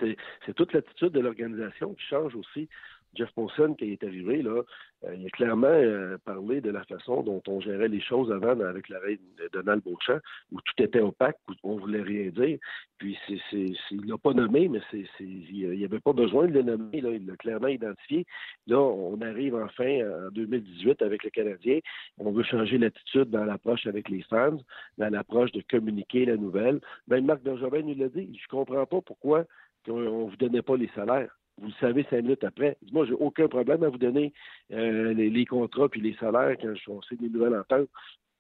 c'est 0.46 0.54
toute 0.54 0.72
l'attitude 0.72 1.10
de 1.10 1.20
l'organisation 1.20 1.94
qui 1.94 2.04
change 2.06 2.34
aussi. 2.36 2.70
Jeff 3.15 3.30
Monson, 3.36 3.76
qui 3.78 3.91
est 3.91 4.04
arrivé, 4.04 4.41
là, 4.41 4.62
euh, 5.04 5.15
il 5.15 5.26
a 5.26 5.30
clairement 5.30 5.67
euh, 5.67 6.17
parlé 6.24 6.62
de 6.62 6.69
la 6.69 6.84
façon 6.84 7.24
dont 7.24 7.41
on 7.47 7.60
gérait 7.60 7.88
les 7.88 8.02
choses 8.02 8.32
avant 8.32 8.60
avec 8.60 8.88
la 8.89 9.00
reine 9.00 9.17
de 9.38 9.50
Donald 9.52 9.84
Beauchamp, 9.84 10.19
où 10.52 10.62
tout 10.62 10.84
était 10.84 11.00
opaque, 11.00 11.38
où 11.50 11.54
on 11.63 11.78
voulait 11.78 12.02
rien 12.02 12.30
dire. 12.30 12.58
Puis 12.97 13.17
c'est, 13.28 13.39
c'est, 13.50 13.74
il 13.91 14.06
l'a 14.06 14.17
pas 14.17 14.34
nommé, 14.34 14.69
mais 14.69 14.80
c'est, 14.91 15.06
il 15.19 15.71
n'y 15.71 15.86
avait 15.86 16.00
pas 16.00 16.13
besoin 16.13 16.47
de 16.47 16.54
le 16.54 16.62
nommer. 16.62 17.02
Là, 17.02 17.10
il 17.10 17.26
l'a 17.26 17.36
clairement 17.36 17.67
identifié. 17.67 18.26
Là, 18.67 18.80
on 18.80 19.19
arrive 19.21 19.56
enfin 19.56 20.28
en 20.28 20.32
2018 20.32 21.02
avec 21.02 21.24
le 21.24 21.32
Canadien. 21.32 21.80
On 22.17 22.32
veut 22.32 22.43
changer 22.43 22.78
l'attitude 22.78 23.30
dans 23.30 23.43
l'approche 23.43 23.88
avec 23.88 24.08
les 24.10 24.21
fans, 24.24 24.58
dans 24.97 25.10
l'approche 25.10 25.52
de 25.52 25.63
communiquer 25.69 26.26
la 26.26 26.38
nouvelle. 26.38 26.80
Même 27.08 27.26
Marc 27.26 27.41
Bergevin 27.41 27.82
nous 27.82 27.95
l'a 27.95 28.10
dit. 28.10 28.39
Je 28.41 28.47
comprends 28.47 28.86
pas 28.86 29.02
pourquoi 29.02 29.45
on 29.88 30.00
ne 30.00 30.30
vous 30.30 30.38
donnait 30.38 30.62
pas 30.62 30.78
les 30.78 30.89
salaires 30.95 31.36
vous 31.62 31.67
le 31.67 31.74
savez 31.80 32.04
cinq 32.10 32.24
minutes 32.24 32.43
après. 32.43 32.78
Moi, 32.91 33.06
j'ai 33.06 33.13
aucun 33.13 33.47
problème 33.47 33.84
à 33.84 33.89
vous 33.89 34.00
donner 34.00 34.34
euh, 34.71 35.13
les, 35.13 35.45
contrats 35.45 35.89
puis 35.89 36.02
les 36.02 36.15
salaires 36.15 36.58
quand 36.60 36.74
on 36.88 37.02
signe 37.04 37.19
des 37.19 37.30
nouvelles 37.30 37.56
ententes. 37.56 37.88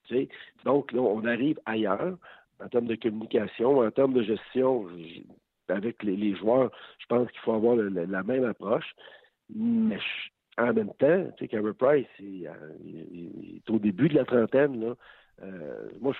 Tu 0.05 0.27
Donc, 0.65 0.91
là, 0.91 1.01
on 1.01 1.23
arrive 1.25 1.59
ailleurs 1.65 2.17
en 2.59 2.67
termes 2.67 2.87
de 2.87 2.95
communication, 2.95 3.79
en 3.79 3.91
termes 3.91 4.13
de 4.13 4.23
gestion 4.23 4.87
avec 5.69 6.01
les, 6.03 6.35
joueurs. 6.35 6.71
Je 6.97 7.05
pense 7.05 7.29
qu'il 7.31 7.39
faut 7.41 7.53
avoir 7.53 7.75
la 7.75 8.23
même 8.23 8.43
approche. 8.43 8.91
Mais 9.53 9.99
en 10.57 10.73
même 10.73 10.91
temps, 10.99 11.27
tu 11.37 11.47
sais, 11.47 11.73
Price, 11.77 12.07
il, 12.19 12.45
est 12.45 13.69
au 13.69 13.77
début 13.77 14.09
de 14.09 14.15
la 14.15 14.25
trentaine. 14.25 14.95
Euh, 15.43 15.89
moi, 15.99 16.13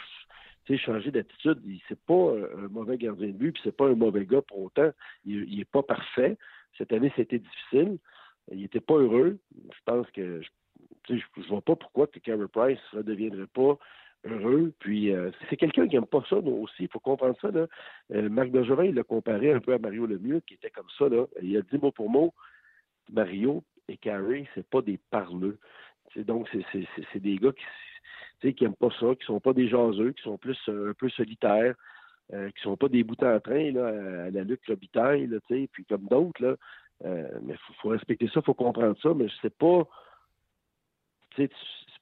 tu 0.65 0.77
sais, 0.77 0.83
changer 0.83 1.11
d'attitude, 1.11 1.59
c'est 1.87 1.99
pas 1.99 2.33
un 2.63 2.67
mauvais 2.69 2.97
gardien 2.97 3.27
de 3.27 3.33
but, 3.33 3.53
puis 3.53 3.61
c'est 3.63 3.75
pas 3.75 3.87
un 3.87 3.95
mauvais 3.95 4.25
gars 4.25 4.41
pour 4.41 4.63
autant. 4.63 4.91
Il, 5.25 5.43
il 5.51 5.59
est 5.59 5.69
pas 5.69 5.83
parfait. 5.83 6.37
Cette 6.77 6.93
année, 6.93 7.11
c'était 7.15 7.39
difficile. 7.39 7.97
Il 8.51 8.59
n'était 8.59 8.79
pas 8.79 8.95
heureux. 8.95 9.37
Je 9.55 9.79
pense 9.85 10.09
que 10.11 10.41
je 11.09 11.13
ne 11.13 11.43
vois 11.47 11.61
pas 11.61 11.75
pourquoi 11.75 12.07
que 12.07 12.19
Carey 12.19 12.47
Price 12.51 12.79
ne 12.93 12.99
redeviendrait 12.99 13.47
pas 13.47 13.77
heureux. 14.25 14.73
Puis 14.79 15.11
euh, 15.13 15.31
c'est 15.49 15.57
quelqu'un 15.57 15.87
qui 15.87 15.95
n'aime 15.95 16.05
pas 16.05 16.23
ça, 16.29 16.37
nous 16.41 16.51
aussi. 16.51 16.83
Il 16.83 16.87
faut 16.89 16.99
comprendre 16.99 17.37
ça. 17.41 17.49
Euh, 17.49 18.29
Marc 18.29 18.49
Bergevin, 18.49 18.85
il 18.85 18.95
l'a 18.95 19.03
comparé 19.03 19.51
un 19.51 19.59
peu 19.59 19.73
à 19.73 19.79
Mario 19.79 20.05
Lemieux, 20.05 20.41
qui 20.41 20.55
était 20.55 20.69
comme 20.69 20.89
ça. 20.97 21.05
Il 21.41 21.57
a 21.57 21.61
dit 21.61 21.77
mot 21.77 21.91
pour 21.91 22.09
mot, 22.09 22.33
Mario 23.11 23.63
et 23.87 23.97
Carey, 23.97 24.47
c'est 24.55 24.67
pas 24.67 24.81
des 24.81 24.99
parleux. 25.09 25.57
donc, 26.15 26.47
c'est 26.51 27.19
des 27.19 27.37
gars 27.37 27.51
qui 27.51 27.63
qui 28.49 28.63
n'aiment 28.63 28.75
pas 28.75 28.89
ça, 28.99 29.13
qui 29.15 29.25
sont 29.25 29.39
pas 29.39 29.53
des 29.53 29.67
jaseux, 29.67 30.13
qui 30.13 30.23
sont 30.23 30.37
plus 30.37 30.57
euh, 30.67 30.89
un 30.89 30.93
peu 30.93 31.09
solitaires, 31.09 31.75
euh, 32.33 32.49
qui 32.51 32.61
sont 32.61 32.77
pas 32.77 32.87
des 32.87 33.03
bouts 33.03 33.15
en 33.21 33.39
train 33.39 33.75
à 33.75 34.29
la 34.29 34.43
Luc 34.43 34.61
Robitaille, 34.67 35.27
là, 35.27 35.37
puis 35.47 35.85
comme 35.87 36.07
d'autres. 36.07 36.57
Euh, 37.03 37.29
mais 37.43 37.53
il 37.53 37.75
faut, 37.81 37.89
respecter 37.89 38.27
ça, 38.27 38.41
il 38.41 38.43
faut 38.43 38.53
comprendre 38.53 38.95
ça, 39.01 39.13
mais 39.13 39.27
c'est 39.41 39.55
pas 39.55 39.87
c'est 41.35 41.49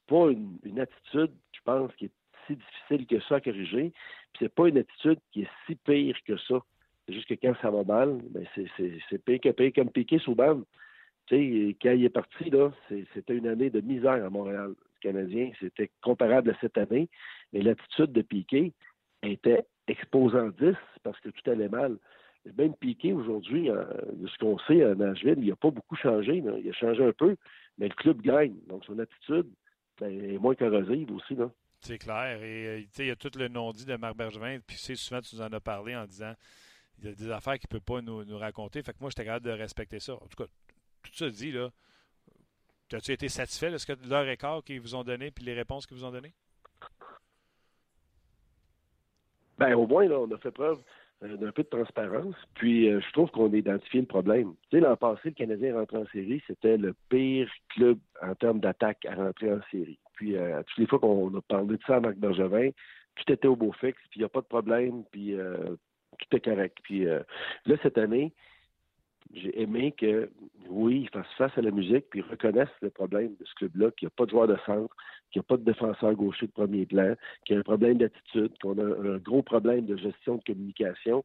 pas 0.08 0.32
une, 0.32 0.80
attitude, 0.80 1.32
je 1.52 1.60
pense, 1.64 1.94
qui 1.96 2.06
est 2.06 2.12
si 2.48 2.56
difficile 2.56 3.06
que 3.06 3.24
ça 3.28 3.36
à 3.36 3.42
corriger. 3.42 3.92
Puis 4.34 4.40
c'est 4.40 4.54
pas 4.54 4.68
une 4.68 4.80
attitude 4.80 5.20
qui 5.32 5.44
est 5.44 5.50
si 5.66 5.76
pire 5.76 6.18
que 6.26 6.36
ça. 6.38 6.60
C'est 7.06 7.14
juste 7.14 7.28
que 7.28 7.36
quand 7.36 7.54
ça 7.62 7.70
va 7.70 7.84
mal, 7.84 8.20
ben 8.32 8.46
c'est 8.56 9.24
pire 9.24 9.40
que 9.40 9.50
pire. 9.50 9.72
Comme 9.76 9.92
Piqué 9.92 10.20
Souban, 10.20 10.64
sais, 11.30 11.76
quand 11.82 11.92
il 11.92 12.06
est 12.06 12.10
parti, 12.10 12.52
c'était 13.14 13.36
une 13.36 13.48
année 13.48 13.70
de 13.70 13.82
misère 13.82 14.26
à 14.26 14.30
Montréal. 14.30 14.70
Le 14.70 15.12
Canadien, 15.12 15.52
c'était 15.60 15.92
comparable 16.02 16.52
à 16.52 16.58
cette 16.60 16.78
année. 16.78 17.10
Mais 17.54 17.62
l'attitude 17.62 18.12
de 18.12 18.22
Piqué 18.22 18.74
était 19.24 19.66
exposant 19.90 20.50
10 20.60 20.76
parce 21.04 21.20
que 21.20 21.30
tout 21.30 21.50
allait 21.50 21.70
mal. 21.70 21.98
Même 22.58 22.74
Piqué, 22.76 23.14
aujourd'hui, 23.14 23.70
euh, 23.70 23.84
de 24.14 24.28
ce 24.28 24.38
qu'on 24.38 24.58
sait 24.60 24.84
à 24.84 24.96
Nashville, 24.96 25.36
il 25.38 25.50
n'a 25.50 25.56
pas 25.56 25.72
beaucoup 25.72 25.96
changé. 25.96 26.38
Il 26.38 26.70
a 26.70 26.74
changé 26.74 27.04
un 27.04 27.12
peu, 27.12 27.36
mais 27.78 27.88
le 27.88 27.94
club 27.96 28.22
gagne. 28.22 28.56
Donc, 28.68 28.86
son 28.86 28.98
attitude 28.98 29.48
ben, 30.00 30.08
est 30.08 30.38
moins 30.38 30.56
corrosive 30.56 31.12
aussi. 31.12 31.36
C'est 31.82 31.98
clair. 31.98 32.42
Et 32.42 32.68
euh, 32.68 32.84
il 33.00 33.06
y 33.06 33.12
a 33.12 33.16
tout 33.16 33.32
le 33.38 33.48
non-dit 33.50 33.86
de 33.86 33.96
Marc 33.98 34.16
Bergevin. 34.16 34.60
Puis 34.66 34.78
c'est 34.78 34.96
souvent, 34.96 35.22
tu 35.22 35.36
nous 35.36 35.42
en 35.42 35.52
as 35.52 35.60
parlé 35.60 35.96
en 35.96 36.06
disant 36.06 36.34
il 37.02 37.10
y 37.10 37.12
a 37.12 37.16
des 37.16 37.32
affaires 37.32 37.60
qu'il 37.60 37.70
ne 37.72 37.80
peut 37.80 37.86
pas 37.86 38.02
nous, 38.02 38.38
raconter. 38.38 38.82
Fait 38.82 38.94
que 38.94 38.98
moi, 39.00 39.10
j'étais 39.10 39.26
capable 39.26 39.46
de 39.46 39.52
respecter 39.52 40.00
ça. 40.00 40.16
En 40.16 40.28
tout 40.28 40.44
cas, 40.44 40.50
tout 41.04 41.14
ça 41.14 41.30
dit, 41.30 41.52
là, 41.52 41.70
As-tu 42.92 43.12
été 43.12 43.30
satisfait 43.30 43.70
de 43.70 43.78
ce 43.78 43.86
que 43.86 43.94
leur 44.08 44.64
qu'ils 44.64 44.82
vous 44.82 44.96
ont 44.96 45.04
donné 45.04 45.30
puis 45.30 45.46
les 45.46 45.54
réponses 45.54 45.86
qu'ils 45.86 45.98
vous 45.98 46.06
ont 46.06 46.12
données? 46.12 46.34
Ben, 49.60 49.74
au 49.76 49.86
moins, 49.86 50.08
là, 50.08 50.20
on 50.20 50.32
a 50.32 50.38
fait 50.38 50.52
preuve 50.52 50.80
euh, 51.24 51.36
d'un 51.36 51.52
peu 51.52 51.64
de 51.64 51.68
transparence. 51.68 52.36
Puis, 52.54 52.90
euh, 52.90 53.02
je 53.02 53.12
trouve 53.12 53.30
qu'on 53.30 53.52
a 53.52 53.58
identifié 53.58 54.00
le 54.00 54.08
problème. 54.08 54.54
Tu 54.70 54.78
sais, 54.78 54.80
l'an 54.80 54.96
passé, 54.96 55.22
le 55.26 55.32
Canadien 55.32 55.76
rentré 55.76 55.98
en 55.98 56.06
série, 56.08 56.42
c'était 56.48 56.78
le 56.78 56.96
pire 57.10 57.52
club 57.76 58.00
en 58.22 58.34
termes 58.36 58.62
d'attaque 58.62 59.06
à 59.06 59.16
rentrer 59.16 59.52
en 59.52 59.60
série. 59.70 60.00
Puis, 60.14 60.38
euh, 60.38 60.64
toutes 60.64 60.78
les 60.78 60.88
fois 60.88 61.00
qu'on 61.00 61.36
a 61.36 61.42
parlé 61.42 61.76
de 61.76 61.84
ça 61.86 61.98
à 61.98 62.00
Marc 62.00 62.16
Bergevin, 62.16 62.70
tout 63.16 63.34
était 63.34 63.50
au 63.50 63.58
beau 63.58 63.74
fixe, 63.74 64.02
puis 64.10 64.20
il 64.20 64.20
n'y 64.20 64.26
a 64.26 64.30
pas 64.30 64.40
de 64.40 64.46
problème, 64.46 65.04
puis 65.12 65.36
tout 65.36 66.38
est 66.38 66.40
correct. 66.40 66.78
Puis 66.84 67.04
là, 67.04 67.76
cette 67.84 67.98
année, 67.98 68.34
j'ai 69.34 69.62
aimé 69.62 69.94
que, 69.98 70.30
oui, 70.68 71.02
ils 71.02 71.10
fassent 71.10 71.34
face 71.38 71.58
à 71.58 71.62
la 71.62 71.72
musique, 71.72 72.06
puis 72.10 72.20
ils 72.20 72.30
reconnaissent 72.30 72.68
le 72.82 72.90
problème 72.90 73.36
de 73.40 73.46
ce 73.46 73.54
club-là, 73.56 73.92
qu'il 73.92 74.08
n'y 74.08 74.12
a 74.12 74.16
pas 74.16 74.26
de 74.26 74.32
joueur 74.32 74.48
de 74.48 74.58
centre, 74.66 74.96
qu'il 75.32 75.40
n'y 75.40 75.46
a 75.46 75.48
pas 75.48 75.58
de 75.58 75.64
défenseur 75.64 76.14
gaucher 76.14 76.48
de 76.48 76.52
premier 76.52 76.86
plan, 76.86 77.16
qu'il 77.46 77.54
y 77.54 77.58
a 77.58 77.60
un 77.60 77.64
problème 77.64 77.98
d'attitude, 77.98 78.52
qu'on 78.62 78.78
a 78.78 78.84
un 78.84 79.18
gros 79.18 79.44
problème 79.44 79.86
de 79.86 79.96
gestion 79.98 80.38
de 80.38 80.44
communication. 80.44 81.24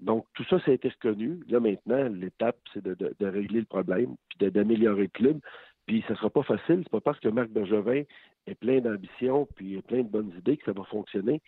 Donc, 0.00 0.26
tout 0.34 0.44
ça, 0.44 0.58
ça 0.60 0.72
a 0.72 0.74
été 0.74 0.88
reconnu. 0.88 1.40
Là, 1.48 1.60
maintenant, 1.60 2.08
l'étape, 2.08 2.58
c'est 2.72 2.82
de, 2.82 3.26
régler 3.26 3.60
le 3.60 3.66
problème, 3.66 4.16
puis 4.28 4.50
d'améliorer 4.50 5.02
le 5.02 5.08
club. 5.08 5.40
Puis, 5.86 6.02
ça 6.08 6.14
ne 6.14 6.18
sera 6.18 6.30
pas 6.30 6.42
facile. 6.42 6.80
C'est 6.82 6.90
pas 6.90 7.00
parce 7.00 7.20
que 7.20 7.28
Marc 7.28 7.50
Bergevin 7.50 8.02
est 8.46 8.54
plein 8.56 8.80
d'ambition, 8.80 9.46
puis 9.54 9.80
plein 9.82 10.02
de 10.02 10.08
bonnes 10.08 10.32
idées 10.38 10.56
que 10.56 10.64
ça 10.64 10.72
va 10.72 10.84
fonctionner. 10.84 11.40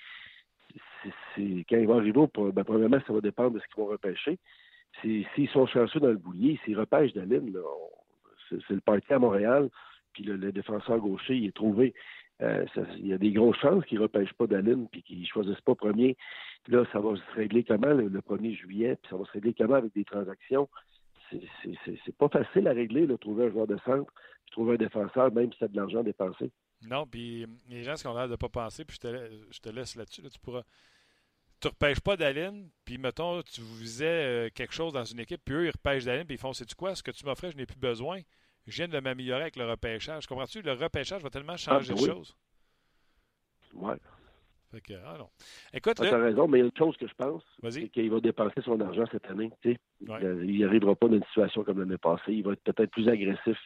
Quand 1.35 1.77
il 1.77 1.87
va 1.87 1.97
arriver, 1.97 2.27
ben, 2.53 2.65
premièrement, 2.65 3.01
ça 3.07 3.13
va 3.13 3.21
dépendre 3.21 3.53
de 3.53 3.59
ce 3.59 3.67
qu'ils 3.67 3.83
vont 3.83 3.91
repêcher 3.91 4.39
s'ils 5.03 5.49
sont 5.53 5.67
chanceux 5.67 6.01
dans 6.01 6.09
le 6.09 6.17
boulier, 6.17 6.59
s'ils 6.65 6.79
repêchent 6.79 7.13
Daline, 7.13 7.53
c'est 8.49 8.71
le 8.71 8.81
parti 8.81 9.13
à 9.13 9.19
Montréal, 9.19 9.69
puis 10.13 10.25
le, 10.25 10.53
défenseur 10.53 10.99
gaucher, 10.99 11.37
il 11.37 11.47
est 11.47 11.55
trouvé. 11.55 11.95
Euh, 12.43 12.67
il 12.99 13.07
y 13.07 13.13
a 13.15 13.19
des 13.19 13.33
grosses 13.33 13.59
chances 13.59 13.85
qu'ils 13.87 13.99
ne 13.99 14.03
repêchent 14.03 14.33
pas 14.35 14.47
Daline 14.47 14.89
puis 14.89 15.03
qu'ils 15.03 15.21
ne 15.21 15.27
choisissent 15.27 15.61
pas 15.63 15.75
premier. 15.75 16.17
là, 16.69 16.85
ça 16.93 17.01
va 17.01 17.17
se 17.17 17.35
régler 17.35 17.65
comment 17.65 17.93
le, 17.93 18.09
1er 18.09 18.55
juillet, 18.55 18.97
puis 18.97 19.11
ça 19.11 19.17
va 19.17 19.25
se 19.25 19.33
régler 19.33 19.55
comment 19.55 19.75
avec 19.75 19.95
des 19.95 20.05
transactions? 20.05 20.69
C'est 21.31 22.17
pas 22.17 22.29
facile 22.29 22.69
à 22.69 22.73
régler, 22.73 23.07
de 23.07 23.17
trouver 23.17 23.47
un 23.47 23.51
joueur 23.51 23.67
de 23.67 23.79
centre, 23.85 24.13
puis 24.45 24.53
trouver 24.53 24.75
un 24.75 24.79
défenseur, 24.79 25.33
même 25.33 25.51
si 25.53 25.59
c'est 25.59 25.73
de 25.73 25.77
l'argent 25.77 26.03
dépensé. 26.03 26.51
Non, 26.89 27.07
puis 27.07 27.47
les 27.69 27.83
gens, 27.83 27.97
ce 27.97 28.05
qu'on 28.05 28.17
a 28.17 28.27
de 28.27 28.33
ne 28.33 28.37
pas 28.37 28.49
penser, 28.49 28.85
puis 28.85 28.99
je 29.03 29.09
te, 29.09 29.31
je 29.51 29.59
te 29.59 29.69
laisse 29.71 29.97
là-dessus, 29.97 30.23
tu 30.23 30.39
pourras 30.39 30.63
tu 31.61 31.69
repêches 31.69 32.01
pas 32.01 32.17
Daline, 32.17 32.69
puis 32.85 32.99
mettons, 32.99 33.43
tu 33.43 33.61
visais 33.61 34.07
euh, 34.07 34.49
quelque 34.55 34.75
chose 34.75 34.93
dans 34.93 35.05
une 35.05 35.21
équipe, 35.21 35.41
puis 35.45 35.55
eux, 35.55 35.65
ils 35.67 35.71
repêchent 35.71 36.05
Daline, 36.05 36.25
puis 36.25 36.37
ils 36.37 36.41
font 36.41 36.53
C'est-tu 36.53 36.75
quoi 36.75 36.95
Ce 36.95 37.03
que 37.03 37.11
tu 37.11 37.25
m'offrais, 37.25 37.51
je 37.51 37.57
n'ai 37.57 37.67
plus 37.67 37.79
besoin. 37.79 38.21
Je 38.67 38.77
viens 38.77 38.89
de 38.89 38.99
m'améliorer 38.99 39.43
avec 39.43 39.57
le 39.57 39.69
repêchage. 39.69 40.27
Comprends-tu? 40.27 40.61
Le 40.61 40.73
repêchage 40.73 41.23
va 41.23 41.31
tellement 41.31 41.57
changer 41.57 41.95
ah, 41.97 42.01
de 42.01 42.07
choses. 42.07 42.37
Ouais. 43.75 43.97
Fait 44.73 44.81
que, 44.81 44.95
ah 45.05 45.17
non. 45.19 45.29
Écoute, 45.73 45.95
ah, 46.01 46.09
tu 46.09 46.15
as 46.15 46.19
raison, 46.19 46.49
mais 46.49 46.59
il 46.59 46.61
y 46.63 46.65
a 46.65 46.67
une 46.67 46.77
chose 46.77 46.97
que 46.97 47.07
je 47.07 47.15
pense 47.15 47.43
c'est 47.71 47.89
qu'il 47.89 48.11
va 48.11 48.21
dépenser 48.21 48.61
son 48.63 48.81
argent 48.81 49.05
cette 49.13 49.27
année. 49.27 49.53
Il 49.65 50.61
n'arrivera 50.61 50.97
pas 50.97 51.09
dans 51.09 51.17
une 51.17 51.25
situation 51.25 51.63
comme 51.63 51.79
l'année 51.79 51.99
passée. 51.99 52.33
Il 52.33 52.43
va 52.43 52.53
être 52.53 52.63
peut-être 52.65 52.91
plus 52.91 53.09
agressif 53.09 53.57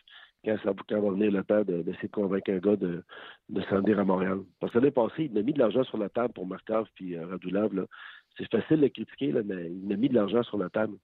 quand, 0.44 0.56
ça, 0.62 0.72
va 0.72 1.10
venir 1.10 1.30
le 1.30 1.44
temps 1.44 1.62
d'essayer 1.62 2.08
de, 2.08 2.12
convaincre 2.12 2.50
un 2.50 2.58
gars 2.58 2.76
de, 2.76 3.04
de 3.48 3.62
s'en 3.62 3.80
dire 3.80 3.98
à 3.98 4.04
Montréal. 4.04 4.40
Parce 4.58 4.72
que 4.72 4.78
l'année 4.78 4.90
passée, 4.90 5.28
il 5.30 5.38
a 5.38 5.42
mis 5.42 5.52
de 5.52 5.58
l'argent 5.58 5.84
sur 5.84 5.98
la 5.98 6.08
table 6.08 6.32
pour 6.32 6.46
Markov 6.46 6.86
puis 6.94 7.16
euh, 7.16 7.26
Radulov. 7.26 7.86
C'est 8.38 8.50
facile 8.50 8.80
de 8.80 8.88
critiquer, 8.88 9.32
là, 9.32 9.42
mais 9.44 9.70
il 9.70 9.92
a 9.92 9.96
mis 9.96 10.08
de 10.08 10.14
l'argent 10.14 10.42
sur 10.42 10.58
la 10.58 10.70
table. 10.70 10.96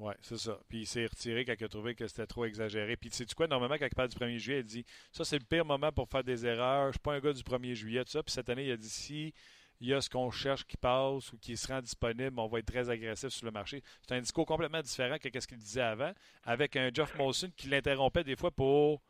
Oui, 0.00 0.14
c'est 0.22 0.38
ça. 0.38 0.58
Puis 0.68 0.78
il 0.78 0.86
s'est 0.86 1.04
retiré 1.04 1.44
quand 1.44 1.54
il 1.58 1.64
a 1.64 1.68
trouvé 1.68 1.94
que 1.94 2.06
c'était 2.06 2.26
trop 2.26 2.46
exagéré. 2.46 2.96
Puis 2.96 3.10
sais-tu 3.10 3.34
quoi, 3.34 3.46
normalement, 3.46 3.76
quand 3.78 3.86
il 3.86 3.94
parle 3.94 4.08
du 4.08 4.16
1er 4.16 4.38
juillet, 4.38 4.60
il 4.60 4.64
dit 4.64 4.84
Ça, 5.12 5.24
c'est 5.24 5.38
le 5.38 5.44
pire 5.44 5.64
moment 5.64 5.92
pour 5.92 6.08
faire 6.08 6.24
des 6.24 6.46
erreurs. 6.46 6.86
Je 6.86 6.92
suis 6.92 7.00
pas 7.00 7.14
un 7.14 7.20
gars 7.20 7.34
du 7.34 7.42
1er 7.42 7.74
juillet, 7.74 8.04
tout 8.04 8.10
ça. 8.10 8.22
Puis 8.22 8.32
cette 8.32 8.48
année, 8.48 8.64
il 8.64 8.72
a 8.72 8.76
dit 8.78 8.88
Si 8.88 9.34
il 9.80 9.88
y 9.88 9.94
a 9.94 10.00
ce 10.00 10.10
qu'on 10.10 10.30
cherche 10.30 10.66
qui 10.66 10.76
passe 10.76 11.32
ou 11.32 11.38
qui 11.38 11.56
se 11.56 11.72
rend 11.72 11.80
disponible, 11.80 12.38
on 12.38 12.48
va 12.48 12.58
être 12.58 12.66
très 12.66 12.90
agressif 12.90 13.30
sur 13.30 13.46
le 13.46 13.52
marché. 13.52 13.82
C'est 14.02 14.14
un 14.14 14.20
discours 14.20 14.46
complètement 14.46 14.82
différent 14.82 15.16
que 15.18 15.40
ce 15.40 15.46
qu'il 15.46 15.56
disait 15.56 15.80
avant, 15.80 16.12
avec 16.44 16.76
un 16.76 16.90
Jeff 16.92 17.16
Molson 17.16 17.50
qui 17.56 17.68
l'interrompait 17.68 18.24
des 18.24 18.36
fois 18.36 18.50
pour 18.50 19.00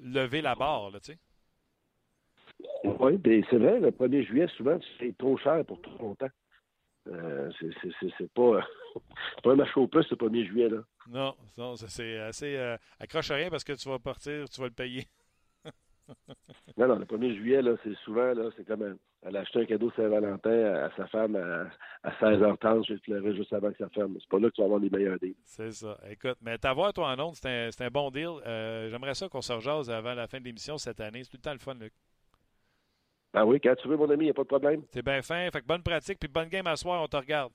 lever 0.00 0.42
la 0.42 0.54
barre, 0.54 0.90
tu 1.02 1.12
sais. 1.12 1.18
Oui, 2.84 3.16
bien, 3.16 3.40
c'est 3.48 3.56
vrai, 3.56 3.80
le 3.80 3.90
1er 3.90 4.26
juillet, 4.26 4.46
souvent, 4.56 4.78
c'est 4.98 5.16
trop 5.16 5.36
cher 5.38 5.64
pour 5.64 5.80
trop 5.80 5.98
longtemps. 5.98 6.30
Euh, 7.08 7.50
c'est 7.60 8.32
pas, 8.32 8.60
pas 9.42 9.52
un 9.52 9.56
marché 9.56 9.80
au 9.80 9.88
plus 9.88 10.08
le 10.10 10.16
1er 10.16 10.46
juillet. 10.46 10.68
Là. 10.68 10.82
Non, 11.08 11.34
non 11.58 11.74
c'est 11.74 12.18
assez. 12.18 12.56
Euh, 12.56 12.76
accroche 13.00 13.30
rien 13.32 13.50
parce 13.50 13.64
que 13.64 13.72
tu 13.72 13.88
vas 13.88 13.98
partir, 13.98 14.48
tu 14.48 14.60
vas 14.60 14.68
le 14.68 14.72
payer. 14.72 15.06
non, 16.76 16.88
non, 16.88 16.96
le 16.96 17.04
1er 17.04 17.34
juillet, 17.34 17.62
là, 17.62 17.72
c'est 17.82 17.94
souvent, 18.04 18.32
là, 18.34 18.50
c'est 18.56 18.66
comme 18.66 18.98
elle 19.24 19.36
a 19.36 19.40
acheté 19.40 19.60
un 19.60 19.64
cadeau 19.66 19.90
Saint-Valentin 19.94 20.64
à, 20.74 20.90
sa 20.96 21.06
femme 21.06 21.36
à, 21.36 22.10
16h30, 22.20 22.86
je 22.88 22.94
pleurer 22.94 23.36
juste 23.36 23.52
avant 23.52 23.70
que 23.70 23.78
ça 23.78 23.88
ferme. 23.90 24.16
C'est 24.20 24.28
pas 24.28 24.40
là 24.40 24.48
que 24.48 24.54
tu 24.54 24.60
vas 24.60 24.66
avoir 24.66 24.80
les 24.80 24.90
meilleurs 24.90 25.18
deals. 25.20 25.36
C'est 25.44 25.70
ça. 25.70 25.96
Écoute, 26.10 26.38
mais 26.42 26.58
t'avoir 26.58 26.92
toi 26.92 27.12
en 27.12 27.20
ondes, 27.20 27.36
c'est 27.36 27.48
un, 27.48 27.86
un, 27.86 27.90
bon 27.90 28.10
deal. 28.10 28.30
Euh, 28.44 28.90
j'aimerais 28.90 29.14
ça 29.14 29.28
qu'on 29.28 29.40
se 29.40 29.52
rejase 29.52 29.90
avant 29.90 30.14
la 30.14 30.26
fin 30.26 30.40
de 30.40 30.44
l'émission 30.44 30.76
cette 30.76 31.00
année. 31.00 31.22
C'est 31.22 31.30
tout 31.30 31.36
le 31.36 31.42
temps 31.42 31.52
le 31.52 31.60
fun, 31.60 31.74
Luc. 31.74 31.92
Ben 33.32 33.44
oui, 33.44 33.60
quand 33.60 33.74
tu 33.76 33.88
veux, 33.88 33.96
mon 33.96 34.10
ami, 34.10 34.24
il 34.24 34.26
n'y 34.26 34.30
a 34.30 34.34
pas 34.34 34.42
de 34.42 34.48
problème. 34.48 34.82
C'est 34.92 35.04
bien 35.04 35.22
fin. 35.22 35.48
Fait 35.52 35.60
que 35.60 35.66
bonne 35.66 35.82
pratique, 35.82 36.18
puis 36.18 36.28
bonne 36.28 36.48
game 36.48 36.66
à 36.66 36.74
soir, 36.74 37.00
on 37.00 37.06
te 37.06 37.16
regarde. 37.16 37.52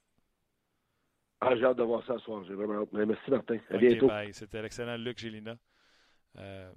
Ah, 1.42 1.56
j'ai 1.56 1.66
hâte 1.66 1.78
de 1.78 1.84
voir 1.84 2.04
ça 2.06 2.14
ce 2.18 2.24
soir. 2.24 2.44
J'ai 2.48 2.56
vraiment 2.56 2.82
hâte. 2.82 2.90
Merci, 2.94 3.30
Martin. 3.30 3.58
À 3.70 3.78
bientôt. 3.78 4.10
C'était 4.32 4.62
l'excellent 4.62 4.98
Luc 4.98 5.20
Gélina. 5.20 5.56
Euh, 6.38 6.72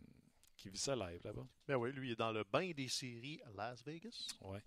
qui 0.61 0.69
vit 0.69 0.79
ça 0.79 0.95
live 0.95 1.21
là-bas. 1.25 1.47
Ben 1.67 1.77
oui, 1.77 1.91
lui, 1.93 2.09
il 2.09 2.13
est 2.13 2.17
dans 2.17 2.33
le 2.33 2.45
bain 2.45 2.71
des 2.73 2.89
séries 2.89 3.41
à 3.47 3.51
Las 3.57 3.83
Vegas. 3.83 4.29
Oui. 4.43 4.59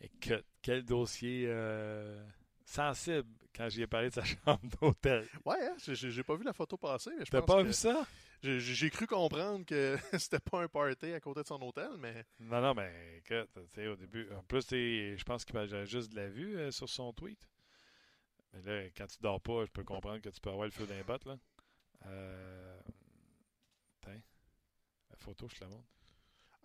Et 0.00 0.08
que, 0.08 0.42
quel 0.62 0.84
dossier 0.84 1.44
euh, 1.48 2.24
sensible 2.64 3.28
quand 3.54 3.68
j'y 3.68 3.82
ai 3.82 3.86
parlé 3.86 4.08
de 4.08 4.14
sa 4.14 4.24
chambre 4.24 4.60
d'hôtel. 4.80 5.26
Ouais, 5.44 5.56
hein? 5.60 5.76
j'ai 5.78 6.22
pas 6.22 6.36
vu 6.36 6.44
la 6.44 6.52
photo 6.52 6.76
passer. 6.76 7.10
mais 7.18 7.24
je 7.24 7.30
T'as 7.30 7.42
pas 7.42 7.62
vu 7.62 7.72
ça? 7.72 8.06
J'ai 8.42 8.90
cru 8.90 9.06
comprendre 9.06 9.66
que 9.66 9.98
c'était 10.18 10.38
pas 10.38 10.62
un 10.62 10.68
party 10.68 11.12
à 11.12 11.20
côté 11.20 11.42
de 11.42 11.46
son 11.46 11.60
hôtel, 11.60 11.90
mais. 11.98 12.24
Non, 12.38 12.60
non, 12.60 12.72
mais 12.72 13.18
écoute, 13.18 13.50
au 13.56 13.96
début. 13.96 14.28
En 14.32 14.42
plus, 14.44 14.66
je 14.70 15.22
pense 15.24 15.44
qu'il 15.44 15.58
a 15.58 15.84
juste 15.84 16.12
de 16.12 16.16
la 16.16 16.28
vue 16.28 16.56
euh, 16.56 16.70
sur 16.70 16.88
son 16.88 17.12
tweet. 17.12 17.40
Mais 18.52 18.62
là, 18.62 18.88
quand 18.96 19.06
tu 19.06 19.18
dors 19.20 19.40
pas, 19.40 19.64
je 19.64 19.70
peux 19.70 19.84
comprendre 19.84 20.20
que 20.20 20.28
tu 20.28 20.40
peux 20.40 20.50
avoir 20.50 20.66
le 20.66 20.72
feu 20.72 20.86
d'un 20.86 21.02
bot, 21.02 21.18
là. 21.26 21.36
Euh, 22.06 22.80
photo, 25.20 25.48
je 25.48 25.56
te 25.56 25.64
la 25.64 25.70
montre. 25.70 25.88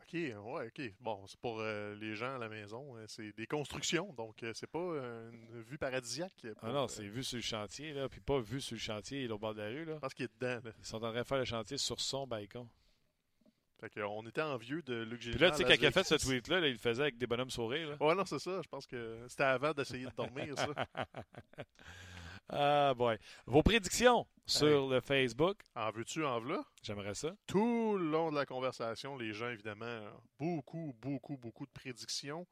OK, 0.01 0.13
ouais, 0.13 0.67
OK. 0.67 0.93
Bon, 1.01 1.25
c'est 1.27 1.39
pour 1.39 1.59
euh, 1.59 1.95
les 1.95 2.15
gens 2.15 2.35
à 2.35 2.37
la 2.37 2.47
maison. 2.47 2.95
Euh, 2.95 3.05
c'est 3.07 3.35
des 3.35 3.47
constructions, 3.47 4.13
donc 4.13 4.43
euh, 4.43 4.51
c'est 4.53 4.69
pas 4.69 4.79
une 4.79 5.61
vue 5.63 5.77
paradisiaque. 5.77 6.33
ah 6.61 6.71
non, 6.71 6.87
c'est 6.87 7.07
vu 7.07 7.23
sur 7.23 7.37
le 7.37 7.41
chantier, 7.41 7.93
là, 7.93 8.07
puis 8.07 8.19
pas 8.19 8.39
vu 8.39 8.61
sur 8.61 8.75
le 8.75 8.79
chantier 8.79 9.27
au 9.29 9.39
bord 9.39 9.55
de 9.55 9.61
la 9.61 9.67
rue. 9.67 9.85
Là. 9.85 9.97
Parce 9.99 10.13
qu'il 10.13 10.25
est 10.25 10.33
dedans. 10.39 10.61
Là. 10.63 10.71
Ils 10.77 10.85
sont 10.85 10.97
en 10.97 11.11
train 11.11 11.21
de 11.21 11.27
faire 11.27 11.39
le 11.39 11.45
chantier 11.45 11.77
sur 11.77 11.99
son 11.99 12.27
balcon. 12.27 12.69
Fait 13.79 13.89
qu'on 13.89 14.25
était 14.25 14.41
envieux 14.41 14.81
de 14.83 15.03
Luc 15.03 15.19
Puis 15.19 15.37
là, 15.37 15.51
tu 15.51 15.57
sais, 15.57 15.63
quand 15.63 15.75
il 15.77 15.85
a 15.85 15.91
fait 15.91 16.03
ce 16.03 16.15
tweet-là, 16.15 16.59
il 16.59 16.73
le 16.73 16.77
faisait 16.77 17.03
avec 17.03 17.17
des 17.17 17.27
bonhommes 17.27 17.49
sourires. 17.49 17.89
Là. 17.89 17.97
Ouais, 17.99 18.15
non, 18.15 18.25
c'est 18.25 18.39
ça. 18.39 18.61
Je 18.61 18.67
pense 18.69 18.87
que 18.87 19.25
c'était 19.27 19.43
avant 19.43 19.73
d'essayer 19.73 20.05
de 20.05 20.15
dormir, 20.15 20.55
ça. 20.57 20.67
Ah, 22.49 22.93
boy. 22.95 23.17
Vos 23.47 23.63
prédictions 23.63 24.27
sur 24.45 24.87
le 24.87 25.01
Facebook. 25.01 25.57
En 25.75 25.89
veux-tu, 25.91 26.23
en 26.23 26.39
v'là? 26.39 26.63
J'aimerais 26.83 27.15
ça. 27.15 27.35
Tout 27.47 27.97
le 27.97 28.05
long 28.11 28.31
de 28.31 28.35
la 28.35 28.45
conversation, 28.45 29.17
les 29.17 29.33
gens, 29.33 29.49
évidemment, 29.49 30.01
beaucoup, 30.37 30.95
beaucoup, 31.01 31.37
beaucoup 31.37 31.65
de 31.65 31.71
prédictions. 31.71 32.45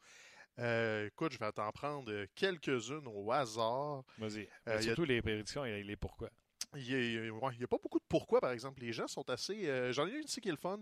Euh, 0.60 1.08
écoute, 1.08 1.34
je 1.34 1.40
vais 1.40 1.52
t'en 1.52 1.72
prendre 1.72 2.12
quelques-unes 2.36 3.08
au 3.08 3.32
hasard. 3.32 4.04
Vas-y. 4.18 4.48
Euh, 4.68 4.82
surtout 4.82 5.06
les 5.06 5.22
prédictions 5.22 5.64
et 5.64 5.84
les 5.84 5.96
pourquoi. 5.96 6.30
Il 6.76 6.88
n'y 6.88 7.64
a, 7.64 7.68
pas 7.68 7.78
beaucoup 7.78 8.00
de 8.00 8.06
pourquoi, 8.10 8.42
par 8.42 8.52
exemple. 8.52 8.82
Les 8.82 8.94
gens 8.94 9.08
sont 9.08 9.30
assez. 9.30 9.70
Euh, 9.70 9.94
j'en 9.94 10.08
ai 10.08 10.12
une 10.12 10.24
ici 10.24 10.42
qui 10.42 10.50
est 10.50 10.52
le 10.52 10.58
fun. 10.58 10.80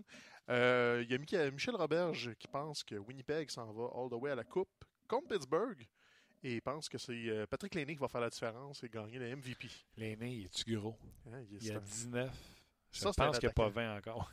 il 0.48 1.06
y 1.10 1.36
a 1.36 1.50
Michel 1.50 1.76
Roberge 1.76 2.32
qui 2.38 2.48
pense 2.48 2.82
que 2.82 2.94
Winnipeg 2.94 3.50
s'en 3.50 3.70
va 3.72 3.90
all 3.94 4.08
the 4.08 4.14
way 4.14 4.30
à 4.30 4.36
la 4.36 4.44
Coupe 4.44 4.70
contre 5.06 5.28
Pittsburgh 5.28 5.86
et 6.42 6.54
il 6.54 6.62
pense 6.62 6.88
que 6.88 6.98
c'est 6.98 7.12
euh, 7.12 7.46
Patrick 7.46 7.74
Lainé 7.74 7.94
qui 7.94 8.00
va 8.00 8.08
faire 8.08 8.20
la 8.20 8.30
différence 8.30 8.82
et 8.82 8.88
gagner 8.88 9.18
le 9.18 9.36
MVP. 9.36 9.68
Lainé, 9.96 10.32
il 10.32 10.44
est-tu 10.46 10.76
gros? 10.76 10.98
Hein, 11.26 11.42
il, 11.50 11.64
y 11.64 11.70
a 11.70 11.78
19. 11.78 12.30
Je 12.90 13.04
pense 13.04 13.38
qu'il 13.38 13.46
n'y 13.46 13.50
a 13.50 13.54
pas 13.54 13.68
20 13.68 13.96
encore. 13.96 14.30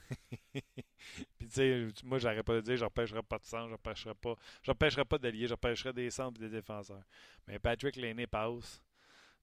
Puis 0.54 1.48
tu 1.48 1.50
sais, 1.50 1.88
moi 2.04 2.18
j'arrête 2.18 2.46
pas 2.46 2.56
de 2.56 2.62
dire 2.62 2.78
j'empêcherai 2.78 3.24
pas 3.24 3.38
de 3.38 3.46
sang, 3.46 3.70
j'empêcherai 3.70 4.16
pas. 4.16 4.36
J'empêcherai 4.64 5.06
pas 5.06 5.18
d'allier, 5.18 5.48
j'empêcherai 5.48 5.94
des 5.94 6.10
centres 6.10 6.42
et 6.42 6.50
des 6.50 6.58
défenseurs. 6.58 7.04
Mais 7.48 7.60
Patrick 7.60 7.96
Lainé 7.96 8.28
passe, 8.28 8.82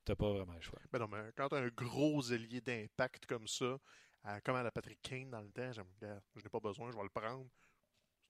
t'as 0.05 0.17
pas 0.17 0.31
vraiment 0.33 0.55
le 0.55 0.61
choix. 0.61 0.81
Ben 0.93 0.99
non, 0.99 1.09
mais 1.09 1.33
quand 1.37 1.53
as 1.53 1.59
un 1.59 1.69
gros 1.69 2.33
allié 2.33 2.61
d'impact 2.61 3.27
comme 3.27 3.47
ça, 3.47 3.79
comme 4.45 4.57
à 4.57 4.63
la 4.63 4.71
Patrick 4.71 5.01
Kane 5.01 5.31
dans 5.31 5.41
le 5.41 5.51
temps, 5.51 5.73
je 5.73 5.81
n'ai 5.81 6.51
pas 6.51 6.61
besoin, 6.61 6.91
je 6.91 6.97
vais 6.97 7.03
le 7.03 7.09
prendre. 7.09 7.47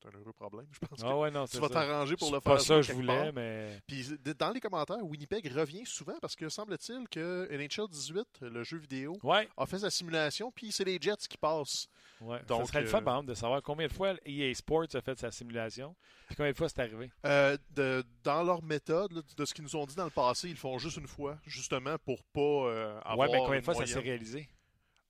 C'est 0.02 0.08
un 0.14 0.18
heureux 0.18 0.32
problème. 0.32 0.66
Je 0.72 0.78
pense 0.86 1.00
Ah 1.02 1.16
ouais, 1.16 1.30
non, 1.30 1.44
que 1.46 1.50
tu 1.50 1.58
vas 1.58 1.68
ça. 1.68 1.74
t'arranger 1.74 2.16
pour 2.16 2.28
C'est 2.28 2.34
le 2.34 2.40
pas 2.40 2.50
faire. 2.52 2.60
ça 2.60 2.74
jouer 2.74 2.80
que 2.82 2.86
je 2.88 2.92
voulais, 2.92 3.24
part. 3.24 3.32
mais. 3.34 3.80
Puis 3.86 4.06
dans 4.38 4.50
les 4.50 4.60
commentaires, 4.60 5.02
Winnipeg 5.02 5.46
revient 5.52 5.84
souvent 5.86 6.16
parce 6.20 6.36
que 6.36 6.48
semble-t-il 6.48 7.08
que 7.08 7.48
NHL 7.50 7.88
18, 7.88 8.26
le 8.42 8.62
jeu 8.64 8.78
vidéo, 8.78 9.18
Ouais, 9.22 9.48
a 9.56 9.66
fait 9.66 9.78
sa 9.78 9.90
simulation, 9.90 10.50
puis 10.52 10.72
c'est 10.72 10.84
les 10.84 10.98
Jets 11.00 11.16
qui 11.28 11.38
passent. 11.38 11.88
ouais. 12.20 12.42
Donc, 12.46 12.60
ça 12.62 12.66
serait 12.66 12.80
le 12.82 12.86
euh, 12.88 12.90
fun, 12.90 13.02
par 13.02 13.14
exemple, 13.14 13.28
de 13.30 13.34
savoir 13.34 13.62
combien 13.62 13.86
de 13.86 13.92
fois 13.92 14.14
EA 14.24 14.52
Sports 14.54 14.86
a 14.94 15.00
fait 15.00 15.18
sa 15.18 15.30
simulation, 15.30 15.94
puis 16.26 16.36
combien 16.36 16.52
de 16.52 16.56
fois 16.56 16.68
c'est 16.68 16.80
arrivé. 16.80 17.10
Euh, 17.24 17.56
de- 17.70 18.04
dans 18.22 18.42
leur 18.42 18.62
méthode, 18.62 19.12
là, 19.12 19.22
de 19.36 19.44
ce 19.44 19.54
qu'ils 19.54 19.64
nous 19.64 19.76
ont 19.76 19.86
dit 19.86 19.94
dans 19.94 20.04
le 20.04 20.10
passé, 20.10 20.48
ils 20.48 20.52
le 20.52 20.56
font 20.56 20.78
juste 20.78 20.96
une 20.98 21.06
fois, 21.08 21.38
justement 21.46 21.96
pour 22.04 22.22
pas 22.32 22.40
euh, 22.40 23.00
avoir 23.04 23.28
ouais, 23.30 23.36
mais 23.38 23.44
combien 23.44 23.60
de 23.60 23.64
fois 23.64 23.74
ça 23.74 23.86
s'est 23.86 23.98
réalisé? 24.00 24.48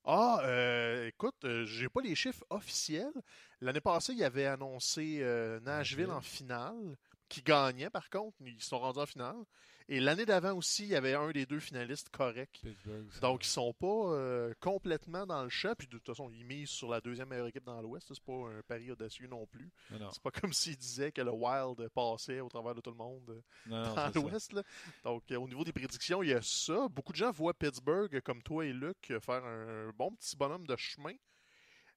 Ah, 0.09 0.39
euh, 0.45 1.09
écoute, 1.09 1.35
euh, 1.45 1.67
j'ai 1.67 1.89
pas 1.89 2.01
les 2.01 2.15
chiffres 2.15 2.45
officiels. 2.51 3.13
L'année 3.61 3.81
passée, 3.81 4.13
il 4.13 4.23
avait 4.23 4.47
annoncé 4.47 5.19
euh, 5.21 5.59
Nashville 5.61 6.11
en 6.13 6.21
finale, 6.21 6.97
qui 7.29 7.43
gagnait 7.43 7.91
par 7.91 8.09
contre. 8.09 8.37
Ils 8.41 8.63
sont 8.63 8.79
rendus 8.79 9.01
en 9.01 9.07
finale. 9.07 9.45
Et 9.89 10.01
l'année 10.01 10.27
d'avant 10.27 10.55
aussi, 10.55 10.83
il 10.83 10.89
y 10.89 10.97
avait 10.97 11.15
un 11.15 11.31
des 11.31 11.47
deux 11.47 11.61
finalistes 11.61 12.11
ça. 12.17 13.21
Donc, 13.21 13.45
ils 13.45 13.49
sont 13.49 13.73
pas 13.73 13.87
euh, 13.87 14.53
complètement 14.59 15.27
dans 15.27 15.45
le 15.45 15.49
champ. 15.49 15.75
Puis, 15.79 15.87
de 15.87 15.93
toute 15.93 16.07
façon, 16.07 16.29
ils 16.31 16.45
misent 16.45 16.71
sur 16.71 16.89
la 16.89 17.01
deuxième 17.01 17.29
meilleure 17.29 17.47
équipe 17.47 17.65
dans 17.65 17.81
l'Ouest. 17.81 18.09
C'est 18.13 18.25
pas 18.25 18.33
un 18.33 18.63
pari 18.67 18.91
audacieux 18.91 19.29
non 19.29 19.47
plus. 19.47 19.71
C'est 19.89 20.23
pas 20.23 20.33
comme 20.33 20.53
s'ils 20.53 20.77
disaient 20.77 21.13
que 21.13 21.21
le 21.21 21.31
Wild 21.31 21.89
passait 21.95 22.41
au 22.41 22.49
travers 22.49 22.75
de 22.75 22.81
tout 22.81 22.91
le 22.91 22.97
monde 22.97 23.31
euh, 23.31 23.41
non, 23.67 23.95
dans 23.95 24.11
l'Ouest. 24.15 24.57
Donc, 25.05 25.23
euh, 25.31 25.37
au 25.37 25.47
niveau 25.47 25.63
des 25.63 25.73
prédictions, 25.73 26.21
il 26.23 26.31
y 26.31 26.35
a 26.35 26.43
ça. 26.43 26.89
Beaucoup 26.89 27.13
de 27.13 27.19
gens 27.19 27.31
voient 27.31 27.55
Pittsburgh, 27.55 28.21
comme 28.23 28.43
toi 28.43 28.67
et 28.67 28.73
Luc, 28.73 29.13
faire 29.21 29.45
un 29.45 29.93
bon 29.97 30.11
petit 30.17 30.37
bonhomme 30.37 30.67
de 30.67 30.75
chemin. 30.75 31.15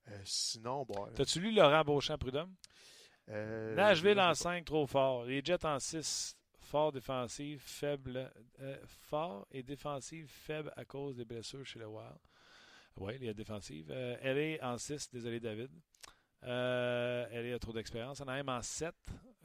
Euh, 0.10 0.22
sinon, 0.26 0.86
bon. 0.86 1.08
T'as-tu 1.16 1.40
lu 1.40 1.52
Laurent 1.52 1.84
Beauchamp-Prudhomme? 1.84 2.54
Nashville 3.28 4.20
en 4.20 4.34
je 4.34 4.38
sais 4.38 4.44
pas. 4.44 4.56
5, 4.56 4.66
trop 4.66 4.88
fort. 4.88 5.26
Les 5.26 5.44
Jets 5.44 5.66
en 5.66 5.80
6, 5.80 6.36
fort 6.70 6.92
défensive, 6.92 7.60
faible. 7.62 8.32
euh, 8.60 8.78
fort 8.86 9.48
et 9.52 9.64
défensive, 9.64 10.28
faible 10.28 10.72
à 10.76 10.86
cause 10.86 11.16
des 11.18 11.26
blessures 11.26 11.66
chez 11.66 11.80
le 11.80 11.88
Wild. 11.88 12.20
Oui, 12.98 13.14
il 13.20 13.26
y 13.26 13.30
a 13.30 13.34
défensive. 13.34 13.90
Euh, 13.90 14.58
LA 14.58 14.64
en 14.68 14.78
6, 14.78 15.10
désolé 15.12 15.40
David. 15.40 15.72
Euh, 16.44 17.28
LA 17.32 17.56
a 17.56 17.60
trop 17.60 17.74
d'expérience. 17.74 18.22
Anaheim 18.22 18.50
en 18.50 18.62
7, 18.62 18.94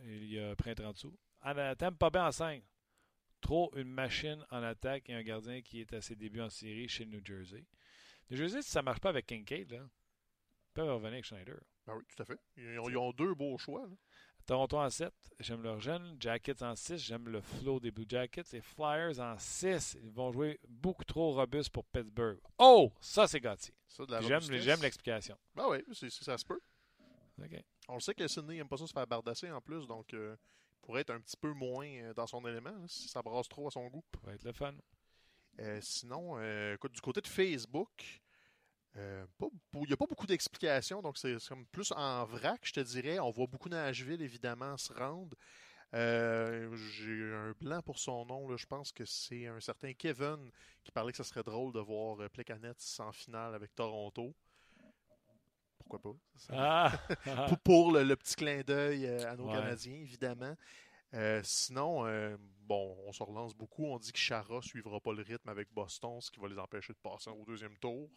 il 0.02 0.32
y 0.32 0.38
a 0.38 0.54
printemps 0.54 0.88
en 0.88 0.92
dessous. 0.92 1.18
Tampa 1.78 2.10
Bay 2.10 2.20
en 2.20 2.32
5. 2.32 2.62
Trop 3.40 3.72
une 3.74 3.90
machine 3.90 4.44
en 4.50 4.62
attaque 4.62 5.08
et 5.08 5.14
un 5.14 5.22
gardien 5.22 5.62
qui 5.62 5.80
est 5.80 5.92
à 5.94 6.00
ses 6.00 6.16
débuts 6.16 6.40
en 6.40 6.50
série 6.50 6.88
chez 6.88 7.06
New 7.06 7.20
Jersey. 7.24 7.64
New 8.30 8.36
Jersey, 8.36 8.62
si 8.62 8.70
ça 8.70 8.80
ne 8.80 8.84
marche 8.84 9.00
pas 9.00 9.10
avec 9.10 9.26
Kincaid, 9.26 9.70
là, 9.72 9.80
ils 9.80 10.72
peuvent 10.74 10.88
revenir 10.88 11.12
avec 11.12 11.24
Schneider. 11.24 11.60
Ben 11.86 11.94
oui, 11.94 12.04
tout 12.08 12.22
à 12.22 12.24
fait. 12.24 12.40
Ils 12.56 12.98
ont, 12.98 13.12
deux 13.12 13.34
beaux 13.34 13.58
choix. 13.58 13.88
Toronto 14.46 14.76
en 14.78 14.90
7, 14.90 15.12
j'aime 15.40 15.62
leur 15.62 15.80
jeune. 15.80 16.16
Jackets 16.20 16.62
en 16.62 16.74
6, 16.76 16.98
j'aime 16.98 17.28
le 17.28 17.40
flow 17.40 17.80
des 17.80 17.90
Blue 17.90 18.04
Jackets. 18.08 18.52
Et 18.54 18.60
Flyers 18.60 19.18
en 19.20 19.38
6, 19.38 19.96
ils 20.02 20.10
vont 20.12 20.32
jouer 20.32 20.60
beaucoup 20.68 21.04
trop 21.04 21.32
robustes 21.32 21.70
pour 21.70 21.84
Pittsburgh. 21.86 22.38
Oh, 22.58 22.92
ça 23.00 23.26
c'est 23.26 23.40
gâté. 23.40 23.72
J'aime 24.60 24.82
l'explication. 24.82 25.36
Ben 25.54 25.66
oui, 25.68 25.78
c'est- 25.92 26.10
ça 26.10 26.36
se 26.36 26.44
peut. 26.44 26.60
On 27.88 27.94
le 27.94 28.00
sait 28.00 28.14
que 28.14 28.26
Sidney 28.28 28.56
n'aime 28.56 28.68
pas 28.68 28.76
ça 28.76 28.86
se 28.86 28.92
faire 28.92 29.06
bardasser 29.06 29.50
en 29.50 29.60
plus, 29.60 29.86
donc 29.86 30.12
euh, 30.14 30.36
il 30.74 30.80
pourrait 30.86 31.00
être 31.00 31.10
un 31.10 31.20
petit 31.20 31.36
peu 31.36 31.52
moins 31.52 31.86
euh, 31.86 32.14
dans 32.14 32.26
son 32.26 32.44
élément 32.46 32.74
si 32.86 33.08
ça 33.08 33.22
brasse 33.22 33.48
trop 33.48 33.66
à 33.68 33.70
son 33.70 33.86
goût. 33.88 34.04
Ça 34.20 34.26
va 34.26 34.34
être 34.34 34.44
le 34.44 34.52
fun. 34.52 34.74
Euh, 35.60 35.78
sinon, 35.80 36.34
euh, 36.38 36.74
écoute, 36.74 36.92
du 36.92 37.00
côté 37.00 37.20
de 37.20 37.26
Facebook, 37.28 38.22
euh, 38.96 39.26
pas- 39.38 39.48
il 39.74 39.80
n'y 39.88 39.92
a 39.92 39.96
pas 39.96 40.06
beaucoup 40.06 40.26
d'explications, 40.26 41.02
donc 41.02 41.18
c'est 41.18 41.36
comme 41.48 41.66
plus 41.66 41.92
en 41.92 42.24
vrac, 42.24 42.60
je 42.62 42.72
te 42.72 42.80
dirais. 42.80 43.18
On 43.18 43.30
voit 43.30 43.46
beaucoup 43.46 43.68
Nashville, 43.68 44.22
évidemment, 44.22 44.76
se 44.76 44.92
rendre. 44.92 45.36
Euh, 45.94 46.74
J'ai 46.76 47.32
un 47.34 47.52
blanc 47.60 47.80
pour 47.82 47.98
son 47.98 48.24
nom, 48.26 48.48
là. 48.48 48.56
je 48.56 48.66
pense 48.66 48.90
que 48.92 49.04
c'est 49.04 49.46
un 49.46 49.60
certain 49.60 49.92
Kevin 49.94 50.50
qui 50.82 50.90
parlait 50.92 51.12
que 51.12 51.18
ce 51.18 51.22
serait 51.24 51.42
drôle 51.44 51.72
de 51.72 51.80
voir 51.80 52.20
euh, 52.20 52.28
Plekanec 52.28 52.76
en 52.98 53.12
finale 53.12 53.54
avec 53.54 53.74
Toronto. 53.74 54.34
Pourquoi 55.78 55.98
pas? 56.00 56.18
Ah! 56.50 56.92
ah. 57.26 57.46
pour, 57.48 57.58
pour 57.58 57.92
le, 57.92 58.02
le 58.04 58.16
petit 58.16 58.34
clin 58.36 58.62
d'œil 58.62 59.06
euh, 59.06 59.30
à 59.30 59.36
nos 59.36 59.46
Ouais. 59.46 59.52
Canadiens, 59.54 59.92
évidemment. 60.00 60.56
Euh, 61.12 61.40
sinon, 61.44 62.06
euh, 62.06 62.36
bon, 62.62 62.96
on 63.06 63.12
se 63.12 63.22
relance 63.22 63.54
beaucoup. 63.54 63.86
On 63.86 63.98
dit 63.98 64.10
que 64.12 64.18
Chara 64.18 64.60
suivra 64.62 64.98
pas 65.00 65.12
le 65.12 65.22
rythme 65.22 65.48
avec 65.48 65.72
Boston, 65.72 66.20
ce 66.20 66.30
qui 66.30 66.40
va 66.40 66.48
les 66.48 66.58
empêcher 66.58 66.92
de 66.92 66.98
passer 66.98 67.30
au 67.30 67.44
deuxième 67.44 67.76
tour, 67.78 68.10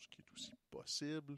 ce 0.00 0.08
qui 0.08 0.20
est 0.20 0.32
aussi 0.34 0.52
possible. 0.70 1.36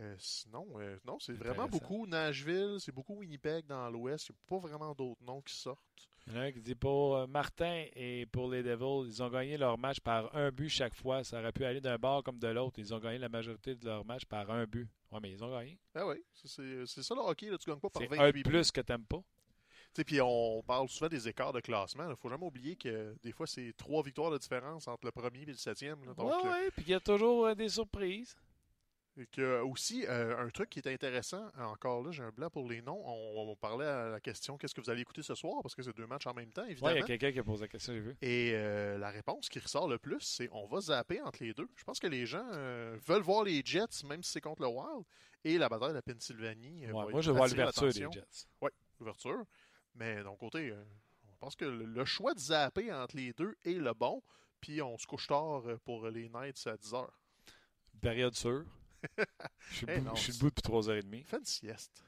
Euh, 0.00 0.16
sinon, 0.18 0.66
euh, 0.80 0.98
non, 1.04 1.18
c'est 1.20 1.34
vraiment 1.34 1.68
beaucoup 1.68 2.06
Nashville, 2.06 2.78
c'est 2.80 2.92
beaucoup 2.92 3.16
Winnipeg 3.16 3.66
dans 3.66 3.90
l'Ouest. 3.90 4.28
Il 4.28 4.32
n'y 4.32 4.36
a 4.38 4.48
pas 4.48 4.66
vraiment 4.68 4.94
d'autres 4.94 5.22
noms 5.22 5.42
qui 5.42 5.54
sortent. 5.54 5.80
Il 6.26 6.32
y 6.32 6.36
en 6.36 6.40
a 6.40 6.44
un 6.44 6.52
qui 6.52 6.60
dit 6.62 6.74
pour 6.74 7.16
euh, 7.16 7.26
Martin 7.26 7.84
et 7.94 8.26
pour 8.26 8.48
les 8.50 8.62
Devils, 8.62 9.06
ils 9.08 9.22
ont 9.22 9.28
gagné 9.28 9.58
leur 9.58 9.76
match 9.76 10.00
par 10.00 10.34
un 10.34 10.50
but 10.50 10.68
chaque 10.70 10.94
fois. 10.94 11.24
Ça 11.24 11.40
aurait 11.40 11.52
pu 11.52 11.64
aller 11.64 11.80
d'un 11.80 11.98
bord 11.98 12.22
comme 12.22 12.38
de 12.38 12.48
l'autre. 12.48 12.78
Ils 12.78 12.94
ont 12.94 13.00
gagné 13.00 13.18
la 13.18 13.28
majorité 13.28 13.74
de 13.74 13.84
leur 13.84 14.04
match 14.04 14.24
par 14.24 14.50
un 14.50 14.64
but. 14.64 14.88
Oui, 15.10 15.18
mais 15.20 15.32
ils 15.32 15.44
ont 15.44 15.50
gagné. 15.50 15.78
Ah 15.94 16.06
oui, 16.06 16.16
c'est- 16.32 16.86
ça 17.02 17.14
le 17.14 17.20
hockey, 17.20 17.50
là, 17.50 17.58
tu 17.58 17.68
gagnes 17.68 17.80
pas 17.80 17.90
par 17.90 18.00
C'est 18.02 18.08
28 18.08 18.22
un 18.24 18.30
buts. 18.30 18.42
plus 18.44 18.70
que 18.72 18.80
t'aimes 18.80 19.04
pas. 19.04 19.22
Puis 19.94 20.20
on 20.22 20.62
parle 20.62 20.88
souvent 20.88 21.08
des 21.08 21.28
écarts 21.28 21.52
de 21.52 21.60
classement. 21.60 22.04
Il 22.04 22.10
ne 22.10 22.14
faut 22.14 22.28
jamais 22.28 22.46
oublier 22.46 22.76
que 22.76 23.14
des 23.22 23.32
fois, 23.32 23.46
c'est 23.46 23.74
trois 23.76 24.02
victoires 24.02 24.30
de 24.30 24.38
différence 24.38 24.88
entre 24.88 25.04
le 25.04 25.12
premier 25.12 25.42
et 25.42 25.46
le 25.46 25.54
septième. 25.54 25.98
Donc, 26.16 26.18
Oui, 26.18 26.32
euh, 26.44 26.50
oui. 26.64 26.70
Puis 26.74 26.84
il 26.86 26.90
y 26.90 26.94
a 26.94 27.00
toujours 27.00 27.46
euh, 27.46 27.54
des 27.54 27.68
surprises. 27.68 28.34
Et 29.18 29.26
que, 29.26 29.60
aussi, 29.60 30.06
euh, 30.06 30.38
un 30.42 30.48
truc 30.48 30.70
qui 30.70 30.78
est 30.78 30.86
intéressant, 30.86 31.46
encore 31.58 32.02
là, 32.02 32.10
j'ai 32.12 32.22
un 32.22 32.30
blanc 32.30 32.48
pour 32.48 32.66
les 32.66 32.80
noms. 32.80 32.98
On, 33.04 33.50
on 33.50 33.56
parlait 33.56 33.84
à 33.84 34.08
la 34.08 34.20
question 34.20 34.56
qu'est-ce 34.56 34.74
que 34.74 34.80
vous 34.80 34.88
allez 34.88 35.02
écouter 35.02 35.22
ce 35.22 35.34
soir 35.34 35.60
parce 35.62 35.74
que 35.74 35.82
c'est 35.82 35.94
deux 35.94 36.06
matchs 36.06 36.26
en 36.26 36.32
même 36.32 36.50
temps, 36.50 36.62
Oui, 36.62 36.68
il 36.68 36.72
évidemment. 36.72 36.96
y 36.96 37.02
a 37.02 37.06
quelqu'un 37.06 37.30
qui 37.30 37.38
a 37.38 37.44
posé 37.44 37.60
la 37.60 37.68
question, 37.68 37.92
j'ai 37.92 38.00
vu. 38.00 38.16
Et 38.22 38.52
euh, 38.54 38.96
la 38.96 39.10
réponse 39.10 39.50
qui 39.50 39.58
ressort 39.58 39.86
le 39.86 39.98
plus, 39.98 40.20
c'est 40.22 40.48
on 40.50 40.66
va 40.66 40.80
zapper 40.80 41.20
entre 41.20 41.44
les 41.44 41.52
deux. 41.52 41.68
Je 41.76 41.84
pense 41.84 42.00
que 42.00 42.06
les 42.06 42.24
gens 42.24 42.46
euh, 42.54 42.96
veulent 43.06 43.20
voir 43.20 43.44
les 43.44 43.60
Jets, 43.62 44.02
même 44.08 44.22
si 44.22 44.32
c'est 44.32 44.40
contre 44.40 44.62
le 44.62 44.68
Wild, 44.68 45.04
et 45.44 45.58
la 45.58 45.68
bataille 45.68 45.90
de 45.90 45.94
la 45.96 46.00
Pennsylvanie. 46.02 46.86
Ouais, 46.86 47.10
moi, 47.10 47.20
je 47.20 47.32
vois 47.32 47.48
l'ouverture 47.48 47.92
des. 47.92 48.08
Jets. 48.10 48.46
L'ouverture. 48.98 49.44
Mais 49.94 50.22
d'un 50.22 50.36
côté, 50.36 50.70
euh, 50.70 50.84
on 51.32 51.36
pense 51.36 51.56
que 51.56 51.64
le, 51.64 52.04
choix 52.04 52.34
de 52.34 52.38
zapper 52.40 52.92
entre 52.92 53.16
les 53.16 53.32
deux 53.32 53.56
est 53.64 53.74
le 53.74 53.92
bon. 53.94 54.22
Puis 54.60 54.80
on 54.80 54.96
se 54.96 55.06
couche 55.06 55.26
tard 55.26 55.66
euh, 55.66 55.76
pour 55.84 56.08
les 56.08 56.28
Knights 56.28 56.66
à 56.66 56.76
10h. 56.76 57.08
Période 58.00 58.34
sûre. 58.34 58.64
Je 59.70 59.74
suis 59.74 59.86
debout- 59.86 60.04
non, 60.04 60.14
je 60.14 60.20
suis 60.20 60.32
c'est- 60.32 60.38
debout 60.38 60.50
depuis 60.50 60.62
3h30. 60.62 61.24
Fais 61.24 61.38
une 61.38 61.44
sieste. 61.44 62.04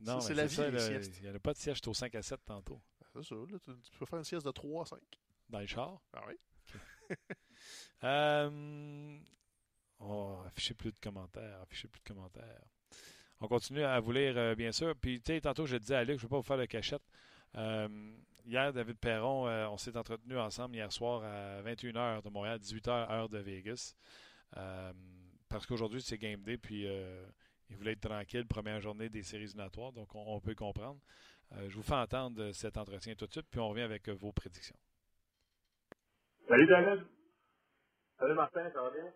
Non, 0.00 0.20
c'est 0.20 0.34
la 0.34 0.44
vie, 0.46 0.54
ça, 0.54 0.70
là. 0.70 1.00
Il 1.00 1.22
n'y 1.22 1.30
en 1.30 1.34
a 1.34 1.38
pas 1.38 1.54
de 1.54 1.58
j'étais 1.58 1.88
au 1.88 1.94
5 1.94 2.14
à 2.14 2.20
7 2.22 2.44
tantôt. 2.44 2.82
C'est 3.14 3.22
ça, 3.24 3.34
là, 3.34 3.58
tu, 3.58 3.70
tu 3.80 3.98
peux 3.98 4.04
faire 4.04 4.18
une 4.18 4.24
sieste 4.24 4.44
de 4.44 4.50
3 4.50 4.82
à 4.82 4.86
5. 4.86 4.98
Dans 5.48 5.60
le 5.60 5.66
char? 5.66 6.00
Ah 6.12 6.22
oui? 6.28 6.34
Euh, 8.02 9.18
oh, 9.98 10.38
affichez 10.46 10.72
plus 10.72 10.90
de 10.92 10.98
commentaires. 10.98 11.60
Affichez 11.60 11.86
plus 11.88 12.00
de 12.00 12.08
commentaires. 12.08 12.62
On 13.42 13.48
continue 13.48 13.82
à 13.82 13.98
vous 14.00 14.12
lire, 14.12 14.36
euh, 14.36 14.54
bien 14.54 14.70
sûr. 14.70 14.94
Puis, 14.96 15.20
tu 15.20 15.32
sais, 15.32 15.40
tantôt, 15.40 15.64
je 15.64 15.76
disais 15.76 15.94
à 15.94 16.04
Luc, 16.04 16.18
je 16.18 16.24
ne 16.24 16.28
vais 16.28 16.30
pas 16.30 16.36
vous 16.36 16.42
faire 16.42 16.58
de 16.58 16.66
cachette. 16.66 17.02
Euh, 17.56 17.88
hier, 18.44 18.72
David 18.72 18.98
Perron, 18.98 19.48
euh, 19.48 19.66
on 19.68 19.78
s'est 19.78 19.96
entretenu 19.96 20.38
ensemble 20.38 20.74
hier 20.74 20.92
soir 20.92 21.22
à 21.24 21.62
21h 21.62 22.22
de 22.22 22.28
Montréal, 22.28 22.58
18h 22.58 23.10
heure 23.10 23.28
de 23.30 23.38
Vegas. 23.38 23.94
Parce 25.48 25.66
qu'aujourd'hui, 25.66 26.02
c'est 26.02 26.18
Game 26.18 26.42
Day, 26.42 26.58
puis 26.58 26.86
il 27.70 27.76
voulait 27.76 27.92
être 27.92 28.08
tranquille, 28.08 28.46
première 28.46 28.80
journée 28.80 29.08
des 29.08 29.22
séries 29.22 29.44
éliminatoires, 29.44 29.92
donc 29.92 30.14
on, 30.14 30.38
peut 30.40 30.54
comprendre. 30.54 31.00
Je 31.66 31.74
vous 31.74 31.82
fais 31.82 31.94
entendre 31.94 32.52
cet 32.52 32.76
entretien 32.76 33.16
tout 33.16 33.26
de 33.26 33.32
suite, 33.32 33.46
puis 33.50 33.58
on 33.58 33.68
revient 33.68 33.82
avec 33.82 34.08
vos 34.10 34.30
prédictions. 34.30 34.76
Salut 36.46 36.66
David. 36.68 37.04
Salut 38.18 38.34
Martin, 38.34 38.70
ça 38.72 38.82
va 38.82 38.90
bien? 38.90 39.12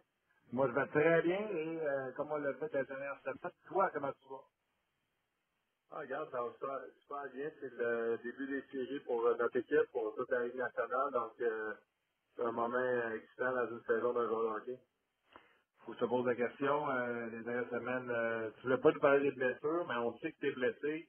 Moi, 0.55 0.69
je 0.69 0.75
vais 0.75 0.89
très 0.89 1.23
bien 1.23 1.49
et 1.51 1.81
euh, 1.83 2.13
comme 2.15 2.33
on 2.33 2.39
l'a 2.39 2.55
fait 2.55 2.73
la 2.75 2.85
dernière 2.85 3.21
semaine, 3.23 3.53
toi, 3.67 3.91
comment 3.95 4.13
tu 4.13 4.29
vas? 4.31 4.45
Ah, 5.93 6.01
regarde, 6.01 6.31
ça 6.33 6.43
va 6.43 6.53
super, 6.55 6.81
super 7.03 7.31
bien. 7.35 7.53
C'est 7.61 7.73
le 7.75 8.19
début 8.25 8.49
des 8.49 8.63
séries 8.73 9.01
pour 9.03 9.25
euh, 9.27 9.37
notre 9.39 9.57
équipe, 9.59 9.91
pour 9.93 10.15
toute 10.17 10.31
la 10.31 10.47
Ligue 10.47 10.57
nationale. 10.57 11.13
Donc, 11.13 11.41
euh, 11.43 11.75
c'est 12.37 12.45
un 12.45 12.53
moment 12.53 12.77
euh, 12.79 13.17
excitant 13.17 13.53
dans 13.55 13.69
une 13.69 13.83
saison 13.85 14.13
d'un 14.15 14.29
joueur 14.29 14.43
de 14.43 14.61
hockey. 14.61 14.81
Faut 15.85 15.93
que 15.93 15.99
je 15.99 16.05
te 16.05 16.11
pose 16.11 16.27
la 16.27 16.37
question. 16.37 16.87
Les 17.31 17.43
dernières 17.45 17.71
semaines, 17.71 18.53
tu 18.57 18.63
voulais 18.65 18.79
pas 18.79 18.93
nous 18.93 19.01
parler 19.01 19.21
des 19.31 19.37
blessures, 19.37 19.87
mais 19.89 19.97
on 19.97 20.19
sait 20.19 20.33
que 20.33 20.39
tu 20.41 20.49
es 20.49 20.53
blessé. 20.53 21.09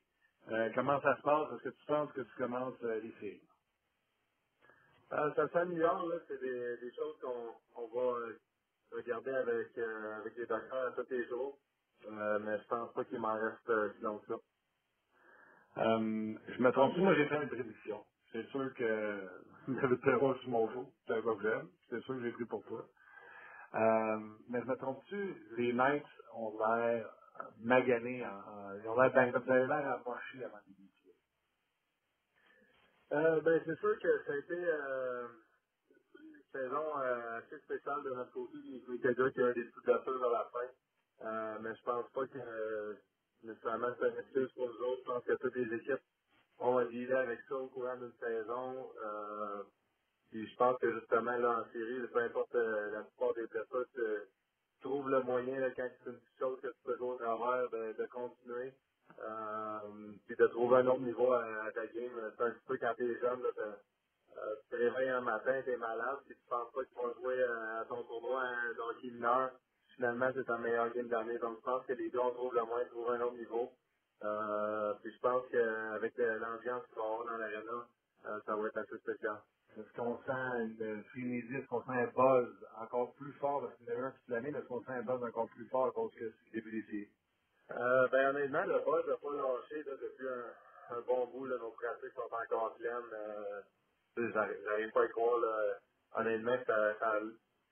Comment 0.75 1.01
ça 1.01 1.17
se 1.17 1.23
passe? 1.23 1.53
Est-ce 1.53 1.63
que 1.69 1.75
tu 1.75 1.85
penses 1.87 2.11
que 2.13 2.21
tu 2.21 2.35
commences 2.37 2.81
les 2.81 3.13
séries? 3.19 3.43
Euh, 5.13 5.33
ça 5.35 5.49
s'améliore, 5.49 6.07
là. 6.07 6.17
C'est 6.27 6.39
des, 6.41 6.77
des 6.77 6.93
choses 6.93 7.17
qu'on 7.21 7.55
on 7.75 7.87
va 7.87 8.27
regarder 8.95 9.31
avec, 9.31 9.77
euh, 9.79 10.17
avec 10.19 10.37
les 10.37 10.47
docteurs 10.47 10.95
tous 10.95 11.07
les 11.11 11.27
jours. 11.27 11.59
Euh, 12.07 12.39
mais 12.39 12.59
je 12.59 12.65
pense 12.67 12.93
pas 12.93 13.05
qu'il 13.05 13.19
m'en 13.19 13.35
reste 13.35 13.69
euh, 13.69 13.91
si 13.95 14.01
long 14.03 14.19
que 14.19 14.27
ça. 14.27 14.35
Euh, 15.77 16.35
je 16.49 16.61
me 16.61 16.71
trompe 16.71 16.97
moi 16.97 17.15
j'ai 17.15 17.27
fait 17.27 17.43
une 17.43 17.49
prédiction. 17.49 18.05
C'est 18.33 18.47
sûr 18.49 18.73
que 18.75 19.29
David 19.69 20.01
Perron 20.01 20.35
sur 20.35 20.49
mon 20.49 20.69
show, 20.73 20.93
c'est 21.07 21.13
un 21.15 21.21
problème. 21.21 21.69
C'est 21.89 22.01
sûr 22.03 22.15
que 22.15 22.23
j'ai 22.23 22.33
pris 22.33 22.45
pour 22.45 22.63
toi. 22.65 22.87
Euh, 23.75 24.19
mais 24.49 24.61
je 24.61 24.65
me 24.67 24.77
trompe-tu, 24.77 25.35
les 25.57 25.73
Knights 25.73 26.05
ont 26.35 26.57
l'air 26.59 27.09
maganés. 27.59 28.25
En, 28.25 28.73
ils 28.81 28.87
ont 28.89 28.99
l'air 29.01 29.13
ben, 29.13 29.31
vous 29.31 29.51
avez 29.51 29.67
l'air 29.67 30.01
amochés 30.05 30.43
avant 30.45 30.59
de 30.67 30.73
débuter. 30.73 31.15
Euh, 33.13 33.41
ben, 33.41 33.61
c'est 33.65 33.79
sûr 33.79 33.99
que 33.99 34.23
ça 34.25 34.33
a 34.33 34.37
été 34.37 34.55
euh, 34.55 35.27
saison 36.55 36.99
euh, 36.99 37.39
assez 37.39 37.59
spéciale 37.59 38.03
de 38.03 38.09
notre 38.11 38.31
côté. 38.31 38.57
A 38.57 38.97
quelqu'un 39.01 39.31
qui 39.31 39.41
a 39.41 39.53
des 39.53 39.65
coups 39.71 39.85
de 39.85 40.19
vers 40.19 40.29
la 40.29 40.49
fin. 40.53 41.27
Euh, 41.27 41.57
mais 41.61 41.75
je 41.75 41.83
pense 41.83 42.09
pas 42.11 42.27
que 42.27 42.37
euh, 42.37 42.93
nécessairement 43.43 43.87
c'est 43.99 44.09
une 44.09 44.19
excuse 44.19 44.51
pour 44.53 44.67
nous 44.67 44.85
autres. 44.87 45.01
Je 45.01 45.11
pense 45.11 45.23
que 45.25 45.33
toutes 45.33 45.55
les 45.55 45.75
équipes 45.75 46.01
ont 46.59 46.81
dealé 46.85 47.13
avec 47.13 47.39
ça 47.49 47.55
au 47.55 47.67
courant 47.67 47.97
d'une 47.97 48.13
saison. 48.19 48.89
Euh, 49.03 49.63
je 50.33 50.55
pense 50.57 50.77
que 50.79 50.91
justement 50.99 51.37
là 51.37 51.59
en 51.61 51.73
série, 51.73 52.07
peu 52.11 52.19
importe 52.19 52.55
euh, 52.55 52.91
la 52.91 53.03
plupart 53.03 53.33
des 53.33 53.47
personnes 53.47 53.85
trouvent 54.81 55.09
le 55.09 55.23
moyen 55.23 55.59
là, 55.59 55.71
quand 55.71 55.87
c'est 56.03 56.09
une 56.11 56.17
petite 56.17 56.39
chose 56.39 56.59
que 56.61 56.67
tu 56.67 56.83
peux 56.83 56.97
jouer 56.97 57.09
au 57.09 57.17
travers 57.17 57.69
de, 57.69 58.05
continuer. 58.07 58.73
Euh, 59.19 59.79
puis 60.27 60.35
de 60.35 60.47
trouver 60.47 60.77
un 60.77 60.87
autre 60.87 61.01
niveau 61.01 61.31
à, 61.31 61.43
à 61.65 61.71
ta 61.71 61.85
game. 61.87 62.11
C'est 62.37 62.43
un 62.43 62.51
petit 62.51 62.65
peu 62.67 62.77
quand 62.77 62.93
t'es 62.97 63.19
jeune, 63.19 63.41
là, 63.41 63.77
euh, 64.37 64.55
tu 64.63 64.69
te 64.69 64.75
réveilles 64.77 65.09
un 65.09 65.21
matin, 65.21 65.61
t'es 65.65 65.77
malade, 65.77 66.19
puis 66.25 66.35
tu 66.35 66.45
penses 66.49 66.71
pas 66.73 66.81
que 66.83 66.89
tu 66.89 66.95
vas 66.95 67.13
jouer 67.13 67.39
euh, 67.41 67.81
à 67.81 67.85
ton 67.85 68.03
tournoi 68.03 68.43
dans 68.77 68.89
le 68.91 69.11
mineur. 69.11 69.51
Finalement, 69.95 70.29
c'est 70.33 70.45
ta 70.45 70.57
meilleure 70.57 70.91
game 70.93 71.07
d'année. 71.07 71.37
Donc 71.39 71.57
je 71.59 71.63
pense 71.63 71.85
que 71.85 71.93
les 71.93 72.09
deux 72.09 72.19
on 72.19 72.31
trouve 72.31 72.55
le 72.55 72.63
moyen 72.65 72.85
de 72.85 72.89
trouver 72.89 73.17
un 73.17 73.21
autre 73.21 73.37
niveau. 73.37 73.71
Euh, 74.23 74.93
puis 75.03 75.11
je 75.13 75.19
pense 75.19 75.43
qu'avec 75.51 76.17
l'ambiance 76.17 76.85
qu'il 76.87 76.97
va 76.97 77.03
avoir 77.03 77.25
dans 77.25 77.37
l'arena, 77.37 77.87
euh, 78.25 78.39
ça 78.45 78.55
va 78.55 78.67
être 78.67 78.77
assez 78.77 78.97
spécial. 78.99 79.41
Est-ce 79.77 79.93
qu'on 79.97 80.17
sent 80.23 80.61
une 80.81 81.03
frénésie, 81.05 81.55
est-ce 81.57 81.67
qu'on 81.67 81.83
sent 81.83 81.91
un 81.91 82.07
buzz 82.07 82.67
encore 82.77 83.13
plus 83.15 83.33
fort, 83.33 83.61
parce 83.61 83.75
qu'il 83.75 83.87
y 83.87 83.91
en 83.91 83.95
a 83.95 83.99
eu 83.99 84.03
un 84.05 84.11
toute 84.11 84.29
l'année, 84.29 84.51
mais 84.51 84.59
est-ce 84.59 84.67
qu'on 84.67 84.81
sent 84.83 84.91
un 84.93 85.03
buzz 85.03 85.23
encore 85.23 85.49
plus 85.49 85.67
fort 85.67 85.87
à 85.87 85.91
cause 85.91 86.13
que 86.15 86.31
c'est 86.31 86.51
début 86.53 86.71
des 86.71 86.83
séries? 86.87 87.11
Euh, 87.71 88.07
ben 88.11 88.29
honnêtement, 88.35 88.65
le 88.65 88.79
buzz 88.79 89.07
n'a 89.07 89.17
pas 89.17 89.33
lâché 89.33 89.83
là, 89.83 89.93
depuis 90.01 90.27
un, 90.29 90.95
un 90.97 91.01
bon 91.01 91.27
bout. 91.27 91.45
Là, 91.45 91.57
nos 91.57 91.71
pratiques 91.71 92.13
sont 92.13 92.21
encore 92.33 92.75
pleines. 92.75 93.13
Euh, 93.13 93.61
j'arrive 94.17 94.91
pas 94.91 95.01
à 95.01 95.05
y 95.05 95.09
croire. 95.09 95.41
Honnêtement, 96.15 96.57
ça, 96.65 96.97
ça 96.99 97.11
a 97.11 97.19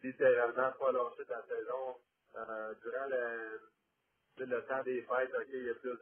littéralement 0.04 0.72
pas 0.80 0.92
lâché 0.92 1.26
ta 1.26 1.42
saison. 1.44 1.98
Euh, 2.36 2.74
durant 2.82 3.08
le, 3.08 4.62
temps 4.68 4.84
des 4.84 5.02
fêtes, 5.04 5.32
ok, 5.40 5.48
il 5.54 5.66
y 5.66 5.70
a 5.70 5.76
plus 5.76 5.98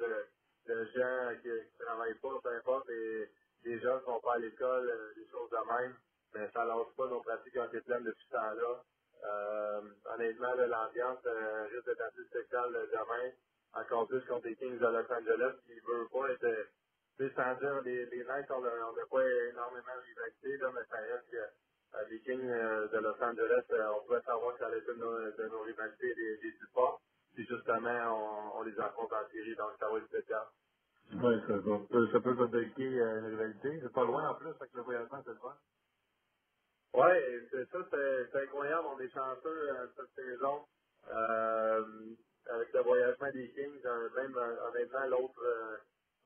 de, 0.67 0.85
gens 0.95 1.35
qui, 1.41 1.49
qui 1.49 1.77
travaillent 1.77 2.15
pas, 2.15 2.39
peu 2.41 2.55
importe, 2.55 2.89
et 2.89 3.29
les 3.63 3.75
ne 3.75 3.99
sont 4.05 4.19
pas 4.21 4.35
à 4.35 4.39
l'école, 4.39 4.89
euh, 4.89 5.13
des 5.15 5.27
choses 5.29 5.49
de 5.49 5.57
même, 5.57 5.95
mais 6.33 6.49
ça 6.53 6.65
lance 6.65 6.87
pas 6.95 7.07
nos 7.07 7.21
pratiques 7.21 7.57
ont 7.57 7.65
été 7.65 7.81
pleines 7.81 8.03
depuis 8.03 8.25
ce 8.25 8.31
temps-là. 8.31 8.83
Euh, 9.23 9.81
honnêtement, 10.15 10.55
là, 10.55 10.65
l'ambiance 10.67 11.19
euh, 11.25 11.67
risque 11.71 11.85
d'être 11.85 12.01
assez 12.01 12.23
spéciale 12.25 12.71
demain, 12.71 13.31
encore 13.73 14.07
plus 14.07 14.21
contre 14.21 14.47
les 14.47 14.55
Kings 14.55 14.79
de 14.79 14.85
Los 14.85 15.13
Angeles, 15.13 15.55
qui 15.67 15.79
veulent 15.81 16.09
pas 16.09 16.31
être, 16.31 16.67
sans 17.35 17.55
dire, 17.55 17.81
les, 17.83 18.05
les 18.07 18.23
Knights, 18.25 18.51
on 18.51 18.61
n'a 18.61 19.05
pas 19.09 19.23
énormément 19.49 19.95
de 19.95 20.07
rivalité, 20.07 20.57
là, 20.57 20.71
mais 20.73 20.81
ça 20.89 20.97
reste 20.97 21.29
que 21.29 21.37
euh, 21.37 22.03
les 22.09 22.19
Kings 22.21 22.49
euh, 22.49 22.87
de 22.87 22.97
Los 22.99 23.21
Angeles, 23.23 23.63
euh, 23.71 23.89
on 23.97 24.05
pourrait 24.05 24.21
savoir 24.23 24.53
que 24.53 24.59
ça 24.59 24.67
allait 24.67 24.77
être 24.77 24.89
une 24.93 24.99
de 24.99 25.47
nos, 25.49 25.61
rivalités 25.61 26.13
des, 26.15 26.37
des 26.37 26.51
plus. 26.53 26.69
Puis 27.35 27.45
justement, 27.47 28.53
on, 28.55 28.59
on 28.59 28.63
les 28.63 28.73
rencontre 28.79 29.15
en 29.15 29.29
série, 29.31 29.55
donc 29.55 29.71
ça 29.79 29.89
va 29.89 29.97
être 29.97 30.07
spécial. 30.07 30.43
Oui, 31.13 31.35
ça, 31.47 31.53
peut, 31.89 32.07
ça 32.11 32.19
peut 32.21 32.35
fabriquer 32.35 32.85
une 32.87 33.25
rivalité. 33.27 33.79
C'est 33.83 33.93
pas 33.93 34.05
loin 34.05 34.29
en 34.29 34.35
plus, 34.35 34.49
avec 34.49 34.73
le 34.73 34.81
voyagement, 34.83 35.21
c'est 35.25 35.31
le 35.31 35.37
fun. 35.37 35.55
Oui, 36.93 37.47
c'est 37.51 37.69
ça, 37.71 37.79
c'est 37.91 38.43
incroyable. 38.43 38.87
On 38.95 38.99
est 38.99 39.09
chanceux 39.09 39.69
euh, 39.71 39.87
cette 39.95 40.25
saison. 40.25 40.65
Euh, 41.11 41.85
avec 42.49 42.73
le 42.73 42.81
voyagement 42.81 43.31
des 43.33 43.49
Kings, 43.51 43.81
euh, 43.85 44.09
même 44.15 44.35
honnêtement, 44.37 45.05
l'autre, 45.07 45.41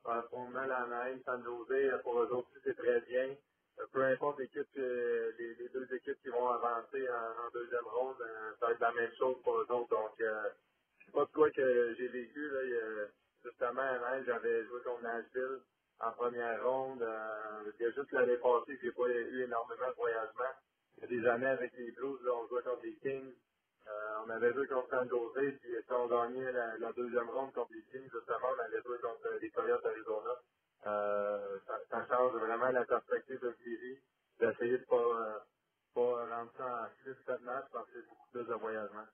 euh, 0.08 0.18
en 0.18 0.22
fondement, 0.28 0.64
l'Anaheim, 0.64 1.18
San 1.24 1.42
Jose, 1.42 2.02
pour 2.02 2.20
eux 2.20 2.28
autres 2.32 2.48
aussi, 2.52 2.60
c'est 2.64 2.76
très 2.76 3.00
bien. 3.02 3.34
Euh, 3.78 3.84
peu 3.92 4.02
importe 4.04 4.38
l'équipe, 4.38 4.66
euh, 4.78 5.32
les, 5.38 5.68
deux 5.68 5.94
équipes 5.94 6.20
qui 6.22 6.28
vont 6.28 6.48
avancer 6.48 7.08
en, 7.08 7.50
deuxième 7.52 7.86
ronde, 7.86 8.16
euh, 8.20 8.52
ça 8.60 8.66
va 8.66 8.72
être 8.72 8.80
la 8.80 8.92
même 8.92 9.12
chose 9.18 9.36
pour 9.42 9.58
eux 9.58 9.66
autres. 9.70 9.88
Donc, 9.88 10.12
c'est 10.18 11.12
pas 11.12 11.24
de 11.24 11.32
quoi 11.32 11.50
que 11.50 11.94
j'ai 11.98 12.08
vécu. 12.08 12.50
Là, 12.50 13.06
justement, 13.44 13.82
à 13.82 13.98
Nantes, 13.98 14.24
j'avais 14.26 14.64
joué 14.64 14.80
contre 14.82 15.02
Nashville 15.02 15.60
en 16.00 16.12
première 16.12 16.62
ronde. 16.64 17.02
Euh, 17.02 17.72
il 17.78 17.82
y 17.82 17.86
a 17.86 17.90
juste 17.92 18.12
l'année 18.12 18.36
passée 18.36 18.78
j'ai 18.82 18.92
pas 18.92 19.08
eu 19.08 19.42
énormément 19.42 19.88
de 19.88 19.94
voyagement. 19.96 20.54
Il 20.96 21.02
y 21.02 21.04
a 21.04 21.20
des 21.20 21.28
années 21.28 21.46
avec 21.46 21.72
les 21.76 21.90
Blues, 21.92 22.20
là, 22.24 22.32
on 22.34 22.48
jouait 22.48 22.62
contre 22.62 22.82
les 22.82 22.96
Kings. 22.96 23.34
Euh, 23.88 24.24
on 24.26 24.30
avait 24.30 24.52
joué 24.54 24.66
contre 24.68 24.90
San 24.90 25.08
Jose, 25.08 25.58
puis 25.60 25.72
quand 25.88 26.04
on 26.04 26.08
gagnait 26.08 26.52
la, 26.52 26.78
la 26.78 26.92
deuxième 26.92 27.30
ronde 27.30 27.52
contre 27.54 27.72
les 27.74 27.82
Kings, 27.84 28.10
justement, 28.12 28.48
on 28.56 28.60
avait 28.64 28.82
joué 28.82 28.98
contre 29.00 29.28
les 29.40 29.50
Coyotes 29.50 29.82
d'Arizona. 29.84 30.30
Euh, 30.86 31.58
ça, 31.66 31.78
ça 31.90 32.06
change 32.08 32.34
vraiment 32.34 32.70
la 32.70 32.84
perspective 32.86 33.40
de 33.40 33.56
série, 33.64 34.00
d'essayer 34.40 34.78
de 34.78 34.84
pas, 34.86 34.96
euh, 34.96 35.38
pas 35.94 36.26
rendre 36.36 36.52
ça 36.58 36.66
en 36.66 37.10
6-7 37.10 37.40
matchs 37.42 37.66
parce 37.72 37.86
que 37.90 38.00
c'est 38.00 38.08
beaucoup 38.08 38.30
plus 38.32 38.44
de 38.44 38.54
voyagement. 38.54 39.06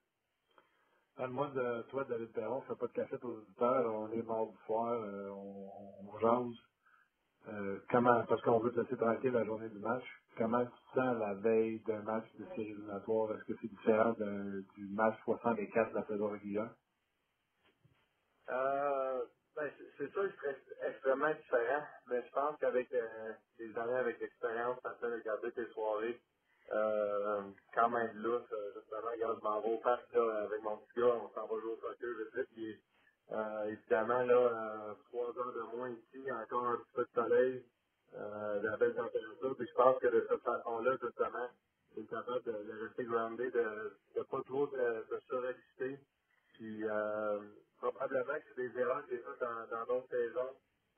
Parle-moi 1.16 1.48
de 1.50 1.82
toi, 1.90 2.04
David 2.04 2.32
Perron, 2.32 2.62
fais 2.62 2.76
pas 2.76 2.88
de 2.88 2.92
cachette 2.92 3.24
aux 3.24 3.38
auditeurs, 3.38 3.94
on 3.94 4.10
est 4.12 4.22
mort 4.22 4.52
du 4.52 4.58
soir, 4.66 4.92
euh, 4.94 5.30
on, 5.30 5.70
on 6.08 6.18
jase. 6.20 6.56
Euh, 7.48 7.80
comment, 7.90 8.24
parce 8.26 8.42
qu'on 8.42 8.60
veut 8.60 8.72
te 8.72 8.80
laisser 8.80 8.96
tranquille 8.96 9.32
la 9.32 9.44
journée 9.44 9.70
du 9.70 9.78
match, 9.80 10.04
comment 10.38 10.64
tu 10.66 10.72
sens 10.94 11.18
la 11.18 11.34
veille 11.36 11.80
d'un 11.82 12.02
match 12.02 12.26
de 12.38 12.46
série 12.56 12.70
éliminatoire? 12.72 13.32
Est-ce 13.36 13.44
que 13.44 13.54
c'est 13.62 13.68
différent 13.68 14.14
du 14.14 14.86
match 14.88 15.16
64 15.24 15.90
de 15.90 15.96
la 15.96 16.06
saison 16.06 16.28
régulière? 16.30 16.74
Euh, 18.50 19.24
ben, 19.56 19.70
c'est 19.98 20.12
sûr 20.12 20.24
que 20.36 20.48
c'est 20.66 20.88
extrêmement 20.88 21.34
différent, 21.34 21.84
mais 22.08 22.24
je 22.26 22.32
pense 22.32 22.58
qu'avec 22.60 22.92
euh, 22.94 23.34
les 23.60 23.78
années, 23.78 23.96
avec 23.98 24.20
l'expérience, 24.20 24.78
ça 24.82 24.96
fait 25.00 25.06
regarder 25.06 25.52
tes 25.52 25.66
soirées, 25.72 26.20
euh, 26.72 27.42
quand 27.74 27.90
même 27.90 28.18
là, 28.22 28.40
justement, 28.74 29.10
regarde, 29.12 29.38
je 29.40 29.44
m'en 29.44 29.62
vais 29.62 29.70
au 29.74 29.78
parc 29.78 30.12
là, 30.14 30.44
avec 30.44 30.62
mon 30.64 30.78
petit 30.78 31.00
gars, 31.00 31.14
on 31.22 31.30
s'en 31.34 31.46
va 31.46 31.60
jouer 31.62 31.72
au 31.72 31.76
soccer, 31.80 32.08
vite, 32.18 32.36
vite, 32.36 32.48
puis 32.54 32.82
euh, 33.32 33.64
évidemment, 33.66 34.24
là, 34.24 34.34
euh, 34.36 34.94
trois 35.10 35.28
heures 35.38 35.54
de 35.54 35.76
moins 35.76 35.90
ici, 35.90 36.32
encore 36.32 36.66
un 36.66 36.78
petit 36.78 36.92
peu 36.94 37.04
de 37.04 37.10
soleil, 37.14 37.66
euh, 38.14 38.60
de 38.60 38.66
la 38.68 38.76
belle 38.76 38.94
température, 38.94 39.56
puis 39.56 39.66
je 39.68 39.74
pense 39.74 39.98
que 40.00 40.08
de 40.08 40.26
cette 40.28 40.42
façon-là, 40.42 40.96
justement, 41.02 41.48
c'est 41.94 42.08
capable 42.08 42.42
de, 42.44 42.52
de 42.52 42.84
rester 42.84 43.04
groundé, 43.04 43.50
de 43.50 43.92
ne 44.16 44.22
pas 44.22 44.42
trop 44.44 44.66
de, 44.66 45.04
de 45.10 45.20
puis 46.54 46.84
euh, 46.84 47.40
probablement 47.78 48.34
que 48.34 48.42
c'est 48.54 48.68
des 48.68 48.78
erreurs 48.80 49.04
que 49.06 49.10
j'ai 49.16 49.22
faites 49.22 49.40
dans 49.70 49.86
d'autres 49.86 50.08
saisons. 50.10 50.56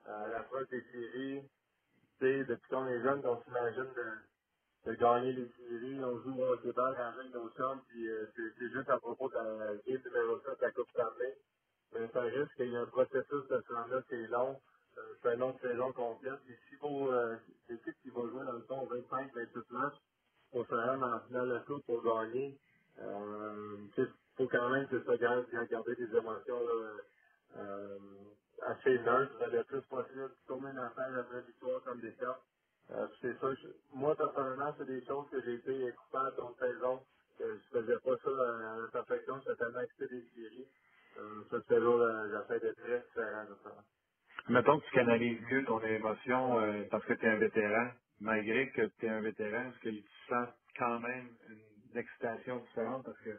Euh, 0.09 0.25
à 0.25 0.29
la 0.29 0.45
fin 0.45 0.63
des 0.71 0.83
séries, 0.93 1.43
tu 2.19 2.27
sais, 2.27 2.45
depuis 2.45 2.69
qu'on 2.71 2.87
est 2.89 3.03
jeune, 3.03 3.23
on 3.25 3.43
s'imagine 3.43 3.89
de, 3.97 4.91
de 4.91 4.95
gagner 4.97 5.33
les 5.33 5.51
séries, 5.57 6.05
on 6.05 6.21
joue 6.23 6.41
au 6.43 6.53
hockey-ball 6.53 6.97
avec 6.97 7.35
nos 7.35 7.49
chums, 7.51 7.83
puis 7.89 8.09
euh, 8.09 8.27
c'est 8.37 8.53
c'est 8.59 8.71
juste 8.71 8.91
à 8.91 8.99
propos 8.99 9.29
de 9.31 9.35
la 9.35 9.75
game 9.77 10.03
numéro 10.05 10.41
7 10.41 10.59
de 10.59 10.63
la 10.63 10.73
Coupe 10.73 10.91
Stanley. 10.91 11.39
Mais 11.95 12.09
ça 12.13 12.23
risque 12.23 12.55
qu'il 12.57 12.73
y 12.73 12.77
a 12.77 12.81
un 12.81 12.87
processus 12.87 13.49
de 13.49 13.63
ce 13.69 13.73
là 13.73 14.03
qui 14.09 14.15
est 14.17 14.27
long. 14.29 14.61
Euh, 14.99 15.03
c'est 15.23 15.35
une 15.35 15.43
autre 15.43 15.61
saison 15.61 15.93
complète. 15.93 16.41
Puis 16.47 16.57
si 16.71 16.77
vous, 16.77 17.09
euh, 17.09 17.37
l'équipe 17.69 17.97
qui 18.03 18.11
va 18.11 18.23
jouer 18.31 18.45
dans 18.47 18.53
le 18.55 18.63
fond 18.63 18.87
25-28 18.87 19.65
matchs, 19.71 19.97
pour 20.53 20.67
se 20.67 20.75
rendre 20.75 21.07
en 21.07 21.21
finale 21.29 21.49
de 21.51 21.59
coupe 21.67 21.87
pour 21.87 22.03
gagner, 22.05 22.59
euh, 23.01 23.77
il 23.99 24.09
faut 24.37 24.49
quand 24.49 24.71
même 24.71 24.89
que 24.89 25.03
ça 25.05 25.17
garde, 25.19 25.47
garder 25.71 25.97
des 25.97 26.17
émotions 26.17 26.61
là, 26.61 26.97
euh, 27.59 27.99
assez 28.67 28.99
neutres, 29.01 29.35
le 29.53 29.65
plus 29.65 29.83
possible, 29.83 30.33
tourner 30.47 30.71
une 30.71 30.79
affaire 30.79 31.19
après 31.19 31.43
victoire 31.43 31.83
comme 31.85 32.01
des 32.01 32.15
cartes. 32.15 32.43
Euh, 32.93 33.09
c'est 33.23 33.39
ça. 33.41 33.55
je- 33.55 33.69
moi, 33.95 34.17
personnellement, 34.17 34.75
c'est 34.79 34.87
des 34.87 35.05
choses 35.07 35.29
que 35.31 35.43
j'ai 35.43 35.55
été 35.57 35.93
coupable 35.95 36.37
dans 36.37 36.55
la 36.61 36.69
saison. 36.69 37.01
Euh, 37.41 37.57
je 37.73 37.79
faisais 37.81 37.99
pas 38.01 38.17
ça 38.25 38.31
à 38.31 38.79
la 38.81 38.89
perfection, 38.93 39.41
j'étais 39.41 39.57
tellement 39.57 39.81
excité 39.81 40.09
des 40.09 40.29
séries. 40.35 40.69
Euh, 41.19 41.43
ça, 41.51 41.59
c'est 41.69 41.81
là, 41.81 42.29
j'essaie 42.31 42.61
d'être 42.61 42.77
très 42.83 43.01
différent. 43.47 43.85
Mettons 44.49 44.81
que 44.81 44.87
tu 44.87 44.93
canalises 44.93 45.41
mieux 45.51 45.65
ton 45.67 45.81
émotion 45.83 46.61
euh, 46.61 46.85
parce 46.91 47.05
que 47.07 47.15
tu 47.15 47.27
es 47.27 47.31
un 47.31 47.39
vétéran, 47.39 47.93
malgré 48.21 48.71
que 48.73 48.87
tu 48.99 49.07
es 49.07 49.11
un 49.11 49.21
vétéran, 49.23 49.71
est-ce 49.71 49.81
que 49.81 49.91
tu 49.91 50.05
sens 50.29 50.49
quand 50.79 51.01
même 51.01 51.29
une 51.93 51.99
excitation 51.99 52.59
différente? 52.59 53.05
Parce 53.07 53.21
que 53.21 53.39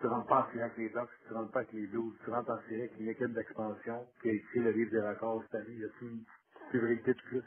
tu 0.00 0.06
rentres 0.08 0.28
pas 0.28 0.40
en 0.42 0.46
série 0.52 0.62
avec 0.62 0.78
les 0.78 0.90
Ducks, 0.90 1.10
tu 1.26 1.34
rentres 1.34 1.52
pas 1.52 1.60
avec 1.60 1.72
les 1.72 1.86
Blues, 1.88 2.14
tu 2.24 2.30
rentres 2.30 2.50
en 2.50 2.60
série 2.62 2.82
avec 2.82 2.98
une 3.00 3.08
équipe 3.10 3.34
d'expansion 3.34 4.08
qui 4.22 4.30
a 4.30 4.32
écrit 4.34 4.60
le 4.60 4.70
livre 4.72 4.92
des 4.92 5.02
records 5.02 5.42
cette 5.44 5.56
année. 5.62 5.76
Y 5.76 5.84
a-t-il 5.84 6.08
une 6.08 6.24
fébrilité 6.72 7.14
de 7.14 7.20
plus? 7.22 7.44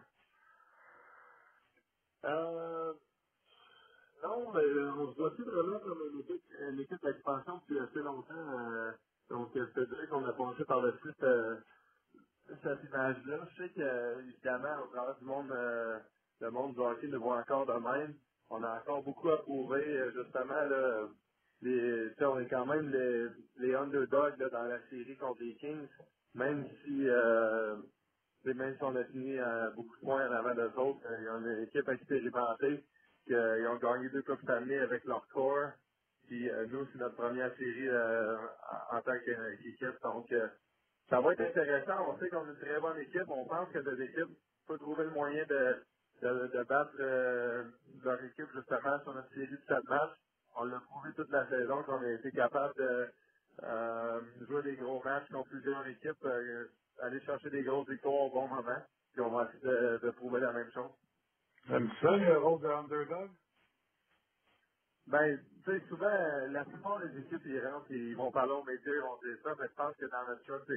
Euh, 2.25 2.93
non, 4.23 4.53
mais 4.53 4.61
euh, 4.63 4.93
on 4.97 5.13
se 5.13 5.17
voit 5.19 5.35
plus 5.35 5.45
vraiment 5.45 5.79
comme 5.79 5.99
une 6.13 6.21
équipe, 6.21 6.43
une 6.59 6.79
équipe 6.81 7.03
d'expansion 7.03 7.57
depuis 7.59 7.79
assez 7.79 7.99
longtemps. 7.99 8.35
euh, 8.59 8.91
donc, 9.29 9.55
euh, 9.57 9.67
je 9.75 9.81
te 9.81 10.07
qu'on 10.07 10.25
a 10.25 10.33
passé 10.33 10.65
par 10.65 10.81
le 10.81 10.93
site 11.03 11.23
euh, 11.23 11.57
cette 12.63 12.83
image-là. 12.85 13.39
Je 13.57 13.63
sais 13.63 13.69
que, 13.69 13.81
euh, 13.81 14.21
évidemment, 14.21 14.83
au 14.83 14.87
travers 14.87 15.17
du 15.19 15.25
monde, 15.25 15.51
euh, 15.51 15.99
le 16.41 16.51
monde 16.51 16.73
du 16.75 16.81
hockey 16.81 17.07
le 17.07 17.17
voit 17.17 17.39
encore 17.39 17.65
de 17.65 17.73
même. 17.73 18.15
On 18.49 18.63
a 18.63 18.79
encore 18.79 19.03
beaucoup 19.03 19.29
à 19.29 19.37
prouver, 19.43 19.85
euh, 19.85 20.11
justement, 20.13 20.53
là, 20.65 21.07
les, 21.61 22.11
on 22.21 22.39
est 22.39 22.49
quand 22.49 22.65
même 22.65 22.89
les, 23.57 23.75
underdogs 23.75 24.37
dans 24.51 24.63
la 24.63 24.79
série 24.89 25.17
contre 25.17 25.41
les 25.41 25.55
Kings, 25.57 25.87
même 26.35 26.65
si 26.83 27.09
euh, 27.09 27.77
même 28.45 28.75
si 28.77 28.83
on 28.83 28.95
a 28.95 29.03
fini 29.05 29.39
à 29.39 29.71
beaucoup 29.71 29.95
de 29.95 30.01
points 30.01 30.29
en 30.29 30.33
avant 30.33 30.55
d'eux 30.55 30.71
autres, 30.77 31.01
euh, 31.07 31.17
ils 31.21 31.29
ont 31.29 31.39
une 31.39 31.63
équipe 31.63 31.89
expérimentée, 31.89 32.85
qu'ils 33.27 33.67
ont 33.67 33.77
gagné 33.77 34.09
deux 34.09 34.23
Coupes 34.23 34.49
année 34.49 34.79
avec 34.79 35.03
leur 35.05 35.27
corps. 35.29 35.71
Puis 36.27 36.49
euh, 36.49 36.67
nous, 36.67 36.87
c'est 36.91 36.99
notre 36.99 37.15
première 37.15 37.55
série 37.57 37.89
euh, 37.89 38.37
en 38.91 39.01
tant 39.01 39.17
qu'équipe. 39.25 40.01
Donc 40.03 40.31
euh, 40.31 40.47
ça 41.09 41.21
va 41.21 41.33
être 41.33 41.41
intéressant. 41.41 42.09
On 42.09 42.19
sait 42.19 42.29
qu'on 42.29 42.45
a 42.45 42.49
une 42.49 42.57
très 42.57 42.79
bonne 42.79 42.99
équipe. 42.99 43.29
On 43.29 43.45
pense 43.45 43.69
que 43.71 43.79
notre 43.79 44.01
équipe 44.01 44.37
peut 44.67 44.77
trouver 44.79 45.05
le 45.05 45.11
moyen 45.11 45.45
de, 45.45 45.83
de, 46.21 46.47
de 46.57 46.63
battre 46.63 46.93
euh, 46.99 47.65
leur 48.03 48.23
équipe 48.23 48.47
justement 48.55 48.99
sur 49.03 49.13
notre 49.15 49.29
série 49.33 49.47
de 49.49 49.61
7 49.67 49.83
matchs. 49.89 50.17
On 50.57 50.65
l'a 50.65 50.79
prouvé 50.81 51.11
toute 51.15 51.29
la 51.31 51.47
saison 51.49 51.83
qu'on 51.83 52.01
a 52.03 52.11
été 52.11 52.31
capable 52.31 52.73
de 52.77 53.09
euh, 53.63 54.21
jouer 54.47 54.63
des 54.63 54.75
gros 54.77 55.01
matchs 55.03 55.29
contre 55.31 55.49
plusieurs 55.49 55.87
équipes, 55.87 56.25
euh, 56.25 56.67
aller 57.01 57.21
chercher 57.21 57.49
des 57.51 57.63
grosses 57.63 57.89
victoires 57.89 58.15
au 58.15 58.31
bon 58.31 58.47
moment. 58.47 58.83
Puis 59.13 59.21
on 59.21 59.31
va 59.31 59.45
essayer 59.49 59.63
de, 59.63 59.99
de 60.03 60.11
prouver 60.11 60.41
la 60.41 60.53
même 60.53 60.71
chose. 60.73 60.91
T'aimes 61.67 61.91
ça, 62.01 62.17
le 62.17 62.37
rôle 62.39 62.61
de 62.61 62.67
underdog? 62.67 63.31
Ben, 65.07 65.39
tu 65.65 65.71
sais, 65.71 65.81
souvent, 65.89 66.05
euh, 66.05 66.47
la 66.49 66.63
plupart 66.63 66.99
des 66.99 67.19
équipes, 67.19 67.41
ils 67.45 67.59
rentrent, 67.59 67.89
ils 67.89 68.15
vont 68.15 68.31
parler 68.31 68.51
aux 68.51 68.63
médias, 68.63 68.93
ils 68.93 69.01
vont 69.01 69.17
dire 69.23 69.37
ça, 69.43 69.49
mais 69.59 69.67
je 69.67 69.73
pense 69.73 69.95
que 69.95 70.05
dans 70.05 70.27
notre 70.27 70.43
cas, 70.43 70.73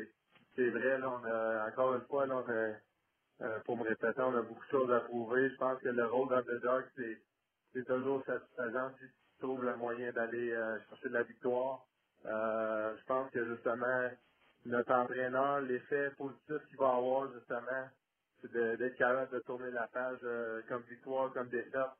c'est, 0.56 0.70
vrai, 0.70 0.98
on 1.02 1.24
a, 1.24 1.68
encore 1.68 1.94
une 1.94 2.00
fois, 2.06 2.26
euh, 2.26 3.58
pour 3.66 3.76
me 3.76 3.82
répéter, 3.82 4.20
on 4.20 4.34
a 4.34 4.42
beaucoup 4.42 4.64
de 4.64 4.70
choses 4.70 4.90
à 4.90 5.00
prouver. 5.00 5.50
Je 5.50 5.56
pense 5.56 5.78
que 5.80 5.88
le 5.90 6.06
rôle 6.06 6.28
d'underdog, 6.30 6.84
c'est, 6.96 7.18
c'est 7.74 7.84
toujours 7.84 8.24
satisfaisant 8.24 8.90
si 8.98 9.06
tu 9.06 9.40
trouves 9.40 9.62
le 9.62 9.76
moyen 9.76 10.10
d'aller 10.12 10.52
euh, 10.52 10.78
chercher 10.88 11.08
de 11.10 11.14
la 11.14 11.22
victoire. 11.22 11.84
Je 12.24 13.04
pense 13.06 13.30
que 13.30 13.44
justement, 13.44 14.10
notre 14.64 14.92
entraîneur, 14.92 15.60
l'effet 15.60 16.10
positif 16.16 16.66
qu'il 16.68 16.78
va 16.78 16.94
avoir, 16.96 17.30
justement, 17.32 17.88
c'est 18.40 18.52
d'être 18.52 18.96
capable 18.96 19.32
de 19.32 19.38
tourner 19.40 19.70
la 19.70 19.86
page 19.88 20.18
comme 20.68 20.82
victoire, 20.88 21.32
comme 21.32 21.48
défaite, 21.48 21.92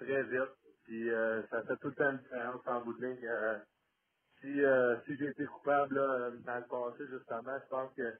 très 0.00 0.22
vite. 0.24 0.63
Puis 0.84 1.10
euh, 1.10 1.42
ça 1.50 1.62
fait 1.62 1.76
tout 1.78 1.92
le 1.96 2.06
une 2.06 2.18
différence 2.18 2.62
en 2.66 2.80
bout 2.82 2.94
de 2.94 3.06
ligne. 3.06 3.26
Euh, 3.26 3.58
si 4.40 4.64
euh, 4.64 4.96
si 5.06 5.16
j'ai 5.16 5.28
été 5.28 5.44
coupable 5.46 5.94
là, 5.96 6.30
dans 6.44 6.56
le 6.56 6.64
passé, 6.64 7.04
justement, 7.10 7.58
je 7.64 7.68
pense 7.68 7.94
que 7.94 8.14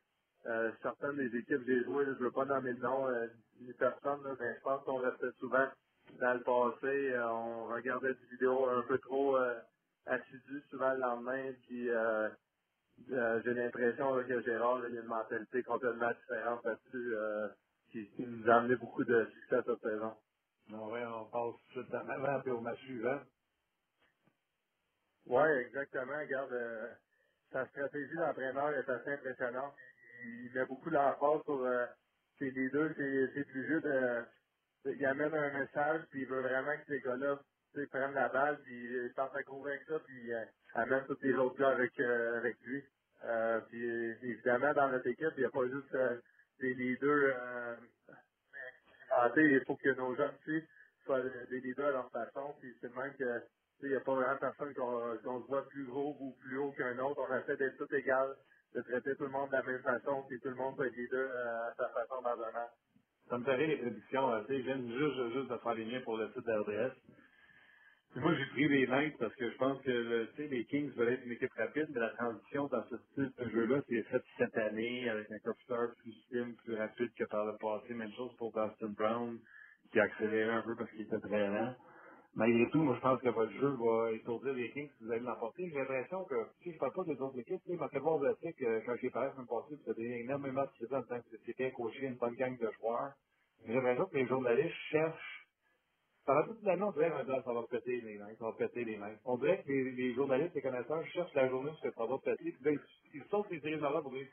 euh, 0.46 0.72
certaines 0.82 1.16
des 1.16 1.38
équipes 1.38 1.64
que 1.64 1.66
j'ai 1.66 1.84
jouées, 1.84 2.06
je 2.06 2.24
veux 2.24 2.30
pas 2.30 2.44
nommer 2.44 2.72
le 2.72 2.80
nom 2.80 3.08
euh, 3.08 3.26
ni 3.60 3.72
personne, 3.74 4.22
là, 4.24 4.34
mais 4.40 4.54
je 4.56 4.60
pense 4.62 4.82
qu'on 4.84 4.98
restait 4.98 5.32
souvent 5.40 5.66
dans 6.20 6.34
le 6.34 6.42
passé. 6.42 7.14
on 7.18 7.66
regardait 7.66 8.14
des 8.14 8.26
vidéos 8.32 8.68
un 8.68 8.82
peu 8.82 8.98
trop 8.98 9.36
assidues 10.06 10.62
souvent 10.70 10.92
le 10.94 11.00
lendemain, 11.00 11.52
puis 11.66 11.88
j'ai 13.08 13.54
l'impression 13.54 14.22
que 14.24 14.42
Gérard, 14.42 14.80
là, 14.80 14.88
il 14.90 14.98
a 14.98 15.00
une 15.00 15.08
mentalité 15.08 15.62
complètement 15.62 16.10
différente 16.12 16.64
là-dessus, 16.64 17.16
qui, 17.90 18.06
qui 18.10 18.26
nous 18.26 18.50
a 18.50 18.56
amené 18.56 18.76
beaucoup 18.76 19.04
de 19.04 19.26
succès 19.34 19.62
cette 19.66 19.80
saison. 19.82 20.14
Ouais, 20.70 21.04
on 21.06 21.26
passe 21.26 21.54
tout 21.72 21.82
de 21.82 21.86
suite 21.86 21.94
en 21.94 22.08
avant 22.08 22.40
puis 22.42 22.52
au 22.52 22.60
match 22.60 22.78
suivant. 22.80 23.20
Oui, 25.26 25.48
exactement. 25.66 26.18
Regarde, 26.18 26.52
euh, 26.52 26.88
sa 27.52 27.66
stratégie 27.68 28.16
d'entraîneur 28.16 28.70
est 28.74 28.88
assez 28.88 29.10
impressionnante. 29.12 29.74
Il, 30.24 30.50
met 30.54 30.66
beaucoup 30.66 30.90
d'emphase 30.90 31.42
sur 31.44 31.62
euh, 31.64 31.86
ses 32.38 32.50
leaders, 32.50 32.94
ses, 32.96 33.28
ses 33.34 33.44
plus 33.44 33.68
de, 33.82 34.24
de- 34.84 34.92
il 34.94 35.06
amène 35.06 35.34
un 35.34 35.58
message, 35.60 36.02
puis 36.10 36.22
il 36.22 36.28
veut 36.28 36.40
vraiment 36.42 36.76
que 36.78 36.86
ces 36.88 37.00
gars-là 37.00 37.40
prennent 37.90 38.14
la 38.14 38.28
balle, 38.30 38.60
puis 38.64 38.74
il 38.84 39.12
tente 39.14 39.34
à 39.36 39.42
courir 39.44 39.80
ça, 39.88 39.98
puis 40.06 40.32
euh, 40.34 40.44
amène 40.74 41.04
tous 41.06 41.18
les 41.22 41.34
autres 41.34 41.58
gars 41.58 41.70
avec, 41.70 41.98
euh, 42.00 42.38
avec 42.38 42.60
lui. 42.62 42.84
Euh, 43.24 43.60
puis 43.70 43.84
évidemment, 44.30 44.72
dans 44.74 44.90
notre 44.90 45.06
équipe, 45.08 45.32
il 45.36 45.40
n'y 45.40 45.46
a 45.46 45.50
pas 45.50 45.68
juste 45.68 45.94
euh, 45.94 46.20
des 46.60 46.74
leaders 46.74 47.78
expérimentés, 49.14 49.52
il 49.54 49.64
faut 49.66 49.76
que 49.76 49.90
nos 49.96 50.16
jeunes 50.16 50.38
filles 50.44 50.68
soient 51.04 51.22
des 51.22 51.60
leaders 51.60 51.88
à 51.88 51.92
leur 51.92 52.10
façon, 52.12 52.54
puis 52.60 52.74
c'est 52.80 52.94
même 52.96 53.14
que 53.16 53.42
il 53.82 53.90
n'y 53.90 53.96
a 53.96 54.00
pas 54.00 54.14
vraiment 54.14 54.38
personne 54.38 54.74
qu'on 54.74 55.42
se 55.42 55.48
voit 55.48 55.68
plus 55.68 55.84
gros 55.86 56.16
ou 56.20 56.36
plus 56.40 56.58
haut 56.58 56.72
qu'un 56.72 56.98
autre. 57.00 57.22
On 57.28 57.36
essaie 57.36 57.56
d'être 57.58 57.78
tout 57.78 57.94
égal, 57.94 58.36
de 58.74 58.82
traiter 58.82 59.16
tout 59.16 59.24
le 59.24 59.30
monde 59.30 59.50
de 59.50 59.56
la 59.56 59.62
même 59.64 59.82
façon, 59.82 60.24
puis 60.28 60.40
tout 60.40 60.50
le 60.50 60.56
monde 60.56 60.76
peut 60.76 60.86
être 60.86 60.96
leader 60.96 61.30
euh, 61.30 61.70
à 61.70 61.74
sa 61.76 61.88
façon 61.90 62.22
dans. 62.22 62.36
Ça 63.28 63.38
me 63.38 63.44
rire 63.56 63.68
les 63.68 63.78
prédictions. 63.78 64.32
euh, 64.34 64.42
tu 64.42 64.48
sais, 64.48 64.58
je 64.58 64.64
viens 64.64 64.76
juste, 64.78 65.32
juste 65.34 65.50
de 65.50 65.58
faire 65.58 65.74
les 65.74 65.86
liens 65.86 66.02
pour 66.02 66.18
le 66.18 66.28
site 66.32 66.44
d'RDS. 66.46 66.92
Moi, 68.16 68.34
j'ai 68.34 68.46
pris 68.46 68.68
les 68.68 68.86
Knights 68.88 69.18
parce 69.18 69.34
que 69.36 69.50
je 69.50 69.56
pense 69.58 69.80
que 69.82 70.28
les 70.38 70.64
Kings 70.66 70.90
veulent 70.96 71.10
être 71.14 71.24
une 71.26 71.32
équipe 71.32 71.52
rapide, 71.54 71.86
mais 71.90 72.00
la 72.00 72.10
transition 72.10 72.66
dans 72.68 72.84
ce 72.90 72.96
style 72.98 73.32
de 73.38 73.50
jeu-là, 73.50 73.82
c'est 73.88 74.02
fait 74.04 74.22
cette 74.38 74.56
année 74.58 75.08
avec 75.10 75.30
un 75.30 75.38
curseur 75.40 75.94
plus 76.02 76.12
slim, 76.28 76.56
plus 76.64 76.74
rapide 76.76 77.10
que 77.18 77.24
par 77.24 77.46
le 77.46 77.56
passé. 77.58 77.94
Même 77.94 78.12
chose 78.14 78.34
pour 78.38 78.52
Boston 78.52 78.94
Brown, 78.98 79.38
qui 79.92 80.00
a 80.00 80.04
accéléré 80.04 80.50
un 80.50 80.62
peu 80.62 80.76
parce 80.76 80.90
qu'il 80.92 81.02
était 81.02 81.20
très 81.20 81.48
lent. 81.50 81.76
Malgré 82.34 82.70
tout, 82.70 82.82
moi, 82.82 82.96
je 82.96 83.00
pense 83.02 83.20
que 83.22 83.30
votre 83.30 83.52
jeu 83.52 83.76
va 83.78 84.12
étourdir 84.12 84.54
les 84.54 84.70
Kings 84.72 84.90
si 84.98 85.04
vous 85.04 85.12
allez 85.12 85.20
l'emporter. 85.22 85.68
J'ai 85.70 85.78
l'impression 85.78 86.24
que, 86.24 86.36
si 86.62 86.72
je 86.72 86.78
parle 86.78 86.92
pas 86.94 87.04
des 87.04 87.20
autres 87.20 87.38
équipes, 87.38 87.62
tu 87.64 87.72
sais, 87.72 87.76
m'a 87.78 87.88
fait 87.90 88.00
voir 88.00 88.18
le 88.18 88.34
fait 88.36 88.52
que 88.54 88.86
quand 88.86 88.96
j'ai 89.02 89.10
parlé 89.10 89.28
la 89.28 89.34
semaine 89.34 89.48
passée, 89.48 89.90
avez 89.90 90.20
énormément 90.22 90.64
de 90.64 90.96
en 90.96 91.02
tant 91.04 91.20
que 91.20 91.26
c'était 91.32 91.54
bien 91.58 91.70
coaché, 91.72 92.06
une 92.06 92.16
bonne 92.16 92.34
gang 92.36 92.58
de 92.58 92.70
joueurs. 92.80 93.14
J'ai 93.66 93.74
l'impression 93.74 94.06
que 94.06 94.16
les 94.16 94.26
journalistes 94.26 94.74
cherchent 94.90 95.33
pendant 96.26 96.44
toute 96.46 96.62
l'année, 96.62 96.82
on 96.82 96.92
dirait 96.92 97.10
que 97.10 97.42
ça 97.44 97.52
va 97.52 97.62
péter 97.70 98.00
les 98.00 98.18
mains, 98.18 98.34
ça 98.38 98.44
va 98.46 98.68
les 98.74 98.96
mains. 98.96 99.16
On 99.24 99.38
dirait 99.38 99.62
que 99.62 99.68
les, 99.70 100.14
journalistes, 100.14 100.54
les 100.54 100.62
connaisseurs 100.62 101.06
cherchent 101.08 101.34
la 101.34 101.48
journée 101.48 101.70
où 101.70 101.76
ça 101.90 102.06
va 102.06 102.18
péter, 102.18 102.52
puis 102.52 102.64
là, 102.64 102.70
ils, 102.72 103.20
ils 103.20 103.24
sautent 103.30 103.50
les 103.50 103.60
séries 103.60 103.80
là 103.80 104.00
pour 104.02 104.12
dire 104.12 104.26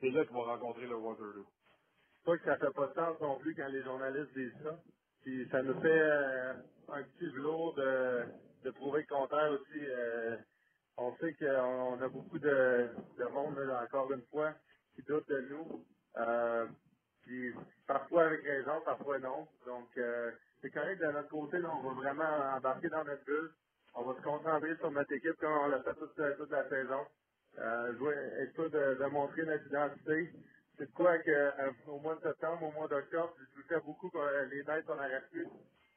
c'est 0.00 0.10
là 0.10 0.24
qu'ils 0.24 0.34
vont 0.34 0.44
rencontrer 0.44 0.86
le 0.86 0.96
Waterloo. 0.96 1.46
pas 2.24 2.36
que 2.36 2.44
ça 2.44 2.56
fait 2.56 2.72
pas 2.74 2.86
de 2.88 2.94
sens 2.94 3.20
non 3.20 3.38
plus 3.38 3.54
quand 3.54 3.68
les 3.68 3.82
journalistes 3.82 4.32
disent 4.34 4.56
ça. 4.62 4.78
Puis 5.22 5.48
ça 5.50 5.62
nous 5.62 5.80
fait 5.80 5.88
euh, 5.88 6.54
un 6.88 7.02
petit 7.02 7.28
velours 7.30 7.74
de, 7.74 8.24
prouver 8.74 9.00
le 9.02 9.06
contraire 9.06 9.52
aussi. 9.52 9.80
Euh, 9.80 10.36
on 10.98 11.14
sait 11.16 11.34
qu'on 11.34 12.00
a 12.00 12.08
beaucoup 12.08 12.38
de, 12.38 12.88
de 13.18 13.24
monde, 13.32 13.58
là, 13.58 13.84
encore 13.84 14.12
une 14.12 14.22
fois, 14.30 14.54
qui 14.94 15.02
doute 15.02 15.28
de 15.28 15.40
nous. 15.50 15.84
Euh, 16.18 16.66
puis 17.22 17.52
parfois 17.86 18.24
avec 18.24 18.42
raison, 18.44 18.80
parfois 18.84 19.18
non. 19.18 19.46
Donc 19.66 19.88
euh, 19.98 20.30
c'est 20.62 20.70
correct 20.70 21.00
de 21.00 21.06
notre 21.06 21.28
côté, 21.30 21.58
là, 21.58 21.70
on 21.74 21.82
va 21.88 21.94
vraiment 21.94 22.56
embarquer 22.56 22.88
dans 22.90 23.04
notre 23.04 23.24
bulle. 23.24 23.52
On 23.94 24.04
va 24.04 24.16
se 24.16 24.22
concentrer 24.22 24.76
sur 24.78 24.90
notre 24.92 25.12
équipe 25.12 25.36
comme 25.40 25.52
on 25.52 25.68
l'a 25.68 25.82
fait 25.82 25.94
toute, 25.94 26.14
toute 26.38 26.50
la 26.50 26.68
saison. 26.68 27.06
Euh, 27.58 27.96
jouer, 27.98 28.14
être 28.40 28.54
sûr 28.54 28.70
de, 28.70 28.94
montrer 29.10 29.44
notre 29.46 29.66
identité 29.66 30.32
c'est 30.78 30.86
de 30.88 30.92
quoi 30.94 31.12
euh, 31.28 31.72
au 31.88 32.00
mois 32.00 32.16
de 32.16 32.22
septembre, 32.22 32.64
au 32.64 32.72
mois 32.72 32.88
d'octobre, 32.88 33.34
je 33.40 33.62
doutais 33.62 33.80
beaucoup 33.84 34.10
euh, 34.16 34.46
les 34.46 34.64
Knights, 34.64 34.86
on 34.88 34.94
aurait 34.94 35.24
pu 35.32 35.46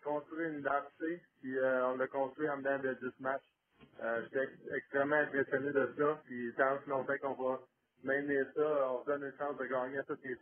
construire 0.04 0.50
une 0.52 0.60
identité, 0.60 1.22
puis 1.42 1.58
euh, 1.58 1.88
on 1.90 1.98
l'a 1.98 2.08
construit 2.08 2.50
en 2.50 2.58
dedans 2.60 2.80
de 2.80 2.94
10 2.96 3.22
matchs. 3.22 3.44
Euh, 4.02 4.24
J'étais 4.24 4.44
ex- 4.46 4.74
extrêmement 4.78 5.18
impressionné 5.18 5.72
de 5.74 5.94
ça, 5.98 6.22
puis 6.26 6.54
tant 6.58 6.80
que 6.80 6.90
longtemps 6.90 7.18
qu'on 7.22 7.34
va 7.52 7.60
maintenir 8.04 8.48
ça, 8.56 8.92
on 8.94 9.04
donne 9.06 9.24
une 9.26 9.38
chance 9.38 9.58
de 9.58 9.66
gagner 9.66 10.00
à 10.00 10.04
toutes 10.04 10.24
les. 10.24 10.38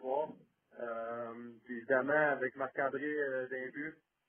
Euh, 0.80 1.52
puis 1.66 1.78
évidemment, 1.80 2.14
avec 2.32 2.56
Marc-André 2.58 3.04
euh, 3.06 3.48
d'un 3.50 3.70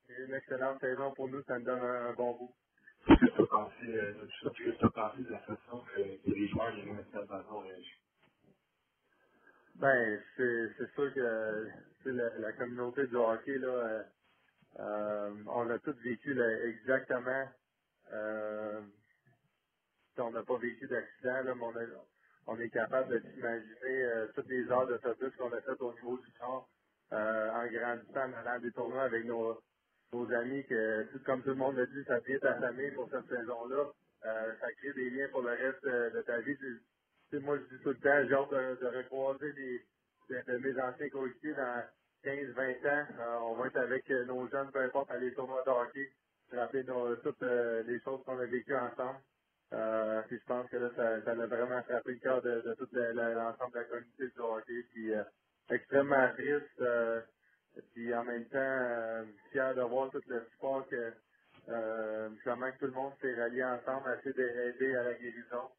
c'est 0.08 0.24
une 0.26 0.34
excellente 0.34 0.80
saison 0.80 1.14
pour 1.14 1.28
nous, 1.28 1.42
ça 1.44 1.58
nous 1.60 1.66
donne 1.66 1.80
un, 1.80 2.08
un 2.08 2.14
bon 2.14 2.32
goût. 2.36 2.56
Qu'est-ce 3.06 3.20
que 3.20 3.36
tu 3.36 3.42
as 3.42 3.46
pensé, 3.46 3.86
euh, 3.88 4.14
que 4.54 4.70
tu 4.78 4.86
as 4.86 4.90
pensé 4.90 5.22
de 5.24 5.30
la 5.30 5.40
façon 5.40 5.84
que, 5.94 6.02
que 6.24 6.30
les 6.30 6.48
joueurs 6.48 6.72
de 6.74 6.82
l'Université 6.82 7.18
de 7.18 7.26
façon 7.26 7.60
réagissent? 7.60 7.86
Ben, 9.76 10.22
c'est 10.36 10.90
sûr 10.94 11.14
que 11.14 11.70
la, 12.06 12.38
la 12.38 12.52
communauté 12.54 13.06
du 13.08 13.16
hockey, 13.16 13.58
là, 13.58 13.68
euh, 13.68 14.04
euh, 14.80 15.34
on 15.48 15.70
a 15.70 15.78
tous 15.80 15.96
vécu 16.02 16.34
là, 16.34 16.66
exactement. 16.66 17.48
Euh, 18.12 18.82
on 20.18 20.30
n'a 20.32 20.44
pas 20.44 20.58
vécu 20.58 20.86
d'accident, 20.88 21.42
là, 21.44 21.54
mais 21.56 21.62
on, 21.64 21.76
a- 21.76 22.06
on 22.48 22.60
est 22.60 22.70
capable 22.70 23.10
de 23.10 23.20
s'imaginer 23.30 24.26
toutes 24.34 24.48
les 24.48 24.68
heures 24.70 24.86
d'autobus 24.88 25.34
qu'on 25.36 25.52
a 25.52 25.60
faites 25.62 25.80
au 25.82 25.94
niveau 25.94 26.18
du 26.18 26.30
nord, 26.40 26.70
euh, 27.12 27.50
en 27.52 27.66
grandissant, 27.68 28.20
en 28.30 28.34
allant 28.34 28.60
des 28.60 28.72
tournois 28.72 29.04
avec 29.04 29.24
nos, 29.26 29.60
nos 30.12 30.32
amis, 30.32 30.64
que 30.66 31.04
tout 31.12 31.20
comme 31.24 31.42
tout 31.42 31.50
le 31.50 31.56
monde 31.56 31.76
l'a 31.76 31.86
dit, 31.86 32.04
ça 32.06 32.20
devient 32.20 32.40
ta 32.40 32.54
famille 32.60 32.90
pour 32.92 33.10
cette 33.10 33.28
saison-là. 33.28 33.86
Euh, 34.26 34.52
ça 34.60 34.68
crée 34.78 34.92
des 34.94 35.10
liens 35.10 35.28
pour 35.30 35.42
le 35.42 35.50
reste 35.50 35.84
euh, 35.86 36.10
de 36.10 36.22
ta 36.22 36.40
vie. 36.40 36.56
Tu 36.56 36.80
sais, 37.32 37.40
moi, 37.40 37.58
je 37.58 37.76
dis 37.76 37.82
tout 37.82 37.90
le 37.90 37.96
temps, 37.96 38.26
j'ai 38.28 38.34
hâte 38.34 38.50
de, 38.50 38.80
de 38.86 38.96
recroiser 38.98 39.52
des, 39.54 39.82
de, 40.30 40.58
mes 40.58 40.82
anciens 40.82 41.08
coéquipiers 41.10 41.54
dans 41.54 41.84
15, 42.24 42.48
20 42.54 42.70
ans. 42.70 43.06
Euh, 43.20 43.38
on 43.42 43.54
va 43.56 43.66
être 43.68 43.78
avec 43.78 44.10
euh, 44.10 44.24
nos 44.26 44.48
jeunes, 44.48 44.70
peu 44.72 44.80
importe, 44.80 45.10
à 45.10 45.18
les 45.18 45.34
tournois 45.34 45.62
de 45.66 45.70
rappeler 45.70 46.84
toutes 47.22 47.42
euh, 47.44 47.82
les 47.84 48.00
choses 48.00 48.22
qu'on 48.24 48.38
a 48.40 48.46
vécues 48.46 48.76
ensemble. 48.76 49.20
Puis 50.28 50.38
je 50.40 50.44
pense 50.46 50.68
que 50.70 50.78
là, 50.78 50.90
ça, 50.96 51.22
ça 51.24 51.32
a 51.32 51.46
vraiment 51.46 51.82
frappé 51.84 52.12
le 52.12 52.20
cœur 52.20 52.42
de, 52.42 52.62
de 52.62 52.74
tout 52.74 52.88
le- 52.92 53.12
le- 53.12 53.34
l'ensemble 53.34 53.72
de 53.74 53.78
la 53.80 53.84
communauté 53.86 54.28
du 54.28 54.40
hockey. 54.40 54.84
Puis 54.92 55.12
extrêmement 55.70 56.30
triste. 56.34 56.82
Euh, 57.76 57.80
puis 57.92 58.14
en 58.14 58.24
même 58.24 58.44
temps, 58.46 58.58
euh, 58.58 59.24
fier 59.52 59.74
de 59.74 59.82
voir 59.82 60.10
tout 60.10 60.22
le 60.26 60.44
support 60.52 60.86
que 60.88 61.12
euh, 61.68 62.30
comment 62.44 62.70
tout 62.78 62.86
le 62.86 62.92
monde 62.92 63.12
s'est 63.20 63.34
rallié 63.34 63.64
ensemble, 63.64 64.08
à 64.08 64.16
essayer 64.18 64.32
d'aider 64.34 64.96
à 64.96 65.02
la 65.04 65.14
guérison. 65.14 65.70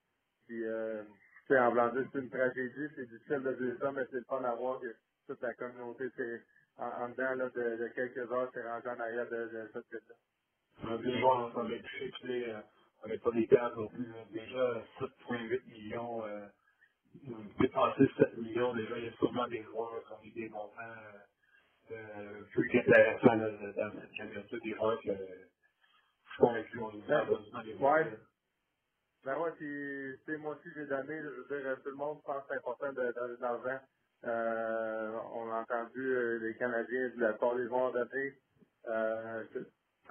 Puis, 0.47 0.63
euh, 0.65 1.03
tu 1.47 1.53
sais, 1.53 1.59
en 1.59 1.71
blanc 1.71 1.91
c'est 1.93 2.19
une 2.19 2.29
tragédie, 2.29 2.87
c'est 2.95 3.09
difficile 3.09 3.41
de 3.41 3.53
dire 3.53 3.75
ça, 3.79 3.91
mais 3.91 4.05
c'est 4.11 4.17
le 4.17 4.25
fun 4.25 4.43
à 4.43 4.55
voir 4.55 4.79
que 4.79 4.95
toute 5.27 5.41
la 5.41 5.53
communauté 5.55 6.09
s'est, 6.15 6.41
en, 6.77 7.09
dedans 7.09 7.35
là, 7.35 7.49
de, 7.49 7.87
quelques 7.95 8.31
heures, 8.31 8.51
s'est 8.53 8.63
rangée 8.63 8.89
en 8.89 8.99
arrière 8.99 9.29
de, 9.29 9.47
de 9.47 9.69
cette 9.73 9.87
fête-là. 9.87 10.15
On 10.83 10.87
a 10.93 10.97
vu 10.97 11.19
voir 11.21 11.47
ensemble 11.47 11.73
avec 11.73 11.87
Chick, 11.87 12.15
on 13.03 13.07
n'est 13.07 13.17
pas 13.17 13.31
des 13.31 13.47
cadres 13.47 13.81
non 13.81 13.87
plus. 13.89 14.13
Déjà 14.31 14.83
7,8 14.99 15.65
millions, 15.67 16.25
euh, 16.25 16.47
dépasser 17.59 18.09
7 18.17 18.37
millions, 18.37 18.73
déjà, 18.73 18.97
il 18.97 19.05
y 19.05 19.07
a 19.07 19.13
sûrement 19.13 19.47
des 19.47 19.63
joueurs 19.63 20.03
qui 20.05 20.13
ont 20.13 20.23
eu 20.23 20.31
des 20.31 20.49
montants 20.49 20.95
euh, 21.91 21.95
euh, 22.17 22.43
plus 22.53 22.69
qu'intéressants 22.69 23.35
là, 23.35 23.51
dans 23.51 24.01
cette 24.01 24.11
communauté, 24.17 24.59
des 24.63 24.75
joueurs 24.75 24.99
que 25.01 25.09
je 25.11 25.15
suis 25.15 26.39
convaincu, 26.39 26.79
on 26.79 26.93
nous 26.93 27.11
a 27.13 27.25
besoin 27.25 27.63
des 27.63 27.75
Ouais. 27.75 28.19
Ben 29.25 29.37
ouais, 29.39 29.51
puis, 29.57 29.67
tu 30.25 30.33
sais, 30.33 30.39
moi 30.39 30.55
aussi, 30.55 30.69
j'ai 30.75 30.87
donné, 30.87 31.21
je 31.21 31.27
veux 31.53 31.61
dire, 31.61 31.77
tout 31.83 31.89
le 31.91 31.97
monde 31.97 32.23
pense 32.23 32.43
que 32.43 32.49
c'est 32.51 32.57
important 32.57 32.89
de 32.93 33.11
donner 33.13 33.37
de 33.37 33.41
l'argent. 33.41 33.79
Euh, 34.25 35.19
on 35.33 35.51
a 35.51 35.61
entendu 35.61 35.99
euh, 36.01 36.39
les 36.39 36.55
Canadiens 36.55 37.09
de 37.09 37.21
la 37.21 37.33
part 37.33 37.57
des 37.57 37.67
joueurs 37.67 37.93
donner. 37.93 38.35
Euh, 38.87 39.45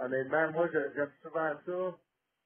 honnêtement, 0.01 0.53
moi, 0.53 0.69
j'aime 0.73 1.13
souvent 1.23 1.55
ça, 1.67 1.99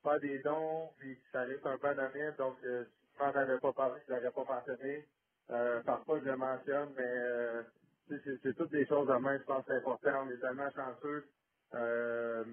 faire 0.04 0.20
des 0.20 0.38
dons, 0.40 0.90
puis 1.00 1.18
ça 1.32 1.42
reste 1.42 1.66
un 1.66 1.78
peu 1.78 1.88
anonyme, 1.88 2.34
donc, 2.38 2.56
euh, 2.64 2.84
si 2.84 3.18
je 3.18 3.24
m'en 3.24 3.30
avais 3.32 3.58
pas 3.60 3.74
parlé, 3.74 4.00
je 4.08 4.14
l'aurais 4.14 4.32
pas 4.32 4.44
mentionné. 4.44 5.08
Euh, 5.50 5.82
parfois, 5.82 6.20
je 6.20 6.26
le 6.26 6.36
mentionne, 6.38 6.90
mais, 6.96 7.81
c'est 8.08 8.22
c'est 8.42 8.54
toutes 8.54 8.72
des 8.72 8.86
choses 8.86 9.10
en 9.10 9.20
main, 9.20 9.38
je 9.38 9.44
pense 9.44 9.64
que 9.64 9.72
c'est 9.72 9.78
important. 9.78 10.24
On 10.26 10.30
est 10.30 10.38
tellement 10.40 10.70
chanceux, 10.70 11.24
euh, 11.74 12.44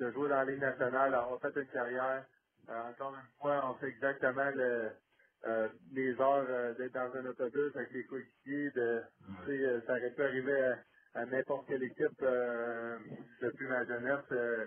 de 0.00 0.12
jouer 0.12 0.28
dans 0.30 0.36
la 0.36 0.44
Ligue 0.46 0.60
nationale, 0.60 1.12
d'avoir 1.12 1.40
fait 1.40 1.56
une 1.56 1.68
carrière. 1.68 2.26
Euh, 2.68 2.90
encore 2.90 3.14
une 3.14 3.28
fois, 3.40 3.70
on 3.70 3.74
fait 3.76 3.88
exactement 3.88 4.50
le, 4.54 4.90
euh, 5.46 5.68
les 5.92 6.12
heures 6.20 6.46
euh, 6.50 6.74
d'être 6.74 6.94
dans 6.94 7.14
un 7.16 7.26
autobus 7.26 7.76
avec 7.76 7.92
les 7.92 8.04
coéquipiers. 8.04 8.70
De, 8.72 9.02
tu 9.44 9.50
sais, 9.58 9.64
euh, 9.66 9.80
ça 9.86 9.92
aurait 9.94 10.12
pu 10.12 10.22
arriver 10.22 10.62
à, 10.64 11.20
à 11.22 11.26
n'importe 11.26 11.68
quelle 11.68 11.84
équipe 11.84 12.22
euh, 12.22 12.98
depuis 13.42 13.66
ma 13.68 13.84
jeunesse 13.86 14.26
euh, 14.32 14.66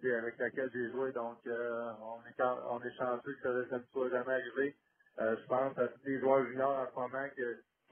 tu 0.00 0.08
sais, 0.08 0.16
avec 0.16 0.38
laquelle 0.38 0.70
j'ai 0.72 0.90
joué. 0.90 1.12
Donc, 1.12 1.38
euh, 1.46 1.92
on, 2.00 2.20
est, 2.28 2.34
quand- 2.38 2.60
on 2.70 2.82
est 2.82 2.92
chanceux 2.96 3.34
que 3.34 3.42
ça, 3.64 3.70
ça 3.70 3.78
ne 3.78 3.84
soit 3.92 4.10
jamais 4.10 4.34
arrivé. 4.34 4.76
Euh, 5.20 5.36
je 5.40 5.46
pense 5.46 5.78
à 5.78 5.88
tous 5.88 6.00
les 6.06 6.20
joueurs 6.20 6.46
juniors 6.46 6.78
en 6.78 6.88
ce 6.90 6.96
moment 6.96 7.28
qui 7.36 7.42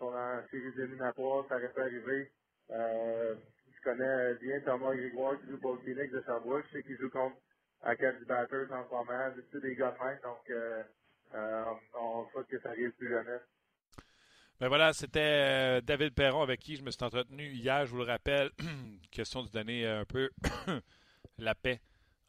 sont 0.01 0.07
en 0.07 0.41
séries 0.51 0.73
éliminatoires, 0.79 1.45
ça 1.49 1.57
aurait 1.57 1.73
pu 1.73 1.81
arriver. 1.81 2.33
Euh, 2.71 3.35
je 3.77 3.83
connais 3.83 4.35
bien 4.41 4.61
Thomas 4.61 4.95
Grégoire 4.95 5.39
qui 5.41 5.51
joue 5.51 5.59
pour 5.59 5.75
le 5.75 5.81
Phoenix 5.81 6.13
de 6.13 6.23
Sherbrooke. 6.23 6.65
Je 6.69 6.79
sais 6.79 6.83
qu'il 6.83 6.99
joue 6.99 7.11
contre 7.11 7.37
Academy 7.83 8.25
Batters 8.25 8.73
en 8.73 8.85
ce 8.85 8.91
moment. 8.91 9.35
C'est 9.53 9.61
des 9.61 9.77
gars 9.77 9.93
de 9.93 10.23
donc 10.23 10.51
euh, 10.51 10.83
euh, 11.35 11.65
on 11.95 12.27
souhaite 12.31 12.47
que 12.49 12.61
ça 12.61 12.71
arrive 12.71 12.91
plus 12.93 13.11
jamais. 13.11 13.39
Ben 14.59 14.69
voilà, 14.69 14.93
c'était 14.93 15.81
David 15.83 16.15
Perron 16.15 16.43
avec 16.43 16.61
qui 16.61 16.77
je 16.77 16.83
me 16.83 16.91
suis 16.91 17.03
entretenu 17.03 17.49
hier, 17.51 17.87
je 17.87 17.93
vous 17.93 17.99
le 17.99 18.05
rappelle. 18.05 18.51
Question 19.11 19.43
de 19.43 19.49
donner 19.49 19.87
un 19.87 20.05
peu 20.05 20.29
la 21.39 21.55
paix 21.55 21.81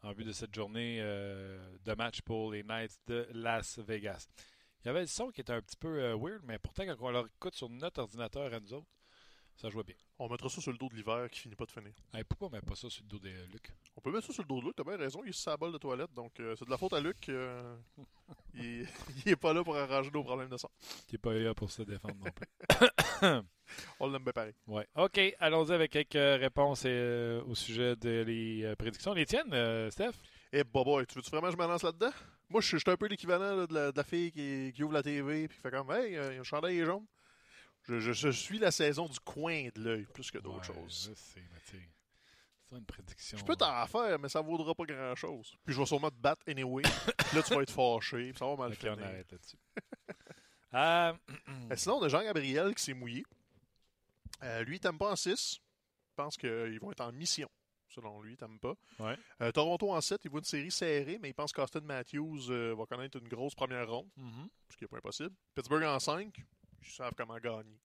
en 0.02 0.12
vue 0.12 0.24
de 0.24 0.32
cette 0.32 0.54
journée 0.54 0.98
de 0.98 1.94
match 1.94 2.22
pour 2.22 2.52
les 2.52 2.62
Knights 2.62 2.98
de 3.06 3.28
Las 3.34 3.78
Vegas. 3.80 4.28
Il 4.84 4.88
y 4.88 4.90
avait 4.90 5.00
le 5.02 5.06
son 5.06 5.30
qui 5.30 5.40
était 5.40 5.52
un 5.52 5.60
petit 5.62 5.76
peu 5.76 5.88
euh, 6.02 6.16
weird, 6.16 6.40
mais 6.44 6.58
pourtant, 6.58 6.84
quand 6.84 6.96
on 7.00 7.10
le 7.10 7.20
écoute 7.36 7.54
sur 7.54 7.68
notre 7.68 8.00
ordinateur 8.02 8.52
à 8.52 8.58
nous 8.60 8.72
autres, 8.74 8.86
ça 9.56 9.68
jouait 9.70 9.84
bien. 9.84 9.94
On 10.18 10.28
mettra 10.28 10.48
ça 10.48 10.60
sur 10.60 10.72
le 10.72 10.78
dos 10.78 10.88
de 10.88 10.94
l'hiver 10.96 11.28
qui 11.30 11.40
finit 11.40 11.54
pas 11.54 11.66
de 11.66 11.70
finir. 11.70 11.92
Hey, 12.14 12.24
pourquoi 12.24 12.48
on 12.48 12.50
met 12.50 12.60
pas 12.60 12.74
ça 12.74 12.88
sur 12.90 13.02
le 13.04 13.08
dos 13.08 13.18
de 13.18 13.28
Luc? 13.52 13.70
On 13.96 14.00
peut 14.00 14.10
mettre 14.10 14.26
ça 14.26 14.32
sur 14.32 14.42
le 14.42 14.48
dos 14.48 14.60
de 14.60 14.66
Luc, 14.66 14.76
t'as 14.76 14.82
bien 14.84 14.96
raison, 14.96 15.20
il 15.24 15.28
est 15.28 15.32
sur 15.32 15.42
sa 15.44 15.56
balle 15.56 15.72
de 15.72 15.78
toilette, 15.78 16.12
donc 16.14 16.38
euh, 16.40 16.56
c'est 16.58 16.64
de 16.64 16.70
la 16.70 16.78
faute 16.78 16.92
à 16.94 17.00
Luc. 17.00 17.28
euh, 17.28 17.76
il, 18.54 18.88
il 19.26 19.32
est 19.32 19.36
pas 19.36 19.52
là 19.52 19.62
pour 19.62 19.76
arranger 19.76 20.10
nos 20.12 20.24
problèmes 20.24 20.48
de 20.48 20.56
sang. 20.56 20.70
Qui 21.06 21.14
n'est 21.14 21.18
pas 21.18 21.34
là 21.34 21.54
pour 21.54 21.70
se 21.70 21.82
défendre 21.82 22.16
non 22.16 22.30
plus. 22.32 23.38
On 24.00 24.10
l'aime 24.10 24.24
bien 24.24 24.32
pareil. 24.32 24.54
Ouais. 24.66 24.86
OK, 24.96 25.18
allons-y 25.38 25.72
avec 25.72 25.92
quelques 25.92 26.40
réponses 26.40 26.84
au 26.84 27.54
sujet 27.54 27.94
des 27.96 28.74
prédictions. 28.78 29.14
Les 29.14 29.26
tiennes, 29.26 29.90
Steph? 29.90 30.12
Eh, 30.52 30.64
Bobo, 30.64 31.02
tu 31.04 31.14
veux-tu 31.14 31.30
vraiment 31.30 31.48
que 31.48 31.54
je 31.54 31.58
me 31.62 31.66
lance 31.66 31.82
là-dedans? 31.82 32.10
Moi, 32.52 32.60
je 32.60 32.66
suis 32.68 32.78
je 32.78 32.90
un 32.90 32.96
peu 32.96 33.06
l'équivalent 33.06 33.56
là, 33.56 33.66
de, 33.66 33.74
la, 33.74 33.90
de 33.92 33.96
la 33.96 34.04
fille 34.04 34.30
qui, 34.30 34.72
qui 34.74 34.84
ouvre 34.84 34.92
la 34.94 35.02
TV 35.02 35.44
et 35.44 35.48
qui 35.48 35.54
fait 35.54 35.70
comme 35.70 35.90
Hey, 35.90 36.16
euh, 36.16 36.40
un 36.40 36.44
chandail 36.44 36.78
est 36.78 36.84
jaune. 36.84 37.04
Je, 37.84 37.98
je- 37.98 38.12
je 38.12 38.28
suis 38.30 38.58
la 38.60 38.70
saison 38.70 39.06
du 39.06 39.18
coin 39.20 39.68
de 39.74 39.82
l'œil 39.82 40.06
plus 40.12 40.30
que 40.30 40.38
d'autres 40.38 40.68
Ouais, 40.70 40.74
choses. 40.82 41.08
je 41.10 41.14
sais, 41.20 41.42
mais 41.52 41.58
c'est 41.64 42.76
une 42.76 42.84
prédiction. 42.86 43.36
Je 43.38 43.44
peux 43.44 43.56
t'en 43.56 43.84
faire, 43.86 44.18
mais 44.18 44.28
ça 44.28 44.40
vaudra 44.40 44.74
pas 44.74 44.84
grand-chose. 44.84 45.52
Puis 45.64 45.74
je 45.74 45.80
vais 45.80 45.86
sûrement 45.86 46.10
te 46.10 46.14
battre 46.16 46.42
anyway. 46.48 46.82
Là, 47.34 47.42
tu 47.42 47.54
vas 47.54 47.62
être 47.62 47.72
fâché. 47.72 48.30
Puis 48.30 48.38
ça 48.38 48.46
va 48.46 48.56
mal 48.56 48.72
Ok, 48.72 48.78
finir. 48.78 48.96
on 48.98 49.02
arrête 49.02 49.30
là-dessus. 49.32 49.56
Euh, 50.74 51.12
Euh, 51.70 51.76
sinon, 51.76 51.96
on 51.96 52.02
a 52.04 52.08
Jean-Gabriel 52.08 52.74
qui 52.74 52.82
s'est 52.82 52.94
mouillé. 52.94 53.24
Euh, 54.42 54.64
lui, 54.64 54.76
il 54.76 54.80
t'aime 54.80 54.96
pas 54.96 55.12
en 55.12 55.16
6. 55.16 55.58
Il 55.60 56.14
pense 56.16 56.36
qu'ils 56.38 56.78
vont 56.80 56.90
être 56.92 57.02
en 57.02 57.12
mission. 57.12 57.50
Selon 57.94 58.22
lui, 58.22 58.36
pas. 58.36 58.74
Ouais. 59.00 59.18
Euh, 59.42 59.52
Toronto 59.52 59.92
en 59.92 60.00
7, 60.00 60.24
il 60.24 60.30
voit 60.30 60.40
une 60.40 60.44
série 60.44 60.70
serrée, 60.70 61.18
mais 61.20 61.28
il 61.28 61.34
pense 61.34 61.52
qu'Austin 61.52 61.80
Matthews 61.80 62.50
euh, 62.50 62.74
va 62.74 62.86
connaître 62.86 63.18
une 63.18 63.28
grosse 63.28 63.54
première 63.54 63.88
ronde, 63.90 64.08
mhm. 64.16 64.48
ce 64.70 64.76
qui 64.78 64.84
n'est 64.84 64.88
pas 64.88 64.96
impossible. 64.96 65.34
Pittsburgh 65.54 65.84
en 65.84 65.98
5, 65.98 66.34
ils 66.80 66.90
savent 66.90 67.12
comment 67.14 67.36
gagner. 67.38 67.78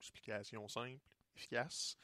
Explication 0.00 0.68
simple, 0.68 1.00
efficace. 1.34 1.96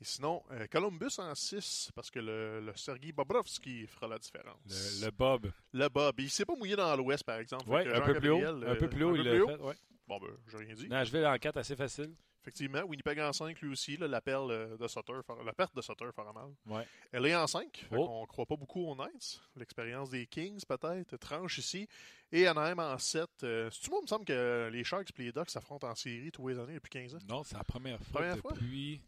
Et 0.00 0.04
sinon, 0.04 0.42
euh, 0.50 0.66
Columbus 0.66 1.18
en 1.18 1.34
6, 1.34 1.92
parce 1.94 2.10
que 2.10 2.18
le, 2.18 2.60
le 2.60 2.72
Sergei 2.76 3.12
Bobrovski 3.12 3.86
fera 3.86 4.08
la 4.08 4.18
différence. 4.18 4.60
le, 5.00 5.06
le 5.06 5.10
Bob. 5.12 5.50
Le 5.72 5.88
Bob. 5.88 6.18
Il 6.18 6.30
s'est 6.30 6.44
pas 6.44 6.54
mouillé 6.56 6.74
dans 6.74 6.96
l'Ouest, 6.96 7.24
par 7.24 7.38
exemple. 7.38 7.64
Que 7.64 7.94
un 7.94 8.00
peu 8.00 8.14
plus 8.14 8.30
haut. 8.30 8.44
Un 8.44 8.74
peu 8.74 8.84
euh, 8.84 8.88
plus 8.88 9.04
haut, 9.04 9.16
il 9.16 9.22
l'a 9.22 9.46
fait. 9.46 9.60
Ouais. 9.60 9.74
Bon, 10.06 10.18
ben, 10.18 10.28
j'ai 10.48 10.56
rien 10.56 10.74
dit. 10.74 10.88
Nashville 10.88 11.26
en 11.26 11.36
4, 11.36 11.56
assez 11.56 11.76
facile. 11.76 12.14
Effectivement, 12.48 12.80
Winnipeg 12.84 13.20
en 13.20 13.30
5, 13.32 13.60
lui 13.60 13.70
aussi. 13.72 13.98
là, 13.98 14.08
l'appel 14.08 14.34
euh, 14.48 14.76
de 14.78 14.88
Sutter, 14.88 15.12
la 15.44 15.52
perte 15.52 15.76
de 15.76 15.82
Sutter 15.82 16.06
fera 16.16 16.32
mal. 16.32 16.48
Ouais. 16.66 16.86
Elle 17.12 17.26
est 17.26 17.34
en 17.36 17.46
5. 17.46 17.86
Oh. 17.92 18.06
On 18.08 18.20
ne 18.22 18.26
croit 18.26 18.46
pas 18.46 18.56
beaucoup 18.56 18.86
aux 18.88 18.94
Knights. 18.94 19.38
L'expérience 19.54 20.08
des 20.08 20.26
Kings, 20.26 20.62
peut-être, 20.66 21.18
tranche 21.18 21.58
ici. 21.58 21.86
Et 22.32 22.46
Anaheim 22.46 22.78
en 22.78 22.96
7. 22.96 23.28
Euh, 23.42 23.68
C'est-tu 23.70 23.90
moi, 23.90 23.98
il 24.00 24.04
me 24.04 24.08
semble 24.08 24.24
que 24.24 24.70
les 24.72 24.82
Sharks 24.82 25.10
et 25.18 25.22
les 25.24 25.32
Ducks 25.32 25.50
s'affrontent 25.50 25.86
en 25.88 25.94
série 25.94 26.32
tous 26.32 26.48
les 26.48 26.58
années 26.58 26.74
depuis 26.74 26.88
15 26.90 27.16
ans? 27.16 27.18
Non, 27.28 27.44
c'est 27.44 27.56
la 27.58 27.64
première 27.64 27.98
fois 28.00 28.20
Première 28.22 28.38
fois? 28.38 28.52
depuis. 28.52 29.02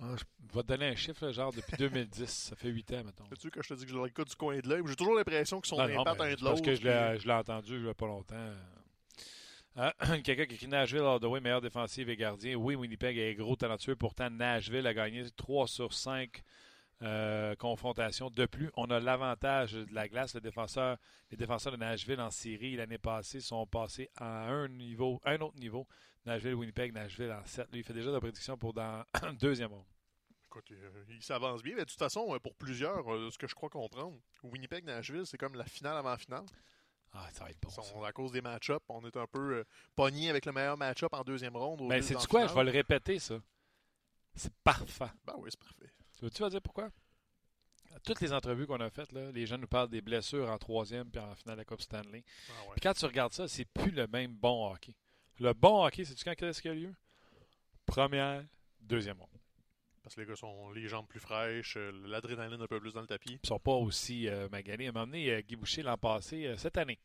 Ah, 0.00 0.14
je 0.16 0.54
vais 0.56 0.62
te 0.62 0.66
donner 0.68 0.86
un 0.88 0.96
chiffre, 0.96 1.30
genre 1.32 1.52
depuis 1.52 1.76
2010. 1.76 2.26
Ça 2.50 2.56
fait 2.56 2.68
8 2.68 2.92
ans, 2.92 3.02
mettons. 3.04 3.24
Sais-tu 3.28 3.50
que 3.50 3.62
je 3.62 3.68
te 3.68 3.74
dis 3.74 3.84
que 3.84 3.92
je 3.92 3.96
le 3.96 4.24
du 4.24 4.36
coin 4.36 4.58
de 4.58 4.68
l'œil? 4.68 4.82
J'ai 4.86 4.96
toujours 4.96 5.14
l'impression 5.16 5.60
qu'ils 5.60 5.68
sont 5.68 5.76
ben, 5.76 5.84
un 5.84 6.02
de 6.02 6.08
c'est 6.10 6.16
parce 6.16 6.40
l'autre. 6.42 6.62
que 6.62 6.74
je 6.74 6.82
l'ai 6.82 7.18
je 7.18 7.26
l'ai 7.26 7.32
entendu 7.34 7.74
il 7.76 7.82
n'y 7.82 7.88
a 7.90 7.94
pas 7.94 8.06
longtemps. 8.06 8.36
Euh, 9.78 9.90
Quelqu'un 10.24 10.46
qui 10.46 10.54
écrit 10.54 10.68
Nashville, 10.68 11.02
Hardaway, 11.02 11.40
meilleur 11.40 11.60
défensif 11.60 12.08
et 12.08 12.16
gardien. 12.16 12.54
Oui, 12.54 12.74
Winnipeg 12.74 13.18
est 13.18 13.34
gros 13.34 13.56
talentueux. 13.56 13.96
Pourtant, 13.96 14.30
Nashville 14.30 14.86
a 14.86 14.94
gagné 14.94 15.24
3 15.36 15.66
sur 15.66 15.92
5 15.92 16.42
euh, 17.02 17.54
confrontations. 17.56 18.30
De 18.30 18.46
plus, 18.46 18.70
on 18.76 18.86
a 18.86 19.00
l'avantage 19.00 19.72
de 19.72 19.94
la 19.94 20.08
glace. 20.08 20.34
Les 20.34 20.40
défenseurs 20.40 20.98
de 21.30 21.76
Nashville 21.76 22.20
en 22.20 22.30
série 22.30 22.76
l'année 22.76 22.98
passée 22.98 23.40
sont 23.40 23.66
passés 23.66 24.08
à 24.16 24.48
un 24.48 24.68
niveau, 24.68 25.20
un 25.24 25.40
autre 25.40 25.58
niveau. 25.58 25.86
Nashville, 26.24 26.54
Winnipeg, 26.54 26.94
Nashville 26.94 27.32
en 27.32 27.44
7. 27.44 27.68
Lui, 27.70 27.80
il 27.80 27.84
fait 27.84 27.92
déjà 27.92 28.10
la 28.10 28.20
prédiction 28.20 28.56
pour 28.56 28.72
dans 28.72 29.04
deuxième 29.40 29.72
round. 29.72 29.84
Euh, 30.72 31.04
il 31.10 31.22
s'avance 31.22 31.62
bien. 31.62 31.74
Mais 31.74 31.84
de 31.84 31.90
toute 31.90 31.98
façon, 31.98 32.34
euh, 32.34 32.38
pour 32.38 32.54
plusieurs, 32.54 33.04
ce 33.30 33.36
que 33.36 33.46
je 33.46 33.54
crois 33.54 33.68
comprendre, 33.68 34.18
Winnipeg-Nashville, 34.42 35.26
c'est 35.26 35.36
comme 35.36 35.54
la 35.54 35.66
finale 35.66 35.98
avant 35.98 36.16
finale. 36.16 36.46
Ah, 37.12 37.28
ça 37.32 37.44
va 37.44 37.50
être 37.50 37.60
bon. 37.60 37.70
Ça. 37.70 37.82
à 38.06 38.12
cause 38.12 38.32
des 38.32 38.40
match-ups, 38.42 38.84
on 38.88 39.04
est 39.06 39.16
un 39.16 39.26
peu 39.26 39.58
euh, 39.58 39.64
pogné 39.94 40.28
avec 40.30 40.44
le 40.44 40.52
meilleur 40.52 40.76
match-up 40.76 41.12
en 41.14 41.22
deuxième 41.22 41.56
ronde. 41.56 41.82
Mais 41.82 42.02
c'est 42.02 42.14
d'en 42.14 42.24
quoi? 42.24 42.46
Je 42.46 42.54
vais 42.54 42.64
le 42.64 42.70
répéter, 42.70 43.18
ça. 43.18 43.40
C'est 44.34 44.52
parfait. 44.62 45.10
Ben 45.24 45.34
oui, 45.38 45.48
c'est 45.50 45.60
parfait. 45.60 45.90
Tu 46.18 46.24
veux-tu 46.24 46.42
vas 46.42 46.50
dire 46.50 46.60
pourquoi? 46.60 46.90
À 47.94 48.00
toutes 48.00 48.20
les 48.20 48.32
entrevues 48.34 48.66
qu'on 48.66 48.80
a 48.80 48.90
faites, 48.90 49.12
là, 49.12 49.32
les 49.32 49.46
gens 49.46 49.56
nous 49.56 49.66
parlent 49.66 49.88
des 49.88 50.02
blessures 50.02 50.50
en 50.50 50.58
troisième 50.58 51.10
puis 51.10 51.20
en 51.20 51.34
finale 51.34 51.56
de 51.56 51.60
la 51.60 51.64
Coupe 51.64 51.80
Stanley. 51.80 52.22
Ah 52.50 52.62
ouais. 52.64 52.72
Puis 52.72 52.80
quand 52.82 52.92
tu 52.92 53.06
regardes 53.06 53.32
ça, 53.32 53.48
c'est 53.48 53.64
plus 53.64 53.90
le 53.90 54.06
même 54.06 54.34
bon 54.34 54.70
hockey. 54.70 54.94
Le 55.38 55.54
bon 55.54 55.84
hockey, 55.86 56.04
c'est-tu 56.04 56.24
quand 56.24 56.34
qu'est-ce 56.34 56.60
qui 56.60 56.68
a 56.68 56.74
lieu? 56.74 56.94
Première, 57.86 58.44
deuxième 58.80 59.18
ronde. 59.18 59.35
Parce 60.06 60.14
que 60.14 60.20
les 60.20 60.26
gars 60.28 60.36
sont 60.36 60.70
les 60.70 60.86
jambes 60.86 61.08
plus 61.08 61.18
fraîches, 61.18 61.76
euh, 61.76 61.90
l'adrénaline 62.06 62.62
un 62.62 62.66
peu 62.68 62.78
plus 62.78 62.92
dans 62.94 63.00
le 63.00 63.08
tapis. 63.08 63.40
Ils 63.42 63.46
sont 63.48 63.58
pas 63.58 63.72
aussi 63.72 64.28
euh, 64.28 64.48
maganés. 64.50 64.86
À 64.86 64.90
un 64.90 64.92
moment 64.92 65.06
donné, 65.06 65.28
euh, 65.32 65.40
Guy 65.40 65.56
Boucher 65.56 65.82
l'an 65.82 65.98
passé, 65.98 66.54
cette 66.58 66.78
année, 66.78 67.00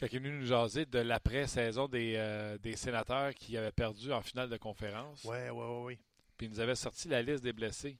quand 0.00 0.08
il 0.10 0.16
est 0.16 0.18
venu 0.18 0.40
nous 0.40 0.46
jaser 0.46 0.86
de 0.86 0.98
l'après-saison 0.98 1.86
des, 1.86 2.14
euh, 2.16 2.58
des 2.58 2.74
sénateurs 2.74 3.32
qui 3.32 3.56
avaient 3.56 3.70
perdu 3.70 4.12
en 4.12 4.22
finale 4.22 4.48
de 4.50 4.56
conférence, 4.56 5.22
Ouais, 5.22 5.48
ouais, 5.50 5.64
ouais, 5.64 5.82
ouais. 5.84 5.98
puis 6.36 6.48
il 6.48 6.50
nous 6.50 6.58
avait 6.58 6.74
sorti 6.74 7.06
la 7.06 7.22
liste 7.22 7.44
des 7.44 7.52
blessés 7.52 7.96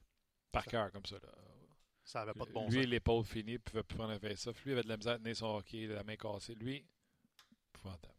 par 0.51 0.65
cœur, 0.65 0.91
comme 0.91 1.05
ça. 1.05 1.15
Là. 1.15 1.29
Ça 2.03 2.23
avait 2.23 2.33
pas 2.33 2.43
de 2.43 2.51
bon 2.51 2.67
lui, 2.67 2.85
l'épaule 2.85 3.23
finie, 3.23 3.53
il 3.53 3.59
pouvait 3.61 3.83
plus 3.83 3.95
prendre 3.95 4.11
un 4.11 4.19
face-off. 4.19 4.61
Lui, 4.65 4.71
il 4.71 4.73
avait 4.73 4.83
de 4.83 4.89
la 4.89 4.97
misère 4.97 5.13
à 5.13 5.17
tenir 5.19 5.37
son 5.37 5.55
hockey, 5.55 5.87
la 5.87 6.03
main 6.03 6.17
cassée. 6.17 6.53
Lui, 6.55 6.85
épouvantable. 7.73 8.13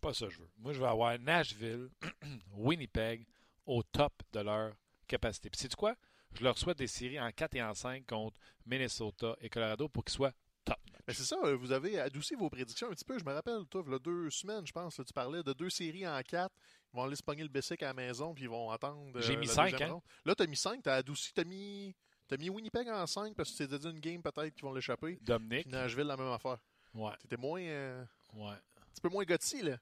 Pas 0.00 0.14
ça, 0.14 0.28
je 0.28 0.38
veux. 0.40 0.50
Moi, 0.58 0.72
je 0.72 0.80
veux 0.80 0.86
avoir 0.88 1.16
Nashville, 1.16 1.90
Winnipeg 2.54 3.24
au 3.66 3.82
top 3.82 4.12
de 4.32 4.40
leur 4.40 4.74
capacité. 5.06 5.50
Puis, 5.50 5.60
sais-tu 5.60 5.76
quoi? 5.76 5.94
Je 6.32 6.42
leur 6.42 6.58
souhaite 6.58 6.78
des 6.78 6.86
séries 6.88 7.20
en 7.20 7.30
4 7.30 7.54
et 7.56 7.62
en 7.62 7.74
5 7.74 8.06
contre 8.06 8.38
Minnesota 8.66 9.36
et 9.40 9.48
Colorado 9.48 9.88
pour 9.88 10.04
qu'ils 10.04 10.14
soient 10.14 10.32
top. 10.64 10.76
Ben, 11.06 11.12
c'est 11.14 11.22
ça, 11.24 11.36
euh, 11.44 11.54
vous 11.54 11.70
avez 11.70 12.00
adouci 12.00 12.34
vos 12.34 12.48
prédictions 12.50 12.88
un 12.88 12.90
petit 12.90 13.04
peu. 13.04 13.18
Je 13.18 13.24
me 13.24 13.32
rappelle, 13.32 13.64
toi, 13.70 13.82
il 13.86 13.92
y 13.92 13.94
a 13.94 13.98
deux 13.98 14.30
semaines, 14.30 14.66
je 14.66 14.72
pense, 14.72 14.98
là, 14.98 15.04
tu 15.04 15.12
parlais 15.12 15.42
de 15.42 15.52
deux 15.52 15.70
séries 15.70 16.08
en 16.08 16.20
quatre. 16.22 16.54
Ils 16.92 16.96
vont 16.96 17.04
aller 17.04 17.14
se 17.16 17.22
pogner 17.22 17.42
le 17.42 17.48
Bessic 17.50 17.82
à 17.82 17.86
la 17.88 17.94
maison, 17.94 18.34
puis 18.34 18.44
ils 18.44 18.50
vont 18.50 18.70
attendre. 18.70 19.16
euh, 19.16 19.20
J'ai 19.20 19.36
mis 19.36 19.46
la 19.46 19.52
cinq, 19.52 19.70
deuxième 19.72 19.90
hein? 19.90 19.92
ronde. 19.94 20.02
Là, 20.24 20.34
t'as 20.34 20.46
mis 20.46 20.56
5, 20.56 20.82
t'as 20.82 20.94
adouci, 20.96 21.32
t'as 21.34 21.44
mis. 21.44 21.94
T'as 22.26 22.38
mis 22.38 22.48
Winnipeg 22.48 22.88
en 22.88 23.06
5 23.06 23.34
parce 23.36 23.50
que 23.52 23.62
tu 23.64 23.68
t'es 23.68 23.78
dit 23.78 23.86
une 23.86 24.00
game 24.00 24.22
peut-être 24.22 24.54
qu'ils 24.54 24.64
vont 24.64 24.72
l'échapper. 24.72 25.18
Dominique. 25.20 25.64
Puis 25.64 25.72
Nashville, 25.72 26.06
la 26.06 26.16
même 26.16 26.32
affaire. 26.32 26.56
Ouais, 26.94 27.12
T'étais 27.20 27.36
moins. 27.36 27.60
euh, 27.60 28.02
ouais. 28.32 28.54
un 28.54 28.86
petit 28.90 29.00
peu 29.02 29.10
moins 29.10 29.24
gothy, 29.24 29.60
là. 29.62 29.76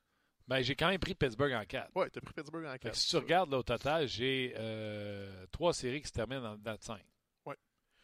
Ben, 0.48 0.60
j'ai 0.62 0.74
quand 0.74 0.88
même 0.88 0.98
pris 0.98 1.14
Pittsburgh 1.14 1.52
en 1.52 1.64
4. 1.64 1.90
Ouais, 1.96 2.10
t'as 2.10 2.20
pris 2.20 2.34
Pittsburgh 2.34 2.64
en 2.66 2.72
Fait 2.72 2.78
que 2.78 2.82
4. 2.84 2.96
si 2.96 3.08
tu 3.10 3.16
regardes 3.16 3.50
là, 3.50 3.58
au 3.58 3.62
total, 3.62 4.06
j'ai 4.08 4.54
euh, 4.56 5.46
trois 5.52 5.72
séries 5.72 6.00
qui 6.02 6.08
se 6.08 6.12
terminent 6.12 6.44
en 6.52 6.56
date 6.56 6.82
5. 6.82 7.00
Ouais. 7.46 7.56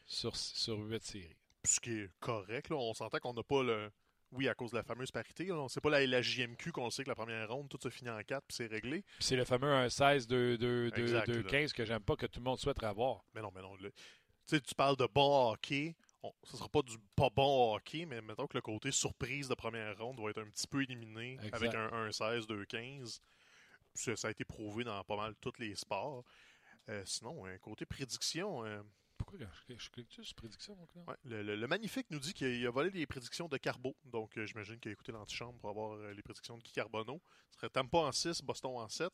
Sur, 0.06 0.36
sur 0.36 0.78
8 0.78 1.02
séries. 1.02 1.36
Ce 1.64 1.80
qui 1.80 1.90
est 2.00 2.10
correct, 2.20 2.70
là. 2.70 2.76
On 2.76 2.94
s'entend 2.94 3.18
qu'on 3.18 3.34
n'a 3.34 3.42
pas 3.42 3.62
le. 3.62 3.90
Oui, 4.30 4.46
à 4.46 4.54
cause 4.54 4.72
de 4.72 4.76
la 4.76 4.82
fameuse 4.82 5.10
parité. 5.10 5.48
Sait 5.68 5.80
pas 5.80 5.88
la, 5.90 6.06
la 6.06 6.20
JMQ 6.20 6.70
qu'on 6.70 6.90
sait 6.90 7.02
que 7.02 7.08
la 7.08 7.14
première 7.14 7.48
ronde, 7.50 7.68
tout 7.68 7.78
se 7.82 7.88
finit 7.88 8.10
en 8.10 8.20
4 8.22 8.44
puis 8.46 8.54
c'est 8.56 8.66
réglé. 8.66 9.02
C'est 9.20 9.36
le 9.36 9.44
fameux 9.44 9.72
1-16, 9.86 10.26
2-2, 10.28 10.94
Exact, 10.98 11.26
2 11.30 11.42
là. 11.42 11.48
15 11.48 11.72
que 11.72 11.84
j'aime 11.86 12.02
pas 12.02 12.14
que 12.14 12.26
tout 12.26 12.38
le 12.40 12.44
monde 12.44 12.58
souhaite 12.58 12.82
avoir. 12.84 13.24
Mais 13.34 13.40
non, 13.40 13.50
mais 13.54 13.62
non. 13.62 13.74
le- 13.76 13.90
Tu 13.90 13.96
sais, 14.46 14.60
tu 14.60 14.74
parles 14.74 14.96
de 14.96 15.06
bon 15.12 15.50
hockey. 15.52 15.96
On, 16.22 16.32
ce 16.44 16.56
sera 16.56 16.68
pas 16.68 16.82
du 16.82 16.96
pas 17.14 17.30
bon 17.30 17.74
hockey, 17.76 18.04
mais 18.04 18.20
mettons 18.20 18.46
que 18.48 18.56
le 18.56 18.60
côté 18.62 18.90
surprise 18.90 19.48
de 19.48 19.54
première 19.54 19.96
ronde 19.98 20.18
va 20.20 20.30
être 20.30 20.40
un 20.40 20.50
petit 20.50 20.66
peu 20.66 20.82
éliminé 20.82 21.34
Exact. 21.34 21.54
avec 21.54 21.74
un 21.74 22.08
1-16, 22.08 22.46
2-15. 22.46 23.20
Ça, 23.94 24.16
ça 24.16 24.28
a 24.28 24.30
été 24.32 24.44
prouvé 24.44 24.82
dans 24.84 25.02
pas 25.04 25.16
mal 25.16 25.34
tous 25.40 25.52
les 25.58 25.74
sports. 25.76 26.24
Euh, 26.88 27.02
sinon, 27.04 27.44
un 27.46 27.58
côté 27.58 27.86
prédiction, 27.86 28.64
euh, 28.64 28.82
Pourquoi 29.16 29.38
je, 29.38 29.74
je 29.76 29.90
clique-tu 29.90 30.24
sur 30.24 30.34
prédiction? 30.34 30.76
ouais, 31.06 31.14
le, 31.24 31.42
le- 31.42 31.56
le 31.56 31.66
Magnifique 31.68 32.06
nous 32.10 32.18
dit 32.18 32.32
qu'il 32.34 32.66
a 32.66 32.70
volé 32.70 32.90
les 32.90 33.06
prédictions 33.06 33.46
de 33.48 33.56
Carbo. 33.56 33.94
Donc, 34.04 34.36
euh, 34.38 34.46
j'imagine 34.46 34.78
qu'il 34.80 34.88
a 34.90 34.92
écouté 34.92 35.12
l'antichambre 35.12 35.58
pour 35.60 35.70
avoir 35.70 35.96
les 35.98 36.22
prédictions 36.22 36.56
de 36.56 36.62
Guy 36.62 36.72
Carbonneau. 36.72 37.20
Ce 37.50 37.56
serait 37.58 37.70
Tampa 37.70 37.98
en 37.98 38.12
6, 38.12 38.42
Boston 38.42 38.72
en 38.76 38.88
7, 38.88 39.10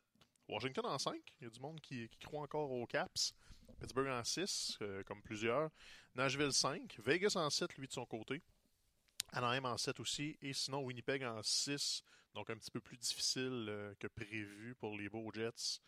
Washington 0.49 0.87
en 0.87 0.99
5. 0.99 1.17
Il 1.41 1.45
y 1.45 1.47
a 1.47 1.51
du 1.51 1.61
monde 1.61 1.81
qui, 1.81 2.09
qui 2.09 2.19
croit 2.19 2.43
encore 2.43 2.71
aux 2.71 2.87
Caps. 2.87 3.35
Pittsburgh 3.81 4.09
en 4.09 4.25
6, 4.25 4.79
euh, 4.83 5.03
comme 5.05 5.23
plusieurs. 5.23 5.71
Nashville 6.15 6.53
5. 6.53 6.99
Vegas 7.05 7.35
en 7.37 7.51
7, 7.51 7.77
lui, 7.77 7.89
de 7.89 7.93
son 7.93 8.07
côté. 8.07 8.43
Anaheim 9.33 9.65
en 9.65 9.77
7 9.77 10.01
aussi. 10.01 10.39
Et 10.43 10.53
sinon, 10.53 10.83
Winnipeg 10.83 11.25
en 11.25 11.43
6. 11.43 12.03
Donc, 12.35 12.51
un 12.51 12.57
petit 12.57 12.71
peu 12.71 12.81
plus 12.81 12.97
difficile 12.97 13.67
euh, 13.69 13.95
que 13.99 14.07
prévu 14.07 14.75
pour 14.79 14.97
les 14.97 15.09
Beaux 15.09 15.31
Jets. 15.33 15.81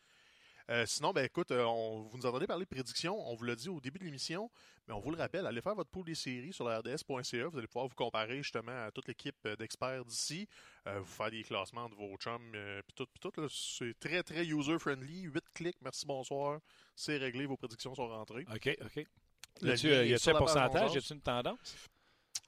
Euh, 0.69 0.85
sinon, 0.85 1.13
ben 1.13 1.25
écoute, 1.25 1.53
euh, 1.53 1.63
on, 1.65 2.03
vous 2.03 2.17
nous 2.19 2.27
entendez 2.27 2.47
parler 2.49 2.65
de 2.65 2.69
prédictions. 2.69 3.17
On 3.31 3.37
vous 3.37 3.45
l'a 3.45 3.55
dit 3.55 3.69
au 3.69 3.81
début 3.81 4.01
de 4.01 4.05
l'émission, 4.05 4.51
mais 4.89 4.95
on 4.95 4.99
vous 4.99 5.13
le 5.13 5.17
rappelle, 5.17 5.47
allez 5.47 5.61
faire 5.61 5.77
votre 5.77 5.91
pool 5.91 6.05
des 6.05 6.17
séries 6.17 6.53
sur 6.53 6.65
la 6.69 6.81
RDS.ca. 6.81 7.47
Vous 7.47 7.59
allez 7.59 7.69
pouvoir 7.69 7.87
vous 7.87 7.95
comparer 7.95 8.39
justement 8.43 8.85
à 8.87 8.91
toute 8.91 9.07
l'équipe 9.07 9.37
euh, 9.47 9.55
d'experts 9.55 10.05
d'ici, 10.05 10.49
euh, 10.89 10.99
vous 10.99 11.05
faire 11.07 11.31
des 11.31 11.45
classements 11.45 11.89
de 11.89 11.95
vos 11.95 12.17
chums, 12.17 12.53
euh, 12.57 12.83
puis 12.83 12.95
tout, 12.95 13.07
puis 13.07 13.21
tout. 13.21 13.49
C'est 13.49 13.97
très, 14.01 14.25
très 14.25 14.45
user-friendly. 14.45 15.23
8 15.23 15.45
clics, 15.55 15.77
merci, 15.83 16.05
bonsoir. 16.05 16.59
C'est 16.97 17.17
réglé, 17.19 17.47
vos 17.47 17.57
prédictions 17.57 17.95
sont 17.95 18.09
rentrées. 18.09 18.45
OK, 18.53 18.77
OK. 18.85 19.07
Y 19.63 20.19
sur 20.19 20.35
un 20.35 20.39
pourcentage? 20.39 20.95
Y 20.95 20.99
a-tu 20.99 21.13
une 21.15 21.21
tendance? 21.21 21.77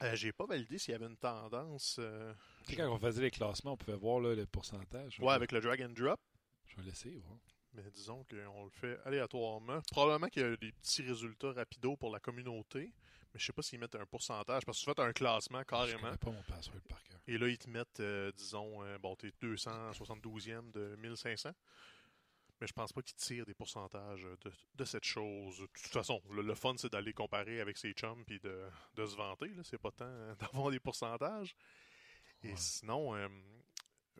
Euh, 0.02 0.14
J'ai 0.14 0.32
pas 0.32 0.46
validé 0.46 0.78
s'il 0.78 0.92
y 0.92 0.94
avait 0.94 1.06
une 1.06 1.16
tendance. 1.16 1.96
euh, 2.00 2.32
Tu 2.66 2.72
sais, 2.74 2.76
quand 2.76 2.92
on 2.92 2.98
faisait 2.98 3.22
les 3.22 3.30
classements, 3.30 3.72
on 3.72 3.76
pouvait 3.76 3.96
voir 3.96 4.20
là, 4.20 4.34
le 4.34 4.46
pourcentage. 4.46 5.18
Ouais, 5.20 5.32
avec 5.32 5.52
le 5.52 5.60
drag 5.60 5.82
and 5.82 5.88
drop. 5.90 6.20
Je 6.66 6.76
vais 6.76 6.82
laisser 6.82 7.10
voir. 7.24 7.38
Mais 7.74 7.82
disons 7.92 8.24
qu'on 8.24 8.64
le 8.64 8.70
fait 8.70 8.98
aléatoirement. 9.04 9.80
Probablement 9.90 10.28
qu'il 10.28 10.42
y 10.42 10.44
a 10.44 10.56
des 10.56 10.72
petits 10.72 11.02
résultats 11.02 11.52
rapidos 11.52 11.96
pour 11.96 12.10
la 12.10 12.18
communauté. 12.20 12.92
Mais 13.32 13.38
je 13.38 13.44
sais 13.44 13.52
pas 13.52 13.62
s'ils 13.62 13.78
mettent 13.78 13.94
un 13.94 14.06
pourcentage. 14.06 14.64
Parce 14.64 14.78
que 14.82 14.90
tu 14.90 14.94
fais 14.94 15.02
un 15.02 15.12
classement 15.12 15.60
Je 15.60 15.64
carrément. 15.64 16.00
connais 16.00 16.16
pas 16.16 16.30
mon 16.30 16.42
password 16.42 16.80
par 16.88 17.02
cœur. 17.04 17.20
Et 17.26 17.36
là, 17.36 17.46
ils 17.48 17.58
te 17.58 17.68
mettent, 17.68 18.00
euh, 18.00 18.32
disons, 18.36 18.82
euh, 18.84 18.96
bon, 18.98 19.14
t'es 19.16 19.32
272e 19.42 20.72
de 20.72 20.96
1500. 20.96 21.50
Mais 22.60 22.66
je 22.66 22.72
pense 22.72 22.92
pas 22.92 23.02
qu'ils 23.02 23.14
tirent 23.16 23.46
des 23.46 23.54
pourcentages 23.54 24.22
de, 24.22 24.50
de 24.74 24.84
cette 24.84 25.04
chose. 25.04 25.58
De 25.60 25.66
toute 25.66 25.92
façon, 25.92 26.20
le, 26.30 26.42
le 26.42 26.54
fun, 26.54 26.74
c'est 26.76 26.90
d'aller 26.90 27.12
comparer 27.12 27.60
avec 27.60 27.76
ses 27.76 27.92
chums 27.92 28.24
puis 28.24 28.40
de, 28.40 28.66
de 28.96 29.06
se 29.06 29.14
vanter. 29.14 29.52
C'est 29.62 29.78
pas 29.78 29.92
tant 29.92 30.06
euh, 30.06 30.34
d'avoir 30.40 30.70
des 30.70 30.80
pourcentages. 30.80 31.54
Et 32.42 32.56
sinon, 32.56 33.14
euh, 33.14 33.28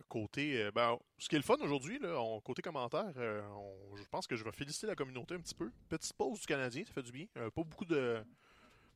côté. 0.09 0.63
euh, 0.63 0.71
ben, 0.71 0.99
ce 1.19 1.29
qui 1.29 1.35
est 1.37 1.39
le 1.39 1.45
fun 1.45 1.57
aujourd'hui, 1.61 1.99
là, 1.99 2.21
on- 2.21 2.41
côté 2.41 2.63
commentaire, 2.63 3.13
euh, 3.17 3.43
on- 3.49 3.97
je 3.97 4.05
pense 4.09 4.27
que 4.27 4.37
je 4.37 4.45
vais 4.45 4.53
féliciter 4.53 4.87
la 4.87 4.95
communauté 4.95 5.35
un 5.35 5.41
petit 5.41 5.55
peu. 5.55 5.71
Petite 5.89 6.13
pause 6.15 6.41
du 6.41 6.47
Canadien, 6.47 6.85
ça 6.85 6.93
fait 6.93 7.03
du 7.03 7.13
bien. 7.13 7.27
Euh, 7.37 7.51
pas 7.51 7.63
beaucoup 7.65 7.85
de. 7.85 8.23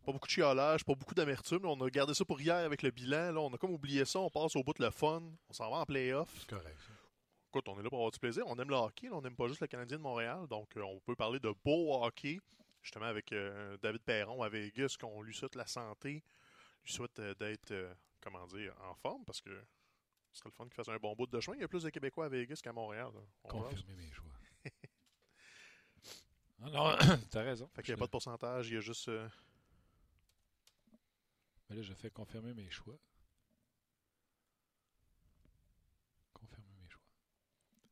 Pas 0.05 0.11
beaucoup 0.11 0.27
de 0.27 0.33
chiolage, 0.33 0.85
pas 0.85 0.95
beaucoup 0.97 1.15
d'amertume. 1.15 1.65
On 1.65 1.81
a 1.81 1.89
gardé 1.89 2.13
ça 2.13 2.25
pour 2.25 2.41
hier 2.41 2.57
avec 2.57 2.83
le 2.83 2.91
bilan. 2.91 3.31
Là, 3.33 3.41
on 3.41 3.55
a 3.55 3.57
comme 3.57 3.71
oublié 3.71 4.05
ça. 4.05 4.19
On 4.19 4.31
passe 4.31 4.57
au 4.57 4.63
bout 4.65 4.75
de 4.75 4.83
le 4.85 4.91
fun. 4.91 5.23
On 5.49 5.53
s'en 5.53 5.71
va 5.71 5.77
en 5.77 5.85
playoff. 5.87 6.29
C'est 6.41 6.49
correct. 6.51 6.77
Écoute, 7.49 7.69
on 7.69 7.79
est 7.79 7.83
là 7.85 7.89
pour 7.89 7.99
avoir 7.99 8.11
du 8.11 8.19
plaisir. 8.19 8.43
On 8.49 8.59
aime 8.59 8.69
le 8.71 8.75
hockey. 8.75 9.09
là. 9.09 9.15
On 9.15 9.23
n'aime 9.23 9.37
pas 9.37 9.47
juste 9.47 9.61
le 9.61 9.69
Canadien 9.69 9.99
de 9.99 10.03
Montréal. 10.03 10.47
Donc, 10.49 10.77
euh, 10.77 10.83
on 10.83 10.99
peut 11.01 11.15
parler 11.15 11.39
de 11.39 11.53
beau 11.65 11.95
hockey. 12.03 12.41
Justement, 12.83 13.05
avec 13.05 13.33
David 13.81 14.03
Perron 14.03 14.43
à 14.43 14.49
Vegas, 14.49 14.97
qu'on 15.01 15.23
lui 15.23 15.33
souhaite 15.35 15.55
la 15.55 15.67
santé. 15.69 16.25
lui 16.85 16.93
souhaite 16.93 17.21
d'être, 17.39 17.73
comment 18.21 18.45
dire, 18.49 18.75
en 18.91 18.95
forme 18.95 19.25
parce 19.25 19.41
que 19.41 19.51
ce 20.33 20.39
serait 20.39 20.49
le 20.51 20.55
fun 20.55 20.65
qu'il 20.65 20.75
fasse 20.75 20.89
un 20.89 20.97
bon 20.97 21.15
bout 21.15 21.27
de 21.27 21.41
chemin. 21.41 21.57
Il 21.57 21.61
y 21.61 21.65
a 21.65 21.69
plus 21.69 21.83
de 21.83 21.91
Québécois 21.91 22.27
à 22.27 22.29
Vegas 22.29 22.61
qu'à 22.63 22.73
Montréal. 22.73 23.11
Confirmer 23.43 23.95
mes 23.97 24.11
choix. 24.13 24.31
Ah 26.65 26.71
non, 26.71 26.97
t'as 27.31 27.43
raison. 27.43 27.69
Fait 27.75 27.83
qu'il 27.83 27.93
n'y 27.93 27.99
a 27.99 27.99
pas 27.99 28.05
de 28.07 28.11
pourcentage. 28.13 28.69
Il 28.69 28.75
y 28.75 28.77
a 28.77 28.81
juste. 28.81 29.09
euh, 29.09 29.29
Mais 31.69 31.75
là, 31.75 31.83
je 31.83 31.93
fais 31.93 32.09
confirmer 32.09 32.55
mes 32.55 32.71
choix. 32.71 32.97
Confirmer 36.33 36.73
mes 36.81 36.89
choix. 36.89 37.03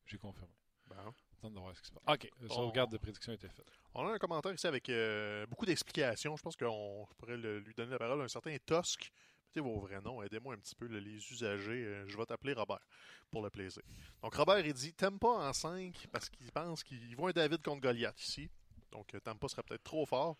J'ai 0.05 0.17
confirmé. 0.17 0.53
bon. 0.87 0.95
Attends 1.37 1.49
de 1.51 1.59
voir 1.59 1.75
ce 1.75 1.81
qui 1.81 1.87
se 1.87 1.91
passe. 1.93 2.03
OK. 2.15 2.29
La 2.39 2.47
sauvegarde 2.49 2.91
de 2.91 2.97
prédiction 2.97 3.31
a 3.31 3.35
été 3.35 3.49
faite. 3.49 3.65
On 3.93 4.07
a 4.07 4.13
un 4.13 4.17
commentaire 4.19 4.53
ici 4.53 4.67
avec 4.67 4.87
euh, 4.89 5.45
beaucoup 5.47 5.65
d'explications. 5.65 6.35
Je 6.37 6.41
pense 6.41 6.55
qu'on 6.55 7.07
pourrait 7.17 7.35
le- 7.37 7.59
lui 7.59 7.73
donner 7.73 7.91
la 7.91 7.97
parole 7.99 8.21
à 8.21 8.23
un 8.23 8.27
certain 8.29 8.55
Tosk. 8.65 9.11
Vos 9.59 9.79
vrais 9.79 10.01
noms, 10.01 10.23
aidez-moi 10.23 10.53
un 10.53 10.57
petit 10.57 10.75
peu, 10.75 10.85
les 10.85 11.31
usagers. 11.31 11.85
Euh, 11.85 12.07
je 12.07 12.17
vais 12.17 12.25
t'appeler 12.25 12.53
Robert, 12.53 12.79
pour 13.29 13.41
le 13.43 13.49
plaisir. 13.49 13.83
Donc 14.21 14.33
Robert, 14.35 14.65
il 14.65 14.73
dit 14.73 14.93
pas 15.19 15.49
en 15.49 15.51
5 15.53 16.07
parce 16.11 16.29
qu'il 16.29 16.51
pense 16.51 16.83
qu'il 16.83 17.15
voit 17.15 17.29
un 17.29 17.33
David 17.33 17.61
contre 17.61 17.81
Goliath 17.81 18.19
ici. 18.21 18.49
Donc 18.91 19.13
euh, 19.13 19.19
Tampa 19.19 19.47
serait 19.47 19.63
peut-être 19.63 19.83
trop 19.83 20.05
fort. 20.05 20.37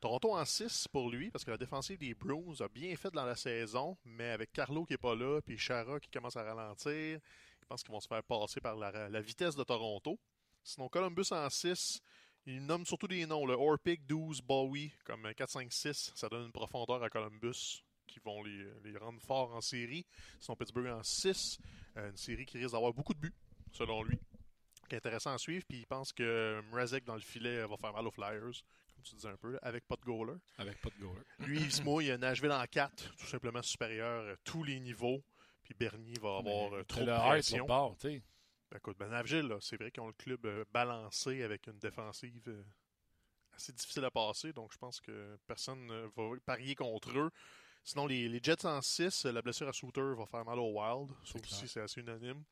Toronto 0.00 0.34
en 0.34 0.44
6 0.44 0.88
pour 0.88 1.10
lui, 1.10 1.30
parce 1.30 1.44
que 1.44 1.50
la 1.50 1.58
défensive 1.58 1.98
des 1.98 2.14
Bruins 2.14 2.54
a 2.60 2.68
bien 2.68 2.96
fait 2.96 3.10
dans 3.10 3.26
la 3.26 3.36
saison, 3.36 3.98
mais 4.04 4.30
avec 4.30 4.50
Carlo 4.52 4.86
qui 4.86 4.94
est 4.94 4.98
pas 4.98 5.14
là, 5.14 5.40
puis 5.42 5.58
Chara 5.58 6.00
qui 6.00 6.08
commence 6.08 6.36
à 6.36 6.42
ralentir, 6.42 7.20
il 7.60 7.66
pense 7.68 7.82
qu'ils 7.82 7.92
vont 7.92 8.00
se 8.00 8.08
faire 8.08 8.22
passer 8.22 8.60
par 8.60 8.76
la, 8.76 9.20
vitesse 9.20 9.54
de 9.54 9.62
Toronto. 9.62 10.18
Sinon, 10.64 10.88
Columbus 10.88 11.26
en 11.32 11.48
6, 11.50 12.00
il 12.46 12.64
nomme 12.64 12.86
surtout 12.86 13.08
des 13.08 13.26
noms, 13.26 13.44
le 13.44 13.52
Orpik, 13.52 14.06
12, 14.06 14.40
Bowie, 14.40 14.90
comme 15.04 15.34
4, 15.34 15.50
5, 15.50 15.72
6. 15.72 16.12
Ça 16.14 16.28
donne 16.28 16.46
une 16.46 16.52
profondeur 16.52 17.02
à 17.02 17.10
Columbus 17.10 17.82
qui 18.10 18.20
vont 18.20 18.42
les, 18.42 18.66
les 18.84 18.98
rendre 18.98 19.20
forts 19.22 19.54
en 19.54 19.60
série. 19.60 20.04
Sinon, 20.40 20.56
Pittsburgh 20.56 20.88
en 20.88 21.02
6, 21.02 21.58
euh, 21.96 22.10
une 22.10 22.16
série 22.16 22.44
qui 22.44 22.58
risque 22.58 22.72
d'avoir 22.72 22.92
beaucoup 22.92 23.14
de 23.14 23.20
buts, 23.20 23.34
selon 23.72 24.02
lui. 24.02 24.18
Qui 24.88 24.96
est 24.96 24.98
intéressant 24.98 25.32
à 25.32 25.38
suivre, 25.38 25.64
puis 25.68 25.78
il 25.78 25.86
pense 25.86 26.12
que 26.12 26.60
Mrazek 26.72 27.04
dans 27.04 27.14
le 27.14 27.20
filet 27.20 27.64
va 27.64 27.76
faire 27.76 27.92
mal 27.92 28.06
aux 28.06 28.10
Flyers, 28.10 28.64
comme 28.94 29.04
tu 29.04 29.14
disais 29.14 29.28
un 29.28 29.36
peu, 29.36 29.56
avec 29.62 29.86
pas 29.86 29.94
de 29.96 30.02
goaler. 30.02 30.38
Avec 30.58 30.80
pas 30.80 30.90
de 30.90 31.00
goaler. 31.00 31.22
Lui, 31.38 31.60
il 31.60 31.72
se 31.72 31.82
mouille, 31.82 32.16
Nashville 32.18 32.50
en 32.50 32.64
4, 32.66 33.14
tout 33.16 33.26
simplement 33.26 33.62
supérieur 33.62 34.28
à 34.28 34.36
tous 34.44 34.64
les 34.64 34.80
niveaux. 34.80 35.22
Puis 35.62 35.74
Bernier 35.78 36.16
va 36.20 36.38
avoir 36.38 36.74
euh, 36.74 36.82
trop 36.84 37.04
de 37.04 37.28
pression. 37.28 37.96
sais. 37.98 38.22
Ben, 38.70 38.76
écoute, 38.76 38.96
ben 38.98 39.08
Nashville, 39.08 39.56
c'est 39.60 39.76
vrai 39.76 39.90
qu'ils 39.90 40.02
ont 40.02 40.08
le 40.08 40.12
club 40.12 40.44
euh, 40.46 40.64
balancé 40.72 41.42
avec 41.42 41.66
une 41.66 41.78
défensive 41.78 42.42
euh, 42.48 42.62
assez 43.54 43.72
difficile 43.72 44.04
à 44.04 44.10
passer, 44.10 44.52
donc 44.52 44.72
je 44.72 44.78
pense 44.78 45.00
que 45.00 45.36
personne 45.46 45.86
ne 45.86 46.06
va 46.16 46.36
parier 46.44 46.74
contre 46.74 47.16
eux. 47.18 47.30
Sinon, 47.82 48.06
les, 48.06 48.28
les 48.28 48.40
Jets 48.42 48.66
en 48.66 48.80
6, 48.80 49.24
la 49.26 49.42
blessure 49.42 49.68
à 49.68 49.72
Souter 49.72 50.14
va 50.16 50.26
faire 50.26 50.44
mal 50.44 50.58
au 50.58 50.80
Wild. 50.80 51.10
Aussi, 51.22 51.32
clair. 51.40 51.68
c'est 51.68 51.80
assez 51.80 52.00
unanime. 52.00 52.42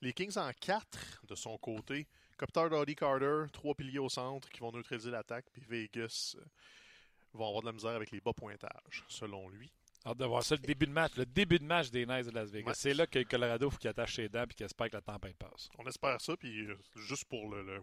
Les 0.00 0.12
Kings 0.12 0.36
en 0.36 0.50
4, 0.52 1.24
de 1.28 1.34
son 1.34 1.56
côté. 1.58 2.06
Copter, 2.36 2.68
Doddy 2.68 2.94
Carter, 2.94 3.44
trois 3.52 3.74
piliers 3.74 3.98
au 3.98 4.08
centre 4.08 4.48
qui 4.50 4.60
vont 4.60 4.72
neutraliser 4.72 5.10
l'attaque. 5.10 5.46
Puis 5.52 5.62
Vegas 5.68 6.36
euh, 6.38 6.44
vont 7.32 7.46
avoir 7.46 7.62
de 7.62 7.66
la 7.66 7.72
misère 7.72 7.92
avec 7.92 8.10
les 8.10 8.20
bas 8.20 8.32
pointages, 8.32 9.04
selon 9.08 9.48
lui. 9.48 9.72
Hâte 10.06 10.18
de 10.18 10.24
voir 10.26 10.42
ça, 10.42 10.54
le 10.56 10.60
début 10.60 10.86
de 10.86 10.92
match. 10.92 11.16
Le 11.16 11.24
début 11.24 11.58
de 11.58 11.64
match 11.64 11.90
des 11.90 12.04
Knights 12.04 12.26
de 12.26 12.32
Las 12.32 12.50
Vegas. 12.50 12.74
C'est 12.74 12.92
là 12.92 13.06
que 13.06 13.18
le 13.18 13.24
Colorado, 13.24 13.70
faut 13.70 13.78
qu'il 13.78 13.88
attache 13.88 14.16
ses 14.16 14.28
dents 14.28 14.44
et 14.44 14.54
qu'il 14.54 14.66
espère 14.66 14.90
que 14.90 14.96
la 14.96 15.00
tempête 15.00 15.36
passe. 15.36 15.70
On 15.78 15.86
espère 15.86 16.20
ça, 16.20 16.36
puis 16.36 16.66
euh, 16.66 16.76
juste 16.96 17.24
pour 17.24 17.48
le, 17.48 17.62
le, 17.62 17.82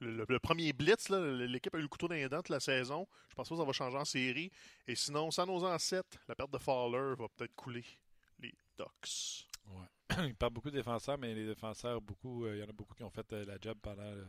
le- 0.00 0.38
premier 0.38 0.72
blitz, 0.72 1.08
l'équipe 1.10 1.74
a 1.74 1.78
eu 1.78 1.82
le 1.82 1.88
couteau 1.88 2.08
dans 2.08 2.42
la 2.48 2.60
saison. 2.60 3.06
Je 3.30 3.34
pense 3.34 3.48
pas 3.48 3.54
que 3.54 3.60
ça 3.60 3.66
va 3.66 3.72
changer 3.72 3.96
en 3.96 4.04
série. 4.04 4.50
Et 4.86 4.94
sinon, 4.94 5.30
San 5.30 5.46
Jose 5.46 5.64
en 5.64 5.78
7, 5.78 6.04
la 6.28 6.34
perte 6.34 6.50
de 6.52 6.58
Fowler 6.58 7.14
va 7.18 7.28
peut-être 7.28 7.54
couler 7.54 7.84
les 8.38 8.54
Ducks. 8.78 9.46
Ouais. 9.68 10.16
Il 10.28 10.34
parle 10.34 10.52
beaucoup 10.52 10.70
de 10.70 10.76
défenseurs, 10.76 11.18
mais 11.18 11.34
les 11.34 11.46
défenseurs, 11.46 12.00
beaucoup, 12.00 12.44
euh, 12.44 12.56
il 12.56 12.60
y 12.60 12.62
en 12.62 12.68
a 12.68 12.72
beaucoup 12.72 12.94
qui 12.94 13.02
ont 13.04 13.10
fait 13.10 13.30
euh, 13.32 13.44
la 13.44 13.56
job 13.60 13.76
pendant 13.82 14.10
le, 14.10 14.26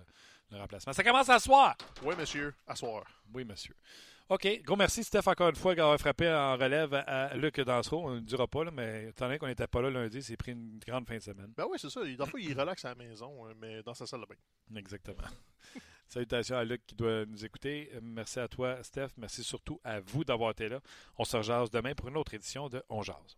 le 0.51 0.57
remplacement. 0.57 0.93
Ça 0.93 1.03
commence 1.03 1.29
à 1.29 1.39
soir! 1.39 1.75
Oui, 2.03 2.15
monsieur, 2.17 2.53
à 2.65 2.75
soir. 2.75 3.05
Oui, 3.33 3.45
monsieur. 3.45 3.75
OK. 4.29 4.45
Gros 4.65 4.75
merci, 4.75 5.05
Steph, 5.05 5.21
encore 5.27 5.49
une 5.49 5.55
fois, 5.55 5.73
d'avoir 5.73 5.97
frappé 5.97 6.29
en 6.29 6.57
relève 6.57 6.93
à 6.93 7.33
Luc 7.37 7.61
Dansereau. 7.61 8.09
On 8.09 8.15
ne 8.15 8.19
dira 8.19 8.45
pas, 8.45 8.65
là, 8.65 8.71
mais 8.71 9.09
étant 9.09 9.25
donné 9.25 9.37
qu'on 9.37 9.47
n'était 9.47 9.67
pas 9.67 9.81
là 9.81 9.89
lundi, 9.89 10.21
c'est 10.21 10.35
pris 10.35 10.51
une 10.51 10.79
grande 10.85 11.07
fin 11.07 11.15
de 11.15 11.21
semaine. 11.21 11.53
Ben 11.55 11.65
oui, 11.69 11.77
c'est 11.79 11.89
ça. 11.89 12.03
Des 12.03 12.17
fois, 12.17 12.39
il 12.39 12.53
relaxe 12.59 12.83
à 12.83 12.89
la 12.89 12.95
maison, 12.95 13.47
euh, 13.47 13.53
mais 13.57 13.81
dans 13.83 13.93
sa 13.93 14.05
salle 14.05 14.21
de 14.21 14.25
bain. 14.25 14.77
Exactement. 14.77 15.23
Salutations 16.09 16.57
à 16.57 16.65
Luc 16.65 16.85
qui 16.85 16.95
doit 16.95 17.25
nous 17.25 17.45
écouter. 17.45 17.89
Merci 18.01 18.39
à 18.41 18.49
toi, 18.49 18.83
Steph. 18.83 19.09
Merci 19.15 19.45
surtout 19.45 19.79
à 19.85 20.01
vous 20.01 20.25
d'avoir 20.25 20.51
été 20.51 20.67
là. 20.67 20.81
On 21.17 21.23
se 21.23 21.37
rejase 21.37 21.69
demain 21.69 21.95
pour 21.95 22.09
une 22.09 22.17
autre 22.17 22.33
édition 22.33 22.67
de 22.67 22.83
On 22.89 23.01
Jase. 23.03 23.37